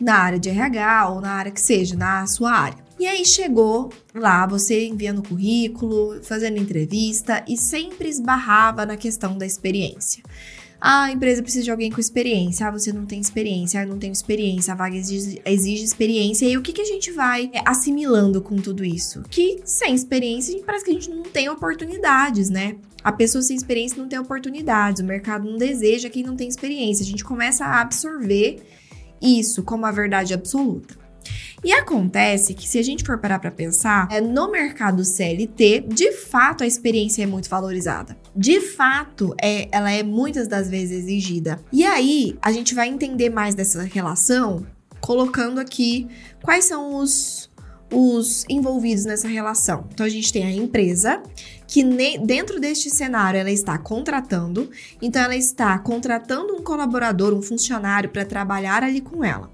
Na 0.00 0.16
área 0.16 0.38
de 0.38 0.48
RH 0.48 1.08
ou 1.10 1.20
na 1.20 1.32
área 1.32 1.52
que 1.52 1.60
seja, 1.60 1.96
na 1.96 2.26
sua 2.26 2.52
área. 2.52 2.81
E 3.02 3.06
aí 3.08 3.24
chegou 3.24 3.90
lá, 4.14 4.46
você 4.46 4.86
enviando 4.86 5.28
currículo, 5.28 6.22
fazendo 6.22 6.56
entrevista 6.56 7.44
e 7.48 7.56
sempre 7.56 8.08
esbarrava 8.08 8.86
na 8.86 8.96
questão 8.96 9.36
da 9.36 9.44
experiência. 9.44 10.22
Ah, 10.80 11.06
a 11.06 11.10
empresa 11.10 11.42
precisa 11.42 11.64
de 11.64 11.70
alguém 11.72 11.90
com 11.90 11.98
experiência. 11.98 12.64
Ah, 12.64 12.70
você 12.70 12.92
não 12.92 13.04
tem 13.04 13.20
experiência. 13.20 13.80
Ah, 13.80 13.82
eu 13.82 13.88
não 13.88 13.98
tenho 13.98 14.12
experiência. 14.12 14.72
A 14.72 14.76
vaga 14.76 14.94
exige, 14.94 15.42
exige 15.44 15.82
experiência. 15.82 16.46
E 16.46 16.56
o 16.56 16.62
que, 16.62 16.72
que 16.72 16.80
a 16.80 16.84
gente 16.84 17.10
vai 17.10 17.50
é, 17.52 17.60
assimilando 17.66 18.40
com 18.40 18.54
tudo 18.54 18.84
isso? 18.84 19.24
Que 19.28 19.60
sem 19.64 19.96
experiência, 19.96 20.56
parece 20.64 20.84
que 20.84 20.92
a 20.92 20.94
gente 20.94 21.10
não 21.10 21.24
tem 21.24 21.48
oportunidades, 21.48 22.50
né? 22.50 22.76
A 23.02 23.10
pessoa 23.10 23.42
sem 23.42 23.56
experiência 23.56 24.00
não 24.00 24.08
tem 24.08 24.20
oportunidades. 24.20 25.02
O 25.02 25.04
mercado 25.04 25.50
não 25.50 25.58
deseja 25.58 26.08
quem 26.08 26.22
não 26.22 26.36
tem 26.36 26.46
experiência. 26.46 27.02
A 27.02 27.08
gente 27.08 27.24
começa 27.24 27.64
a 27.64 27.80
absorver 27.80 28.62
isso 29.20 29.64
como 29.64 29.86
a 29.86 29.90
verdade 29.90 30.32
absoluta. 30.32 31.01
E 31.64 31.72
acontece 31.72 32.54
que 32.54 32.68
se 32.68 32.78
a 32.78 32.82
gente 32.82 33.04
for 33.04 33.18
parar 33.18 33.38
para 33.38 33.50
pensar, 33.50 34.08
é, 34.10 34.20
no 34.20 34.50
mercado 34.50 35.04
CLT, 35.04 35.86
de 35.88 36.12
fato 36.12 36.64
a 36.64 36.66
experiência 36.66 37.22
é 37.22 37.26
muito 37.26 37.48
valorizada. 37.48 38.16
De 38.34 38.60
fato, 38.60 39.34
é, 39.40 39.68
ela 39.70 39.90
é 39.90 40.02
muitas 40.02 40.48
das 40.48 40.68
vezes 40.68 41.04
exigida. 41.04 41.60
E 41.72 41.84
aí, 41.84 42.36
a 42.42 42.50
gente 42.50 42.74
vai 42.74 42.88
entender 42.88 43.30
mais 43.30 43.54
dessa 43.54 43.82
relação 43.82 44.66
colocando 45.00 45.60
aqui 45.60 46.08
quais 46.42 46.64
são 46.64 46.96
os 46.96 47.50
os 47.94 48.46
envolvidos 48.48 49.04
nessa 49.04 49.28
relação. 49.28 49.86
Então 49.92 50.06
a 50.06 50.08
gente 50.08 50.32
tem 50.32 50.44
a 50.44 50.50
empresa 50.50 51.22
que 51.68 51.84
dentro 52.24 52.58
deste 52.58 52.88
cenário 52.88 53.38
ela 53.38 53.50
está 53.50 53.76
contratando, 53.76 54.70
então 55.00 55.20
ela 55.20 55.36
está 55.36 55.78
contratando 55.78 56.54
um 56.54 56.62
colaborador, 56.62 57.34
um 57.34 57.42
funcionário 57.42 58.08
para 58.08 58.24
trabalhar 58.24 58.82
ali 58.82 59.02
com 59.02 59.22
ela 59.22 59.50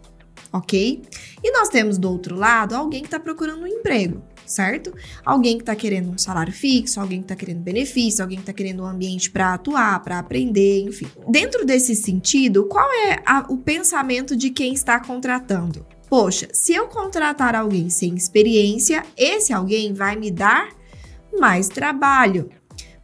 ok? 0.53 1.03
E 1.43 1.53
nós 1.53 1.69
temos 1.69 1.99
do 1.99 2.11
outro 2.11 2.35
lado 2.37 2.75
alguém 2.75 3.01
que 3.01 3.07
está 3.07 3.21
procurando 3.21 3.63
um 3.63 3.67
emprego, 3.67 4.23
certo? 4.47 4.93
Alguém 5.25 5.57
que 5.57 5.63
está 5.63 5.75
querendo 5.77 6.11
um 6.11 6.19
salário 6.19 6.53
fixo, 6.53 7.01
alguém 7.01 7.19
que 7.19 7.25
está 7.25 7.37
querendo 7.37 7.61
benefício, 7.61 8.23
alguém 8.23 8.39
que 8.39 8.43
está 8.43 8.53
querendo 8.53 8.83
um 8.83 8.87
ambiente 8.87 9.31
para 9.31 9.55
atuar, 9.55 10.03
para 10.03 10.19
aprender, 10.19 10.83
enfim. 10.83 11.07
Dentro 11.29 11.65
desse 11.65 11.95
sentido, 11.95 12.65
qual 12.67 12.89
é 12.93 13.23
a, 13.25 13.47
o 13.49 13.59
pensamento 13.59 14.37
de 14.37 14.51
quem 14.51 14.73
está 14.73 14.99
contratando? 15.01 15.87
Poxa, 16.09 16.49
se 16.53 16.73
eu 16.73 16.89
contratar 16.89 17.55
alguém 17.55 17.91
sem 17.91 18.15
experiência, 18.15 19.05
esse 19.17 19.53
alguém 19.53 19.93
vai 19.93 20.17
me 20.17 20.31
dar 20.31 20.71
mais 21.39 21.69
trabalho. 21.69 22.51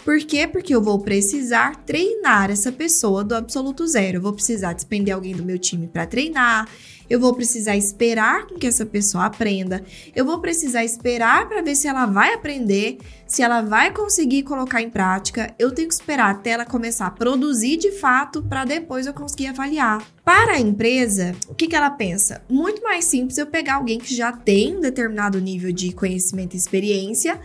Por 0.05 0.19
quê? 0.19 0.47
Porque 0.47 0.75
eu 0.75 0.83
vou 0.83 0.99
precisar 0.99 1.77
treinar 1.85 2.51
essa 2.51 2.71
pessoa 2.71 3.25
do 3.25 3.35
absoluto 3.35 3.87
zero. 3.87 4.19
Eu 4.19 4.23
vou 4.23 4.35
precisar 4.35 4.75
despender 4.75 5.15
alguém 5.15 5.35
do 5.35 5.43
meu 5.43 5.59
time 5.59 5.89
para 5.89 6.07
treinar. 6.07 6.69
Eu 7.09 7.21
vou 7.21 7.35
precisar 7.35 7.77
esperar 7.77 8.47
com 8.47 8.57
que 8.57 8.67
essa 8.67 8.87
pessoa 8.87 9.27
aprenda. 9.27 9.85
Eu 10.15 10.25
vou 10.25 10.41
precisar 10.41 10.85
esperar 10.85 11.49
para 11.49 11.63
ver 11.63 11.75
se 11.75 11.87
ela 11.87 12.07
vai 12.07 12.35
aprender, 12.35 12.99
se 13.27 13.43
ela 13.43 13.61
vai 13.61 13.93
conseguir 13.93 14.43
colocar 14.43 14.81
em 14.81 14.91
prática. 14.91 15.55
Eu 15.59 15.73
tenho 15.73 15.89
que 15.89 15.95
esperar 15.95 16.31
até 16.31 16.51
ela 16.51 16.65
começar 16.65 17.07
a 17.07 17.11
produzir 17.11 17.77
de 17.77 17.93
fato 17.93 18.43
para 18.43 18.65
depois 18.65 19.07
eu 19.07 19.15
conseguir 19.15 19.49
avaliar. 19.49 20.03
Para 20.25 20.53
a 20.53 20.61
empresa, 20.61 21.35
o 21.49 21.55
que, 21.55 21.69
que 21.69 21.77
ela 21.77 21.91
pensa? 21.91 22.43
Muito 22.49 22.83
mais 22.83 23.05
simples 23.05 23.39
eu 23.39 23.47
pegar 23.47 23.75
alguém 23.75 23.99
que 23.99 24.15
já 24.15 24.33
tem 24.33 24.77
um 24.77 24.81
determinado 24.81 25.41
nível 25.41 25.73
de 25.73 25.93
conhecimento 25.93 26.55
e 26.55 26.57
experiência 26.57 27.41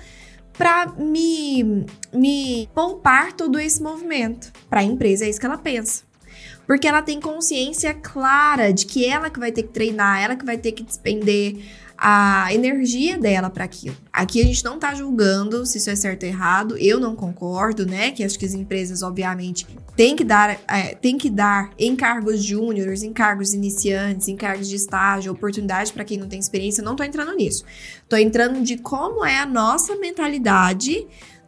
para 0.60 0.88
me, 0.98 1.86
me 2.14 2.68
poupar 2.76 3.32
todo 3.32 3.58
esse 3.58 3.82
movimento. 3.82 4.52
Para 4.70 4.82
a 4.82 4.84
empresa 4.84 5.26
é 5.26 5.30
isso 5.30 5.40
que 5.40 5.46
ela 5.46 5.58
pensa. 5.58 6.09
Porque 6.70 6.88
ela 6.88 7.02
tem 7.02 7.20
consciência 7.20 7.96
clara 7.96 8.72
de 8.72 8.86
que 8.86 9.04
ela 9.04 9.32
que 9.32 9.40
vai 9.40 9.52
ter 9.52 9.64
que 9.64 9.70
treinar, 9.70 10.22
ela 10.22 10.36
que 10.36 10.46
vai 10.46 10.56
ter 10.56 10.72
que 10.72 10.84
despender 10.84 11.58
a 11.98 12.54
energia 12.54 13.18
dela 13.18 13.50
para 13.50 13.64
aquilo. 13.64 13.98
Aqui 14.14 14.40
a 14.40 14.46
gente 14.46 14.64
não 14.64 14.78
tá 14.78 14.94
julgando 14.94 15.66
se 15.66 15.80
isso 15.80 15.90
é 15.90 15.96
certo 15.96 16.22
ou 16.22 16.30
errado, 16.30 16.78
eu 16.78 17.00
não 17.00 17.16
concordo, 17.16 17.88
né? 17.88 18.12
Que 18.12 18.24
acho 18.24 18.38
que 18.38 18.46
as 18.46 18.54
empresas, 18.54 19.02
obviamente, 19.02 19.66
têm 19.96 20.16
que 20.16 20.24
dar, 20.24 20.60
é, 20.68 20.94
têm 20.94 21.18
que 21.18 21.32
dar 21.32 21.72
encargos 21.80 22.44
júniores, 22.44 23.02
encargos 23.02 23.52
iniciantes, 23.52 24.28
encargos 24.28 24.70
de 24.70 24.76
estágio, 24.76 25.32
oportunidade 25.32 25.92
para 25.92 26.06
quem 26.06 26.20
não 26.20 26.28
tem 26.28 26.40
experiência. 26.40 26.84
Não 26.84 26.96
tô 26.96 27.04
entrando 27.04 27.36
nisso. 27.36 27.66
Tô 28.08 28.16
entrando 28.16 28.62
de 28.62 28.78
como 28.78 29.26
é 29.26 29.40
a 29.40 29.46
nossa 29.48 29.96
mentalidade 29.96 31.08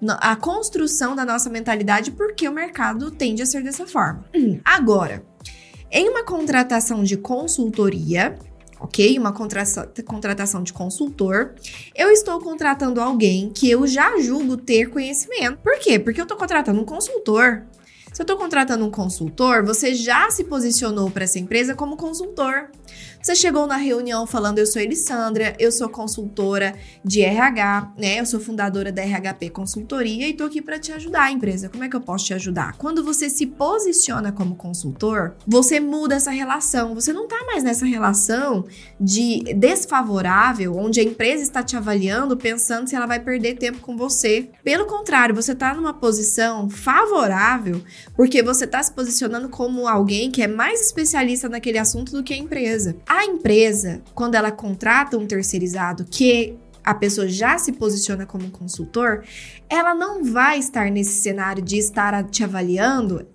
a 0.09 0.35
construção 0.35 1.15
da 1.15 1.25
nossa 1.25 1.49
mentalidade 1.49 2.11
porque 2.11 2.47
o 2.47 2.51
mercado 2.51 3.11
tende 3.11 3.41
a 3.41 3.45
ser 3.45 3.63
dessa 3.63 3.85
forma. 3.85 4.25
Agora, 4.65 5.23
em 5.91 6.09
uma 6.09 6.23
contratação 6.23 7.03
de 7.03 7.17
consultoria, 7.17 8.37
ok? 8.79 9.17
Uma 9.17 9.31
contratação 9.31 10.63
de 10.63 10.73
consultor. 10.73 11.53
Eu 11.95 12.09
estou 12.09 12.39
contratando 12.39 12.99
alguém 12.99 13.49
que 13.49 13.69
eu 13.69 13.85
já 13.85 14.19
julgo 14.19 14.57
ter 14.57 14.89
conhecimento. 14.89 15.59
Por 15.59 15.77
quê? 15.79 15.99
Porque 15.99 16.19
eu 16.19 16.23
estou 16.23 16.37
contratando 16.37 16.81
um 16.81 16.85
consultor. 16.85 17.63
Se 18.11 18.21
eu 18.21 18.23
estou 18.23 18.35
contratando 18.37 18.85
um 18.85 18.91
consultor, 18.91 19.63
você 19.63 19.93
já 19.93 20.29
se 20.29 20.43
posicionou 20.43 21.09
para 21.09 21.23
essa 21.23 21.39
empresa 21.39 21.73
como 21.75 21.95
consultor. 21.95 22.69
Você 23.21 23.35
chegou 23.35 23.67
na 23.67 23.75
reunião 23.75 24.25
falando: 24.25 24.57
Eu 24.57 24.65
sou 24.65 24.81
Elissandra, 24.81 25.55
eu 25.59 25.71
sou 25.71 25.87
consultora 25.87 26.73
de 27.05 27.21
RH, 27.21 27.93
né? 27.97 28.19
Eu 28.19 28.25
sou 28.25 28.39
fundadora 28.39 28.91
da 28.91 29.03
RHP 29.03 29.51
Consultoria 29.51 30.27
e 30.27 30.33
tô 30.33 30.45
aqui 30.45 30.61
para 30.61 30.79
te 30.79 30.91
ajudar, 30.91 31.31
empresa. 31.31 31.69
Como 31.69 31.83
é 31.83 31.89
que 31.89 31.95
eu 31.95 32.01
posso 32.01 32.25
te 32.25 32.33
ajudar? 32.33 32.75
Quando 32.77 33.03
você 33.03 33.29
se 33.29 33.45
posiciona 33.45 34.31
como 34.31 34.55
consultor, 34.55 35.35
você 35.47 35.79
muda 35.79 36.15
essa 36.15 36.31
relação. 36.31 36.95
Você 36.95 37.13
não 37.13 37.27
tá 37.27 37.43
mais 37.45 37.63
nessa 37.63 37.85
relação 37.85 38.65
de 38.99 39.53
desfavorável, 39.53 40.75
onde 40.75 40.99
a 40.99 41.03
empresa 41.03 41.43
está 41.43 41.61
te 41.61 41.77
avaliando 41.77 42.35
pensando 42.35 42.87
se 42.87 42.95
ela 42.95 43.05
vai 43.05 43.19
perder 43.19 43.55
tempo 43.55 43.79
com 43.79 43.95
você. 43.95 44.49
Pelo 44.63 44.87
contrário, 44.87 45.35
você 45.35 45.53
tá 45.53 45.75
numa 45.75 45.93
posição 45.93 46.69
favorável 46.69 47.83
porque 48.15 48.41
você 48.41 48.65
tá 48.65 48.81
se 48.81 48.91
posicionando 48.91 49.47
como 49.47 49.87
alguém 49.87 50.31
que 50.31 50.41
é 50.41 50.47
mais 50.47 50.81
especialista 50.81 51.47
naquele 51.47 51.77
assunto 51.77 52.11
do 52.11 52.23
que 52.23 52.33
a 52.33 52.37
empresa. 52.37 52.80
A 53.07 53.25
empresa, 53.25 54.01
quando 54.13 54.35
ela 54.35 54.51
contrata 54.51 55.17
um 55.17 55.25
terceirizado 55.25 56.05
que 56.05 56.57
a 56.83 56.93
pessoa 56.93 57.27
já 57.27 57.57
se 57.57 57.71
posiciona 57.71 58.25
como 58.25 58.49
consultor, 58.49 59.23
ela 59.69 59.93
não 59.93 60.23
vai 60.23 60.59
estar 60.59 60.89
nesse 60.89 61.21
cenário 61.21 61.61
de 61.61 61.77
estar 61.77 62.23
te 62.29 62.43
avaliando, 62.43 63.27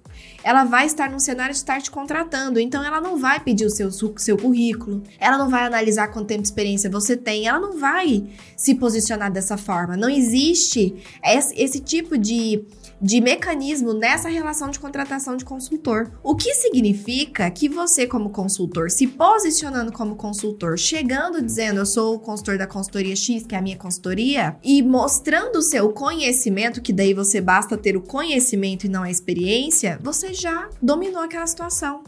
ela 0.42 0.64
vai 0.64 0.86
estar 0.86 1.10
num 1.10 1.18
cenário 1.18 1.52
de 1.52 1.58
estar 1.58 1.80
te 1.80 1.90
contratando. 1.90 2.60
Então, 2.60 2.84
ela 2.84 3.00
não 3.00 3.18
vai 3.18 3.40
pedir 3.40 3.66
o 3.66 3.70
seu, 3.70 3.90
seu 3.90 4.36
currículo, 4.36 5.02
ela 5.18 5.36
não 5.36 5.48
vai 5.48 5.64
analisar 5.64 6.08
quanto 6.08 6.28
tempo 6.28 6.42
de 6.42 6.48
experiência 6.48 6.90
você 6.90 7.16
tem, 7.16 7.46
ela 7.46 7.58
não 7.58 7.78
vai 7.78 8.26
se 8.56 8.74
posicionar 8.74 9.30
dessa 9.30 9.56
forma. 9.56 9.96
Não 9.96 10.08
existe 10.08 10.94
esse, 11.24 11.54
esse 11.60 11.80
tipo 11.80 12.16
de 12.16 12.64
de 13.00 13.20
mecanismo 13.20 13.92
nessa 13.92 14.28
relação 14.28 14.70
de 14.70 14.78
contratação 14.78 15.36
de 15.36 15.44
consultor. 15.44 16.10
O 16.22 16.34
que 16.34 16.54
significa 16.54 17.50
que 17.50 17.68
você, 17.68 18.06
como 18.06 18.30
consultor, 18.30 18.90
se 18.90 19.06
posicionando 19.06 19.92
como 19.92 20.16
consultor, 20.16 20.78
chegando 20.78 21.42
dizendo 21.42 21.80
eu 21.80 21.86
sou 21.86 22.14
o 22.14 22.18
consultor 22.18 22.58
da 22.58 22.66
consultoria 22.66 23.14
X, 23.14 23.44
que 23.44 23.54
é 23.54 23.58
a 23.58 23.62
minha 23.62 23.76
consultoria, 23.76 24.56
e 24.62 24.82
mostrando 24.82 25.56
o 25.56 25.62
seu 25.62 25.92
conhecimento, 25.92 26.80
que 26.80 26.92
daí 26.92 27.14
você 27.14 27.40
basta 27.40 27.76
ter 27.76 27.96
o 27.96 28.02
conhecimento 28.02 28.84
e 28.84 28.88
não 28.88 29.02
a 29.02 29.10
experiência, 29.10 29.98
você 30.02 30.32
já 30.32 30.68
dominou 30.80 31.22
aquela 31.22 31.46
situação. 31.46 32.02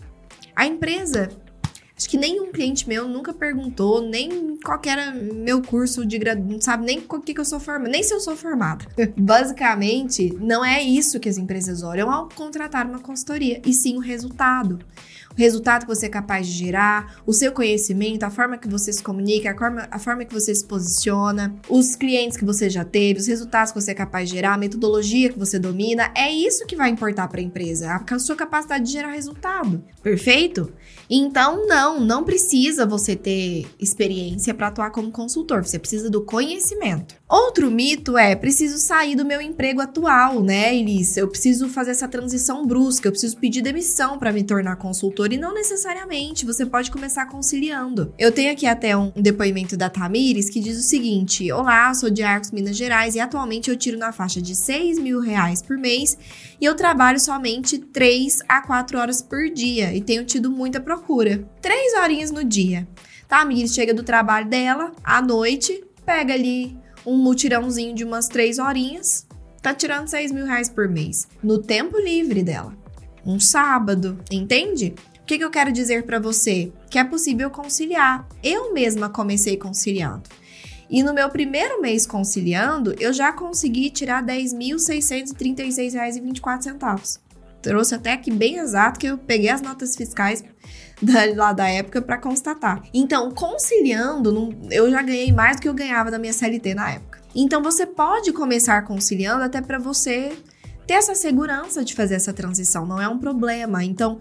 A 0.55 0.67
empresa 0.67 1.29
Acho 1.99 2.09
que 2.09 2.17
nenhum 2.17 2.53
cliente 2.53 2.89
meu 2.89 3.09
nunca 3.09 3.35
perguntou 3.35 4.01
nem 4.01 4.57
qual 4.65 4.81
era 4.87 5.11
meu 5.11 5.61
curso 5.61 6.07
de 6.07 6.17
graduação, 6.17 6.53
não 6.53 6.61
sabe 6.61 6.87
nem 6.87 6.99
o 6.99 7.21
que, 7.21 7.35
que 7.35 7.41
eu 7.41 7.45
sou 7.45 7.59
formada, 7.59 7.91
nem 7.91 8.05
se 8.05 8.15
eu 8.15 8.21
sou 8.21 8.37
formada. 8.37 8.87
Basicamente, 9.19 10.33
não 10.41 10.65
é 10.65 10.81
isso 10.81 11.19
que 11.19 11.29
as 11.29 11.37
empresas 11.37 11.83
olham 11.83 12.09
ao 12.09 12.29
contratar 12.29 12.87
uma 12.87 13.01
consultoria, 13.01 13.61
e 13.67 13.73
sim 13.73 13.97
o 13.97 14.01
resultado 14.01 14.79
resultado 15.39 15.87
que 15.87 15.95
você 15.95 16.07
é 16.07 16.09
capaz 16.09 16.47
de 16.47 16.53
gerar, 16.53 17.23
o 17.25 17.33
seu 17.33 17.53
conhecimento, 17.53 18.25
a 18.25 18.31
forma 18.31 18.59
que 18.59 18.69
você 18.69 18.93
se 18.93 19.03
comunica, 19.03 19.51
a 19.51 19.57
forma, 19.57 19.89
a 19.91 19.99
forma 19.99 20.25
que 20.25 20.35
você 20.35 20.55
se 20.55 20.65
posiciona, 20.65 21.55
os 21.69 21.95
clientes 21.95 22.37
que 22.37 22.45
você 22.45 22.69
já 22.69 22.85
teve, 22.85 23.21
os 23.21 23.27
resultados 23.27 23.73
que 23.73 23.81
você 23.81 23.93
é 23.93 23.95
capaz 23.95 24.29
de 24.29 24.35
gerar, 24.35 24.55
a 24.55 24.59
metodologia 24.59 25.31
que 25.31 25.39
você 25.39 25.59
domina, 25.59 26.11
é 26.15 26.31
isso 26.31 26.67
que 26.67 26.77
vai 26.77 26.91
importar 26.91 27.29
para 27.29 27.41
a 27.41 27.45
empresa, 27.45 27.95
a 27.95 28.19
sua 28.19 28.37
capacidade 28.37 28.85
de 28.85 28.93
gerar 28.93 29.13
resultado. 29.13 29.83
Perfeito? 30.03 30.73
Então, 31.09 31.67
não, 31.67 32.01
não 32.01 32.25
precisa 32.25 32.85
você 32.85 33.15
ter 33.15 33.67
experiência 33.79 34.53
para 34.53 34.69
atuar 34.69 34.91
como 34.91 35.11
consultor, 35.11 35.65
você 35.65 35.79
precisa 35.79 36.11
do 36.11 36.23
conhecimento. 36.23 37.18
Outro 37.29 37.71
mito 37.71 38.17
é: 38.17 38.35
preciso 38.35 38.79
sair 38.79 39.15
do 39.15 39.25
meu 39.25 39.39
emprego 39.39 39.83
atual, 39.83 40.43
né, 40.43 40.75
Elis? 40.75 41.15
Eu 41.19 41.29
preciso 41.29 41.69
fazer 41.69 41.91
essa 41.91 42.09
transição 42.09 42.67
brusca, 42.67 43.07
eu 43.07 43.13
preciso 43.13 43.37
pedir 43.37 43.61
demissão 43.61 44.19
para 44.19 44.33
me 44.33 44.43
tornar 44.43 44.77
consultor. 44.77 45.31
E 45.31 45.37
não 45.37 45.53
necessariamente, 45.53 46.47
você 46.47 46.65
pode 46.65 46.91
começar 46.91 47.27
conciliando. 47.27 48.15
Eu 48.19 48.33
tenho 48.33 48.51
aqui 48.51 48.67
até 48.67 48.97
um 48.97 49.13
depoimento 49.15 49.77
da 49.77 49.91
Tamires 49.91 50.49
que 50.49 50.59
diz 50.59 50.79
o 50.79 50.83
seguinte: 50.83 51.53
Olá, 51.53 51.93
sou 51.93 52.09
de 52.09 52.23
Arcos, 52.23 52.51
Minas 52.51 52.77
Gerais, 52.79 53.15
e 53.15 53.21
atualmente 53.21 53.69
eu 53.69 53.77
tiro 53.77 53.99
na 53.99 54.11
faixa 54.11 54.41
de 54.41 54.57
6 54.57 54.99
mil 54.99 55.21
reais 55.21 55.61
por 55.61 55.77
mês 55.77 56.17
e 56.59 56.65
eu 56.65 56.75
trabalho 56.75 57.21
somente 57.21 57.77
3 57.77 58.39
a 58.49 58.63
4 58.63 58.99
horas 58.99 59.21
por 59.21 59.51
dia 59.51 59.95
e 59.95 60.01
tenho 60.01 60.25
tido 60.25 60.51
muita 60.51 60.81
procura. 60.81 61.47
3 61.61 61.95
horinhas 61.99 62.31
no 62.31 62.43
dia. 62.43 62.89
A 63.31 63.47
chega 63.67 63.93
do 63.93 64.03
trabalho 64.03 64.49
dela 64.49 64.93
à 65.05 65.21
noite, 65.21 65.85
pega 66.07 66.33
ali 66.33 66.75
um 67.09 67.17
mutirãozinho 67.17 67.95
de 67.95 68.05
umas 68.05 68.29
três 68.29 68.59
horinhas, 68.59 69.27
tá 69.63 69.73
tirando 69.73 70.09
6 70.09 70.31
mil 70.31 70.45
reais 70.45 70.69
por 70.69 70.87
mês. 70.87 71.27
No 71.43 71.57
tempo 71.59 71.99
livre 71.99 72.43
dela. 72.43 72.77
Um 73.25 73.41
sábado, 73.41 74.21
entende? 74.31 74.95
O 75.21 75.23
que, 75.25 75.39
que 75.39 75.45
eu 75.45 75.51
quero 75.51 75.73
dizer 75.73 76.03
para 76.05 76.21
você? 76.21 76.71
Que 76.91 76.99
é 76.99 77.05
possível 77.05 77.49
conciliar. 77.51 78.29
Eu 78.43 78.75
mesma 78.75 79.09
comecei 79.09 79.57
conciliando. 79.57 80.25
E 80.91 81.03
no 81.03 81.15
meu 81.15 81.31
primeiro 81.31 81.81
mês 81.81 82.07
conciliando, 82.07 82.95
eu 82.99 83.11
já 83.13 83.33
consegui 83.33 83.89
tirar 83.91 84.23
R$ 84.23 84.43
10.636,24. 84.43 87.21
Trouxe 87.61 87.95
até 87.95 88.13
aqui 88.13 88.31
bem 88.31 88.59
exato 88.59 89.01
que 89.01 89.07
eu 89.07 89.19
peguei 89.19 89.51
as 89.51 89.63
notas 89.63 89.97
fiscais 89.97 90.45
da, 91.03 91.25
lá 91.35 91.53
da 91.53 91.69
época 91.69 92.03
para 92.03 92.19
constatar. 92.19 92.83
Então, 92.93 93.31
conciliando, 93.31 94.55
eu 94.71 94.91
já 94.91 95.03
ganhei 95.03 95.33
mais 95.33 95.57
do 95.57 95.63
que 95.63 95.69
eu 95.69 95.75
ganhava 95.75 96.11
da 96.11 96.19
minha 96.19 96.33
CLT 96.33 96.75
na 96.75 96.91
época. 96.93 97.21
Então, 97.35 97.63
você 97.63 97.87
pode 97.87 98.33
começar 98.33 98.83
conciliando 98.83 99.45
até 99.45 99.61
para 99.61 99.79
você 99.79 100.33
ter 100.87 100.95
essa 100.95 101.15
segurança 101.15 101.85
de 101.85 101.95
fazer 101.95 102.15
essa 102.15 102.33
transição, 102.33 102.87
não 102.87 103.01
é 103.01 103.09
um 103.09 103.19
problema. 103.19 103.85
Então, 103.85 104.19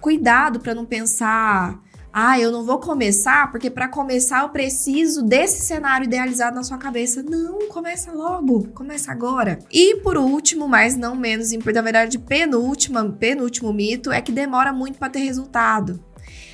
cuidado 0.00 0.60
para 0.60 0.74
não 0.74 0.84
pensar 0.84 1.80
ah, 2.12 2.38
eu 2.40 2.50
não 2.50 2.64
vou 2.64 2.78
começar 2.78 3.50
porque 3.50 3.70
para 3.70 3.86
começar 3.86 4.42
eu 4.42 4.48
preciso 4.48 5.22
desse 5.22 5.64
cenário 5.64 6.04
idealizado 6.04 6.56
na 6.56 6.64
sua 6.64 6.78
cabeça. 6.78 7.22
Não, 7.22 7.68
começa 7.68 8.10
logo, 8.12 8.66
começa 8.68 9.12
agora. 9.12 9.58
E 9.70 9.96
por 9.96 10.16
último, 10.16 10.66
mas 10.66 10.96
não 10.96 11.14
menos 11.14 11.52
importante, 11.52 11.76
na 11.76 11.82
verdade, 11.82 12.18
penúltima, 12.18 13.04
penúltimo 13.04 13.72
mito 13.72 14.10
é 14.10 14.20
que 14.20 14.32
demora 14.32 14.72
muito 14.72 14.98
para 14.98 15.10
ter 15.10 15.20
resultado. 15.20 16.02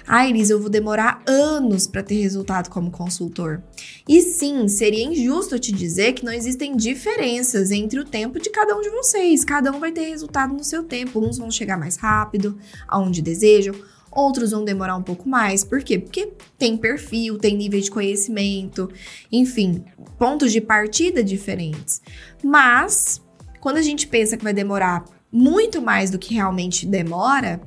Ah, 0.07 0.29
Iris, 0.29 0.51
eu 0.51 0.61
vou 0.61 0.69
demorar 0.69 1.23
anos 1.27 1.87
para 1.87 2.03
ter 2.03 2.21
resultado 2.21 2.69
como 2.69 2.91
consultor. 2.91 3.63
E 4.07 4.21
sim, 4.21 4.69
seria 4.69 5.03
injusto 5.03 5.59
te 5.59 5.73
dizer 5.73 6.13
que 6.13 6.25
não 6.25 6.33
existem 6.33 6.77
diferenças 6.77 7.71
entre 7.71 7.99
o 7.99 8.05
tempo 8.05 8.39
de 8.39 8.51
cada 8.51 8.77
um 8.77 8.83
de 8.83 8.91
vocês. 8.91 9.45
Cada 9.45 9.73
um 9.73 9.81
vai 9.81 9.93
ter 9.93 10.05
resultado 10.09 10.53
no 10.53 10.63
seu 10.63 10.85
tempo. 10.85 11.21
Uns 11.21 11.39
vão 11.39 11.51
chegar 11.51 11.79
mais 11.79 11.97
rápido, 11.97 12.59
aonde 12.87 13.23
desejam, 13.23 13.75
outros 14.13 14.51
vão 14.51 14.63
demorar 14.63 14.95
um 14.97 15.03
pouco 15.03 15.27
mais. 15.27 15.65
Por 15.65 15.83
quê? 15.83 15.99
Porque 15.99 16.33
tem 16.59 16.77
perfil, 16.77 17.39
tem 17.39 17.57
nível 17.57 17.81
de 17.81 17.91
conhecimento, 17.91 18.91
enfim, 19.33 19.85
pontos 20.19 20.53
de 20.53 20.61
partida 20.61 21.25
diferentes. 21.25 22.03
Mas, 22.43 23.23
quando 23.59 23.79
a 23.79 23.83
gente 23.83 24.07
pensa 24.07 24.37
que 24.37 24.45
vai 24.45 24.53
demorar 24.53 25.05
muito 25.33 25.81
mais 25.81 26.11
do 26.11 26.19
que 26.19 26.35
realmente 26.35 26.87
demora, 26.87 27.61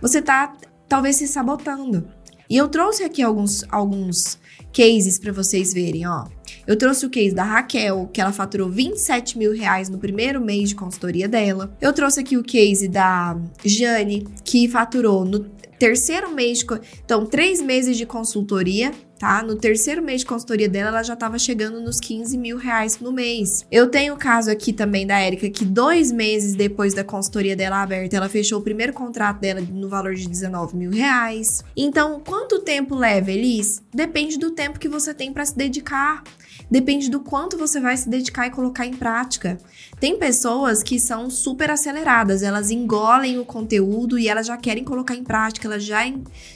você 0.00 0.22
tá 0.22 0.56
talvez 0.90 1.14
se 1.16 1.28
sabotando. 1.28 2.08
E 2.50 2.56
eu 2.56 2.66
trouxe 2.68 3.04
aqui 3.04 3.22
alguns, 3.22 3.64
alguns 3.70 4.36
cases 4.72 5.20
para 5.20 5.32
vocês 5.32 5.72
verem, 5.72 6.04
ó. 6.04 6.24
Eu 6.66 6.76
trouxe 6.76 7.06
o 7.06 7.10
case 7.10 7.32
da 7.32 7.44
Raquel, 7.44 8.10
que 8.12 8.20
ela 8.20 8.32
faturou 8.32 8.68
27 8.68 9.38
mil 9.38 9.52
reais 9.52 9.88
no 9.88 9.98
primeiro 9.98 10.40
mês 10.40 10.70
de 10.70 10.74
consultoria 10.74 11.28
dela. 11.28 11.72
Eu 11.80 11.92
trouxe 11.92 12.18
aqui 12.18 12.36
o 12.36 12.42
case 12.42 12.88
da 12.88 13.36
Jane, 13.64 14.26
que 14.44 14.68
faturou 14.68 15.24
no 15.24 15.46
terceiro 15.80 16.30
mês 16.30 16.58
de. 16.58 16.66
Então, 17.02 17.24
três 17.24 17.62
meses 17.62 17.96
de 17.96 18.04
consultoria, 18.04 18.92
tá? 19.18 19.42
No 19.42 19.56
terceiro 19.56 20.02
mês 20.02 20.20
de 20.20 20.26
consultoria 20.26 20.68
dela, 20.68 20.90
ela 20.90 21.02
já 21.02 21.14
estava 21.14 21.38
chegando 21.38 21.80
nos 21.80 21.98
15 21.98 22.36
mil 22.36 22.58
reais 22.58 23.00
no 23.00 23.10
mês. 23.10 23.64
Eu 23.72 23.88
tenho 23.88 24.12
o 24.12 24.16
caso 24.18 24.50
aqui 24.50 24.74
também 24.74 25.06
da 25.06 25.18
Érica, 25.18 25.48
que 25.48 25.64
dois 25.64 26.12
meses 26.12 26.54
depois 26.54 26.92
da 26.92 27.02
consultoria 27.02 27.56
dela 27.56 27.82
aberta, 27.82 28.14
ela 28.14 28.28
fechou 28.28 28.58
o 28.58 28.62
primeiro 28.62 28.92
contrato 28.92 29.40
dela 29.40 29.62
no 29.62 29.88
valor 29.88 30.14
de 30.14 30.28
19 30.28 30.76
mil 30.76 30.90
reais. 30.90 31.64
Então, 31.74 32.20
quanto 32.20 32.58
tempo 32.60 32.94
leva, 32.94 33.32
Elis? 33.32 33.82
Depende 33.92 34.38
do 34.38 34.50
tempo 34.50 34.78
que 34.78 34.88
você 34.88 35.14
tem 35.14 35.32
para 35.32 35.46
se 35.46 35.56
dedicar. 35.56 36.22
Depende 36.70 37.10
do 37.10 37.20
quanto 37.20 37.58
você 37.58 37.80
vai 37.80 37.96
se 37.96 38.08
dedicar 38.08 38.46
e 38.46 38.50
colocar 38.50 38.86
em 38.86 38.94
prática. 38.94 39.58
Tem 39.98 40.16
pessoas 40.18 40.82
que 40.82 41.00
são 41.00 41.28
super 41.28 41.70
aceleradas, 41.70 42.42
elas 42.42 42.70
engolem 42.70 43.38
o 43.38 43.44
conteúdo 43.44 44.18
e 44.18 44.28
elas 44.28 44.46
já 44.46 44.56
querem 44.56 44.84
colocar 44.84 45.14
em 45.14 45.24
prática, 45.24 45.66
elas 45.66 45.82
já, 45.82 46.00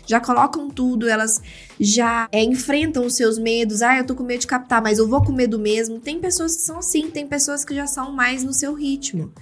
já 0.07 0.21
colocam 0.21 0.71
tudo, 0.71 1.09
elas 1.09 1.43
já 1.81 2.29
é, 2.31 2.45
enfrentam 2.45 3.05
os 3.05 3.17
seus 3.17 3.39
medos. 3.39 3.83
Ah, 3.83 3.99
eu 3.99 4.07
tô 4.07 4.15
com 4.15 4.23
medo 4.23 4.41
de 4.41 4.47
captar, 4.47 4.81
mas 4.81 4.99
eu 4.99 5.09
vou 5.09 5.23
com 5.25 5.33
medo 5.33 5.59
mesmo. 5.59 5.99
Tem 5.99 6.21
pessoas 6.21 6.55
que 6.55 6.63
são 6.63 6.79
assim, 6.79 7.11
tem 7.11 7.27
pessoas 7.27 7.65
que 7.65 7.75
já 7.75 7.87
são 7.87 8.13
mais 8.13 8.45
no 8.45 8.53
seu 8.53 8.73
ritmo 8.75 9.33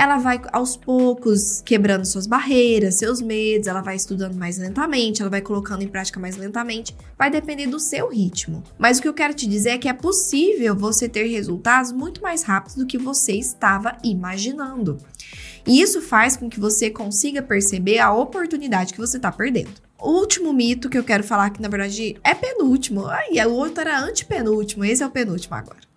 ela 0.00 0.16
vai 0.16 0.40
aos 0.50 0.78
poucos 0.78 1.60
quebrando 1.60 2.06
suas 2.06 2.26
barreiras, 2.26 2.94
seus 2.94 3.20
medos, 3.20 3.66
ela 3.68 3.82
vai 3.82 3.96
estudando 3.96 4.34
mais 4.34 4.56
lentamente, 4.56 5.20
ela 5.20 5.30
vai 5.30 5.42
colocando 5.42 5.82
em 5.82 5.88
prática 5.88 6.18
mais 6.18 6.38
lentamente, 6.38 6.96
vai 7.18 7.30
depender 7.30 7.66
do 7.66 7.78
seu 7.78 8.08
ritmo. 8.08 8.62
Mas 8.78 8.98
o 8.98 9.02
que 9.02 9.08
eu 9.08 9.12
quero 9.12 9.34
te 9.34 9.46
dizer 9.46 9.70
é 9.72 9.78
que 9.78 9.90
é 9.90 9.92
possível 9.92 10.74
você 10.74 11.06
ter 11.06 11.24
resultados 11.24 11.92
muito 11.92 12.22
mais 12.22 12.42
rápidos 12.42 12.76
do 12.76 12.86
que 12.86 12.96
você 12.96 13.34
estava 13.34 13.98
imaginando. 14.02 14.96
E 15.66 15.82
isso 15.82 16.00
faz 16.00 16.34
com 16.34 16.48
que 16.48 16.58
você 16.58 16.88
consiga 16.88 17.42
perceber 17.42 17.98
a 17.98 18.10
oportunidade 18.10 18.94
que 18.94 19.00
você 19.00 19.18
está 19.18 19.30
perdendo. 19.30 19.82
O 19.98 20.12
último 20.12 20.50
mito 20.50 20.88
que 20.88 20.96
eu 20.96 21.04
quero 21.04 21.22
falar, 21.22 21.50
que 21.50 21.60
na 21.60 21.68
verdade 21.68 22.16
é 22.24 22.34
penúltimo, 22.34 23.06
ai, 23.06 23.46
o 23.46 23.52
outro 23.52 23.82
era 23.82 24.00
antepenúltimo, 24.00 24.82
esse 24.82 25.02
é 25.02 25.06
o 25.06 25.10
penúltimo 25.10 25.54
agora. 25.56 25.89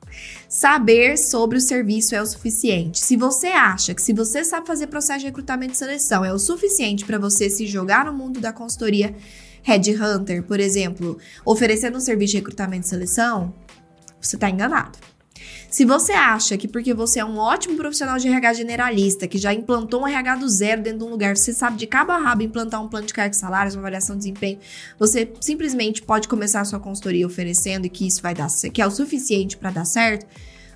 Saber 0.48 1.18
sobre 1.18 1.58
o 1.58 1.62
serviço 1.62 2.16
é 2.16 2.22
o 2.22 2.26
suficiente. 2.26 3.00
Se 3.00 3.18
você 3.18 3.48
acha 3.48 3.94
que 3.94 4.02
se 4.02 4.14
você 4.14 4.44
sabe 4.44 4.68
fazer 4.68 4.88
processo 4.88 5.20
de 5.20 5.26
recrutamento 5.26 5.74
e 5.74 5.78
seleção 5.78 6.24
é 6.24 6.32
o 6.32 6.40
suficiente 6.40 7.06
para 7.06 7.18
você 7.18 7.50
se 7.50 7.66
jogar 7.66 8.06
no 8.06 8.14
mundo 8.14 8.40
da 8.40 8.54
consultoria 8.54 9.16
Headhunter, 9.64 10.44
por 10.44 10.60
exemplo, 10.60 11.18
oferecendo 11.46 11.98
um 11.98 12.02
serviço 12.02 12.32
de 12.32 12.38
recrutamento 12.38 12.86
e 12.86 12.90
seleção, 12.90 13.54
você 14.22 14.36
está 14.36 14.50
enganado. 14.50 15.00
Se 15.70 15.86
você 15.86 16.12
acha 16.14 16.58
que 16.58 16.68
porque 16.68 16.94
você 16.94 17.20
é 17.20 17.26
um 17.26 17.38
ótimo 17.38 17.76
profissional 17.76 18.18
de 18.18 18.28
RH 18.28 18.54
generalista, 18.54 19.28
que 19.28 19.38
já 19.38 19.54
implantou 19.54 20.02
um 20.04 20.08
RH 20.08 20.36
do 20.36 20.50
zero 20.50 20.82
dentro 20.82 21.00
de 21.00 21.06
um 21.06 21.10
lugar, 21.10 21.36
você 21.36 21.52
sabe 21.52 21.78
de 21.78 21.88
cabo 21.88 22.12
a 22.12 22.18
rabo 22.18 22.44
implantar 22.44 22.84
um 22.84 22.88
plano 22.88 23.08
de 23.08 23.14
cargos 23.14 23.38
salários, 23.38 23.76
uma 23.76 23.82
avaliação 23.82 24.16
de 24.16 24.20
desempenho, 24.20 24.60
você 25.00 25.32
simplesmente 25.42 26.02
pode 26.02 26.28
começar 26.28 26.62
a 26.62 26.66
sua 26.66 26.80
consultoria 26.80 27.26
oferecendo 27.26 27.86
e 27.86 27.90
que 27.90 28.08
isso 28.08 28.22
vai 28.22 28.34
dar, 28.34 28.48
que 28.72 28.82
é 28.82 28.88
o 28.88 28.92
suficiente 28.92 29.58
para 29.58 29.72
dar 29.72 29.86
certo, 29.86 30.26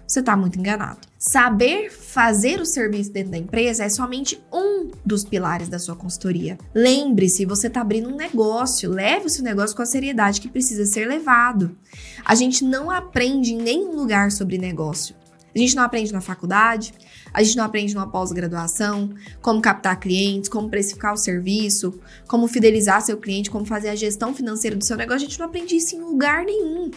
você 0.07 0.21
está 0.21 0.37
muito 0.37 0.57
enganado. 0.57 0.99
Saber 1.19 1.91
fazer 1.91 2.61
o 2.61 2.65
serviço 2.65 3.11
dentro 3.11 3.31
da 3.31 3.37
empresa 3.37 3.83
é 3.83 3.89
somente 3.89 4.41
um 4.53 4.89
dos 5.05 5.25
pilares 5.25 5.67
da 5.67 5.77
sua 5.77 5.95
consultoria. 5.95 6.57
Lembre-se, 6.73 7.45
você 7.45 7.67
está 7.67 7.81
abrindo 7.81 8.09
um 8.09 8.15
negócio, 8.15 8.89
leve 8.89 9.25
o 9.25 9.29
seu 9.29 9.43
negócio 9.43 9.75
com 9.75 9.81
a 9.81 9.85
seriedade 9.85 10.39
que 10.39 10.47
precisa 10.47 10.85
ser 10.85 11.07
levado. 11.07 11.77
A 12.23 12.33
gente 12.35 12.63
não 12.63 12.89
aprende 12.89 13.53
em 13.53 13.57
nenhum 13.57 13.95
lugar 13.95 14.31
sobre 14.31 14.57
negócio. 14.57 15.15
A 15.53 15.59
gente 15.59 15.75
não 15.75 15.83
aprende 15.83 16.13
na 16.13 16.21
faculdade, 16.21 16.93
a 17.33 17.41
gente 17.41 17.57
não 17.57 17.63
aprende 17.63 17.93
numa 17.95 18.07
pós-graduação, 18.07 19.09
como 19.41 19.59
captar 19.59 19.99
clientes, 19.99 20.49
como 20.49 20.69
precificar 20.69 21.13
o 21.13 21.17
serviço, 21.17 21.99
como 22.27 22.47
fidelizar 22.47 23.01
seu 23.01 23.17
cliente, 23.17 23.49
como 23.49 23.65
fazer 23.65 23.89
a 23.89 23.95
gestão 23.95 24.35
financeira 24.35 24.75
do 24.75 24.83
seu 24.83 24.95
negócio. 24.95 25.25
A 25.25 25.29
gente 25.29 25.39
não 25.39 25.47
aprende 25.47 25.75
isso 25.75 25.95
em 25.95 25.99
lugar 25.99 26.45
nenhum. 26.45 26.91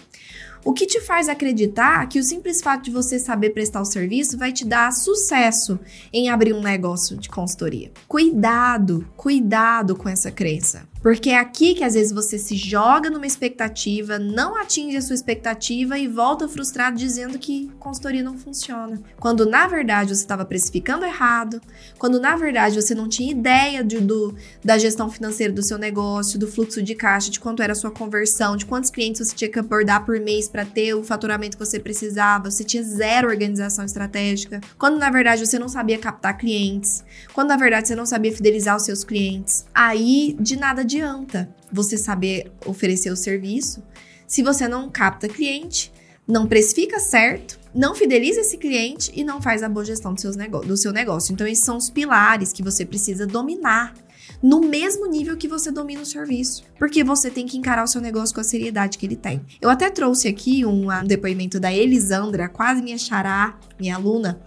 O 0.62 0.74
que 0.74 0.86
te 0.86 1.00
faz 1.00 1.28
acreditar 1.28 2.06
que 2.06 2.18
o 2.18 2.22
simples 2.22 2.60
fato 2.60 2.84
de 2.84 2.90
você 2.90 3.18
saber 3.18 3.50
prestar 3.50 3.80
o 3.80 3.84
serviço 3.84 4.36
vai 4.36 4.52
te 4.52 4.64
dar 4.64 4.92
sucesso 4.92 5.80
em 6.12 6.28
abrir 6.28 6.52
um 6.52 6.60
negócio 6.60 7.16
de 7.16 7.28
consultoria? 7.28 7.90
Cuidado, 8.06 9.06
cuidado 9.16 9.96
com 9.96 10.08
essa 10.08 10.30
crença. 10.30 10.89
Porque 11.02 11.30
é 11.30 11.38
aqui 11.38 11.74
que 11.74 11.82
às 11.82 11.94
vezes 11.94 12.12
você 12.12 12.38
se 12.38 12.54
joga 12.56 13.08
numa 13.08 13.26
expectativa, 13.26 14.18
não 14.18 14.56
atinge 14.56 14.96
a 14.96 15.02
sua 15.02 15.14
expectativa 15.14 15.98
e 15.98 16.06
volta 16.06 16.46
frustrado 16.46 16.96
dizendo 16.96 17.38
que 17.38 17.70
consultoria 17.78 18.22
não 18.22 18.36
funciona. 18.36 19.00
Quando 19.18 19.46
na 19.46 19.66
verdade 19.66 20.14
você 20.14 20.20
estava 20.20 20.44
precificando 20.44 21.04
errado, 21.04 21.60
quando 21.98 22.20
na 22.20 22.36
verdade 22.36 22.80
você 22.80 22.94
não 22.94 23.08
tinha 23.08 23.30
ideia 23.30 23.82
de, 23.82 23.98
do, 23.98 24.34
da 24.62 24.76
gestão 24.76 25.10
financeira 25.10 25.52
do 25.52 25.62
seu 25.62 25.78
negócio, 25.78 26.38
do 26.38 26.46
fluxo 26.46 26.82
de 26.82 26.94
caixa, 26.94 27.30
de 27.30 27.40
quanto 27.40 27.62
era 27.62 27.72
a 27.72 27.76
sua 27.76 27.90
conversão, 27.90 28.56
de 28.56 28.66
quantos 28.66 28.90
clientes 28.90 29.26
você 29.26 29.34
tinha 29.34 29.50
que 29.50 29.58
abordar 29.58 30.04
por 30.04 30.20
mês 30.20 30.48
para 30.48 30.66
ter 30.66 30.94
o 30.94 31.02
faturamento 31.02 31.56
que 31.56 31.64
você 31.64 31.80
precisava, 31.80 32.50
você 32.50 32.62
tinha 32.62 32.82
zero 32.82 33.28
organização 33.28 33.84
estratégica. 33.84 34.60
Quando 34.78 34.98
na 34.98 35.10
verdade 35.10 35.46
você 35.46 35.58
não 35.58 35.68
sabia 35.68 35.98
captar 35.98 36.36
clientes, 36.36 37.02
quando 37.32 37.48
na 37.48 37.56
verdade 37.56 37.88
você 37.88 37.94
não 37.94 38.04
sabia 38.04 38.32
fidelizar 38.32 38.76
os 38.76 38.82
seus 38.82 39.02
clientes. 39.02 39.64
Aí 39.74 40.36
de 40.38 40.56
nada 40.56 40.84
adianta 40.90 41.54
você 41.70 41.96
saber 41.96 42.50
oferecer 42.66 43.10
o 43.10 43.16
serviço 43.16 43.82
se 44.26 44.42
você 44.42 44.66
não 44.66 44.88
capta 44.88 45.28
cliente, 45.28 45.92
não 46.26 46.46
precifica 46.46 46.98
certo, 46.98 47.58
não 47.74 47.94
fideliza 47.94 48.40
esse 48.40 48.56
cliente 48.56 49.10
e 49.14 49.24
não 49.24 49.40
faz 49.40 49.62
a 49.62 49.68
boa 49.68 49.84
gestão 49.84 50.14
do, 50.14 50.20
seus 50.20 50.36
do 50.36 50.76
seu 50.76 50.92
negócio. 50.92 51.32
Então, 51.32 51.46
esses 51.46 51.64
são 51.64 51.76
os 51.76 51.90
pilares 51.90 52.52
que 52.52 52.62
você 52.62 52.84
precisa 52.84 53.26
dominar 53.26 53.94
no 54.42 54.60
mesmo 54.60 55.06
nível 55.06 55.36
que 55.36 55.48
você 55.48 55.70
domina 55.70 56.02
o 56.02 56.06
serviço, 56.06 56.62
porque 56.78 57.04
você 57.04 57.30
tem 57.30 57.44
que 57.44 57.58
encarar 57.58 57.84
o 57.84 57.88
seu 57.88 58.00
negócio 58.00 58.34
com 58.34 58.40
a 58.40 58.44
seriedade 58.44 58.96
que 58.96 59.04
ele 59.04 59.16
tem. 59.16 59.44
Eu 59.60 59.68
até 59.68 59.90
trouxe 59.90 60.28
aqui 60.28 60.64
um, 60.64 60.90
um 60.90 61.04
depoimento 61.04 61.60
da 61.60 61.72
Elisandra, 61.72 62.48
quase 62.48 62.80
minha 62.80 62.98
xará, 62.98 63.58
minha 63.78 63.96
aluna, 63.96 64.40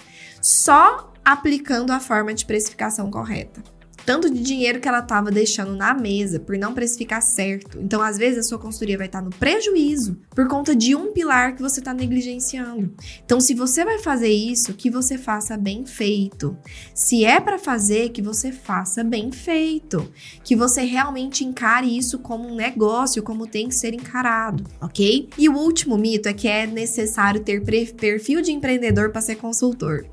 só 0.46 1.12
aplicando 1.24 1.90
a 1.90 1.98
forma 1.98 2.32
de 2.32 2.46
precificação 2.46 3.10
correta 3.10 3.60
tanto 4.06 4.30
de 4.30 4.40
dinheiro 4.40 4.80
que 4.80 4.86
ela 4.86 5.00
estava 5.00 5.32
deixando 5.32 5.74
na 5.74 5.92
mesa 5.92 6.38
por 6.38 6.56
não 6.56 6.72
precificar 6.72 7.20
certo. 7.20 7.78
Então, 7.80 8.00
às 8.00 8.16
vezes, 8.16 8.38
a 8.38 8.42
sua 8.44 8.58
consultoria 8.58 8.96
vai 8.96 9.08
estar 9.08 9.20
no 9.20 9.30
prejuízo 9.30 10.16
por 10.30 10.46
conta 10.46 10.76
de 10.76 10.94
um 10.94 11.12
pilar 11.12 11.56
que 11.56 11.60
você 11.60 11.80
está 11.80 11.92
negligenciando. 11.92 12.94
Então, 13.24 13.40
se 13.40 13.52
você 13.52 13.84
vai 13.84 13.98
fazer 13.98 14.28
isso, 14.28 14.74
que 14.74 14.88
você 14.88 15.18
faça 15.18 15.56
bem 15.56 15.84
feito. 15.84 16.56
Se 16.94 17.24
é 17.24 17.40
para 17.40 17.58
fazer, 17.58 18.10
que 18.10 18.22
você 18.22 18.52
faça 18.52 19.02
bem 19.02 19.32
feito. 19.32 20.08
Que 20.44 20.54
você 20.54 20.82
realmente 20.82 21.44
encare 21.44 21.98
isso 21.98 22.20
como 22.20 22.48
um 22.48 22.54
negócio, 22.54 23.24
como 23.24 23.48
tem 23.48 23.68
que 23.68 23.74
ser 23.74 23.92
encarado, 23.92 24.62
ok? 24.80 25.28
E 25.36 25.48
o 25.48 25.56
último 25.56 25.98
mito 25.98 26.28
é 26.28 26.32
que 26.32 26.46
é 26.46 26.64
necessário 26.64 27.40
ter 27.40 27.64
perfil 27.64 28.40
de 28.40 28.52
empreendedor 28.52 29.10
para 29.10 29.20
ser 29.20 29.34
consultor. 29.34 30.06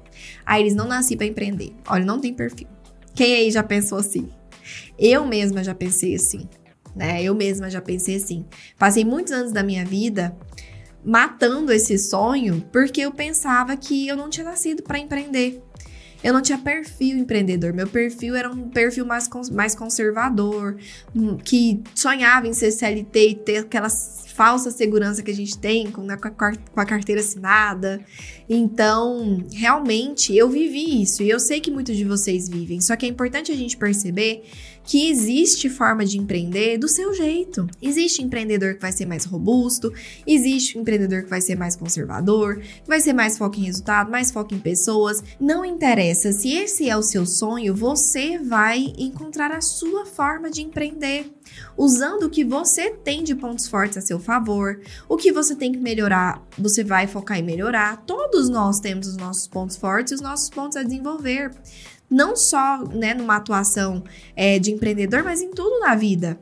Ah, 0.46 0.60
eles 0.60 0.76
não 0.76 0.88
nasci 0.88 1.16
para 1.16 1.26
empreender. 1.26 1.74
Olha, 1.88 2.06
não 2.06 2.20
tem 2.20 2.34
perfil. 2.34 2.68
Quem 3.14 3.36
aí 3.36 3.52
já 3.52 3.64
pensou 3.64 3.98
assim? 3.98 4.30
Eu 4.98 5.26
mesma 5.26 5.64
já 5.64 5.76
pensei 5.76 6.16
assim, 6.16 6.48
né? 6.96 7.22
Eu 7.22 7.36
mesma 7.36 7.70
já 7.70 7.82
pensei 7.82 8.16
assim. 8.16 8.46
Passei 8.78 9.04
muitos 9.04 9.34
anos 9.34 9.52
da 9.52 9.64
minha 9.64 9.86
vida 9.86 10.36
matando 11.06 11.72
esse 11.72 11.98
sonho 11.98 12.64
porque 12.72 13.02
eu 13.02 13.12
pensava 13.12 13.76
que 13.76 14.08
eu 14.08 14.16
não 14.16 14.30
tinha 14.30 14.46
nascido 14.46 14.84
para 14.84 15.00
empreender. 15.00 15.62
Eu 16.24 16.34
não 16.34 16.42
tinha 16.42 16.58
perfil 16.58 17.18
empreendedor. 17.18 17.74
Meu 17.74 17.88
perfil 17.88 18.36
era 18.36 18.50
um 18.50 18.70
perfil 18.70 19.06
mais, 19.06 19.30
mais 19.52 19.76
conservador, 19.76 20.78
hum, 21.16 21.38
que 21.38 21.82
sonhava 21.94 22.48
em 22.48 22.54
ser 22.54 22.72
CLT 22.72 23.30
e 23.30 23.36
ter 23.36 23.58
aquela 23.58 23.90
falsa 23.90 24.72
segurança 24.72 25.22
que 25.22 25.30
a 25.30 25.36
gente 25.36 25.58
tem 25.58 25.92
com, 25.92 26.02
né, 26.02 26.18
com 26.18 26.80
a 26.80 26.86
carteira 26.86 27.22
assinada. 27.22 28.04
Então, 28.50 29.46
realmente, 29.54 30.36
eu 30.36 30.50
vivi 30.50 31.02
isso 31.02 31.22
e 31.22 31.30
eu 31.30 31.40
sei 31.40 31.60
que 31.60 31.70
muitos 31.70 31.96
de 31.96 32.04
vocês 32.04 32.50
vivem. 32.50 32.82
Só 32.82 32.96
que 32.96 33.06
é 33.06 33.10
importante 33.10 33.52
a 33.52 33.56
gente 33.56 33.78
perceber 33.78 34.44
que 34.84 35.10
existe 35.10 35.70
forma 35.70 36.06
de 36.06 36.18
empreender 36.18 36.78
do 36.78 36.88
seu 36.88 37.14
jeito. 37.14 37.68
Existe 37.82 38.22
empreendedor 38.22 38.76
que 38.76 38.82
vai 38.82 38.92
ser 38.92 39.06
mais 39.06 39.26
robusto, 39.26 39.92
existe 40.28 40.78
empreendedor 40.78 41.24
que 41.24 41.30
vai 41.30 41.42
ser 41.42 41.56
mais 41.56 41.76
conservador, 41.76 42.60
que 42.60 42.88
vai 42.88 43.00
ser 43.00 43.14
mais 43.14 43.38
foco 43.38 43.58
em 43.58 43.64
resultado, 43.64 44.12
mais 44.12 44.32
foco 44.32 44.54
em 44.54 44.60
pessoas. 44.60 45.24
Não 45.40 45.64
interessa 45.64 46.32
se 46.32 46.52
esse 46.54 46.90
é 46.90 46.98
o 46.98 47.04
seu 47.04 47.26
sonho, 47.26 47.76
você 47.76 48.38
vai 48.38 48.94
encontrar 48.98 49.52
a 49.52 49.62
sua 49.62 50.06
forma 50.06 50.50
de 50.50 50.62
empreender 50.62 51.32
usando 51.78 52.24
o 52.24 52.30
que 52.30 52.44
você 52.44 52.92
tem 52.92 53.24
de 53.24 53.36
pontos 53.36 53.68
fortes 53.68 53.98
a 53.98 54.02
seu 54.02 54.20
favor, 54.20 54.80
o 55.08 55.18
que 55.18 55.32
você 55.32 55.56
tem 55.56 55.72
que 55.72 55.78
melhorar, 55.78 56.42
você 56.58 56.84
vai 56.84 57.08
focar 57.08 57.38
em 57.38 57.44
melhorar. 57.44 58.04
Todos 58.06 58.50
nós 58.50 58.80
temos 58.80 59.08
os 59.08 59.18
nossos 59.18 59.48
pontos 59.48 59.78
fortes 59.78 60.12
e 60.12 60.16
os 60.16 60.22
nossos 60.22 60.50
pontos 60.50 60.78
a 60.78 60.84
desenvolver 60.84 61.52
não 62.14 62.36
só 62.36 62.84
né, 62.86 63.14
numa 63.14 63.36
atuação 63.36 64.04
é, 64.36 64.60
de 64.60 64.72
empreendedor, 64.72 65.24
mas 65.24 65.42
em 65.42 65.50
tudo 65.50 65.80
na 65.80 65.96
vida. 65.96 66.40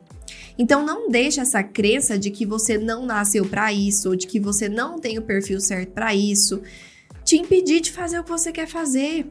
Então 0.58 0.86
não 0.86 1.10
deixe 1.10 1.40
essa 1.40 1.64
crença 1.64 2.20
de 2.20 2.30
que 2.30 2.46
você 2.46 2.78
não 2.78 3.06
nasceu 3.06 3.46
para 3.46 3.72
isso, 3.72 4.10
ou 4.10 4.16
de 4.16 4.28
que 4.28 4.40
você 4.40 4.68
não 4.68 5.00
tem 5.00 5.18
o 5.18 5.22
perfil 5.22 5.60
certo 5.62 5.92
para 5.92 6.14
isso, 6.14 6.62
te 7.24 7.38
impedir 7.38 7.80
de 7.80 7.92
fazer 7.92 8.20
o 8.20 8.24
que 8.24 8.30
você 8.30 8.52
quer 8.52 8.68
fazer. 8.68 9.28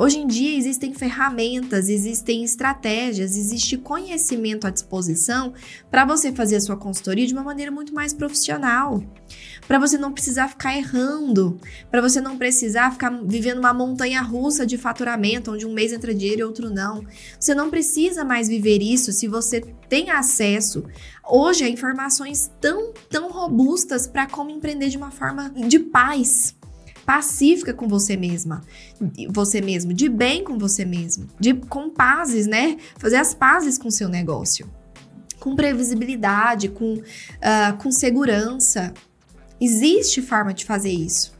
Hoje 0.00 0.18
em 0.18 0.26
dia 0.26 0.56
existem 0.56 0.94
ferramentas, 0.94 1.90
existem 1.90 2.42
estratégias, 2.42 3.36
existe 3.36 3.76
conhecimento 3.76 4.66
à 4.66 4.70
disposição 4.70 5.52
para 5.90 6.06
você 6.06 6.32
fazer 6.32 6.56
a 6.56 6.60
sua 6.62 6.74
consultoria 6.74 7.26
de 7.26 7.34
uma 7.34 7.42
maneira 7.42 7.70
muito 7.70 7.92
mais 7.92 8.14
profissional. 8.14 9.04
Para 9.68 9.78
você 9.78 9.98
não 9.98 10.10
precisar 10.10 10.48
ficar 10.48 10.74
errando, 10.74 11.60
para 11.90 12.00
você 12.00 12.18
não 12.18 12.38
precisar 12.38 12.92
ficar 12.92 13.10
vivendo 13.10 13.58
uma 13.58 13.74
montanha 13.74 14.22
russa 14.22 14.64
de 14.64 14.78
faturamento, 14.78 15.52
onde 15.52 15.66
um 15.66 15.74
mês 15.74 15.92
entra 15.92 16.14
dinheiro 16.14 16.40
e 16.40 16.44
outro 16.44 16.70
não. 16.70 17.04
Você 17.38 17.54
não 17.54 17.68
precisa 17.68 18.24
mais 18.24 18.48
viver 18.48 18.80
isso 18.80 19.12
se 19.12 19.28
você 19.28 19.60
tem 19.86 20.10
acesso. 20.10 20.82
Hoje 21.28 21.64
a 21.64 21.68
informações 21.68 22.50
tão, 22.58 22.94
tão 23.10 23.30
robustas 23.30 24.06
para 24.06 24.26
como 24.26 24.48
empreender 24.48 24.88
de 24.88 24.96
uma 24.96 25.10
forma 25.10 25.50
de 25.50 25.78
paz 25.78 26.58
pacífica 27.10 27.74
com 27.74 27.88
você 27.88 28.16
mesma, 28.16 28.62
você 29.30 29.60
mesmo, 29.60 29.92
de 29.92 30.08
bem 30.08 30.44
com 30.44 30.56
você 30.56 30.84
mesmo, 30.84 31.26
de 31.40 31.54
com 31.54 31.90
pazes, 31.90 32.46
né? 32.46 32.76
Fazer 32.98 33.16
as 33.16 33.34
pazes 33.34 33.76
com 33.76 33.88
o 33.88 33.92
seu 33.92 34.08
negócio, 34.08 34.70
com 35.40 35.56
previsibilidade, 35.56 36.68
com, 36.68 36.94
uh, 36.94 37.76
com 37.82 37.90
segurança, 37.90 38.94
Existe 39.60 40.22
forma 40.22 40.54
de 40.54 40.64
fazer 40.64 40.90
isso. 40.90 41.34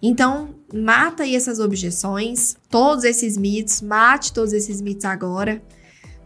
Então, 0.00 0.54
mata 0.72 1.24
aí 1.24 1.36
essas 1.36 1.60
objeções, 1.60 2.56
todos 2.70 3.04
esses 3.04 3.36
mitos, 3.36 3.82
mate 3.82 4.32
todos 4.32 4.54
esses 4.54 4.80
mitos 4.80 5.04
agora, 5.04 5.62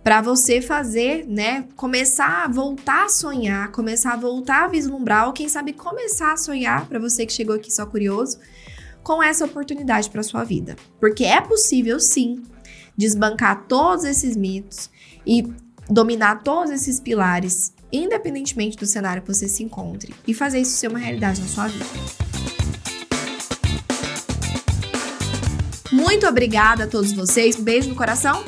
para 0.05 0.21
você 0.21 0.61
fazer, 0.61 1.27
né, 1.27 1.67
começar 1.75 2.45
a 2.45 2.49
voltar 2.49 3.07
a 3.07 3.09
sonhar, 3.09 3.73
começar 3.73 4.13
a 4.13 4.17
voltar 4.17 4.65
a 4.65 4.69
vislumbrar, 4.69 5.27
ou 5.27 5.33
quem 5.33 5.49
sabe 5.49 5.73
começar 5.73 6.33
a 6.33 6.37
sonhar, 6.37 6.87
para 6.87 6.99
você 6.99 7.27
que 7.27 7.33
chegou 7.33 7.57
aqui 7.57 7.73
só 7.73 7.87
curioso, 7.87 8.39
com 9.03 9.23
essa 9.23 9.45
oportunidade 9.45 10.11
para 10.11 10.23
sua 10.23 10.45
vida. 10.45 10.77
Porque 11.01 11.25
é 11.25 11.41
possível 11.41 11.99
sim 11.99 12.43
desbancar 12.97 13.67
todos 13.67 14.05
esses 14.05 14.37
mitos 14.37 14.91
e 15.27 15.47
dominar 15.89 16.43
todos 16.43 16.71
esses 16.71 17.01
pilares 17.01 17.73
independentemente 17.93 18.77
do 18.77 18.87
cenário 18.87 19.23
que 19.23 19.29
você 19.29 19.47
se 19.47 19.63
encontre, 19.63 20.15
e 20.27 20.33
fazer 20.33 20.61
isso 20.61 20.73
ser 20.73 20.89
uma 20.89 20.99
realidade 20.99 21.41
na 21.41 21.47
sua 21.47 21.69
vida. 21.69 21.85
Muito 25.93 26.27
obrigada 26.27 26.85
a 26.85 26.87
todos 26.87 27.13
vocês, 27.13 27.59
um 27.59 27.63
beijo 27.63 27.91
no 27.91 27.95
coração 27.95 28.43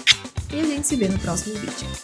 e 0.50 0.59
a 0.59 0.64
gente 0.64 0.86
se 0.86 0.96
vê 0.96 1.09
no 1.09 1.18
próximo 1.18 1.55
vídeo. 1.57 2.03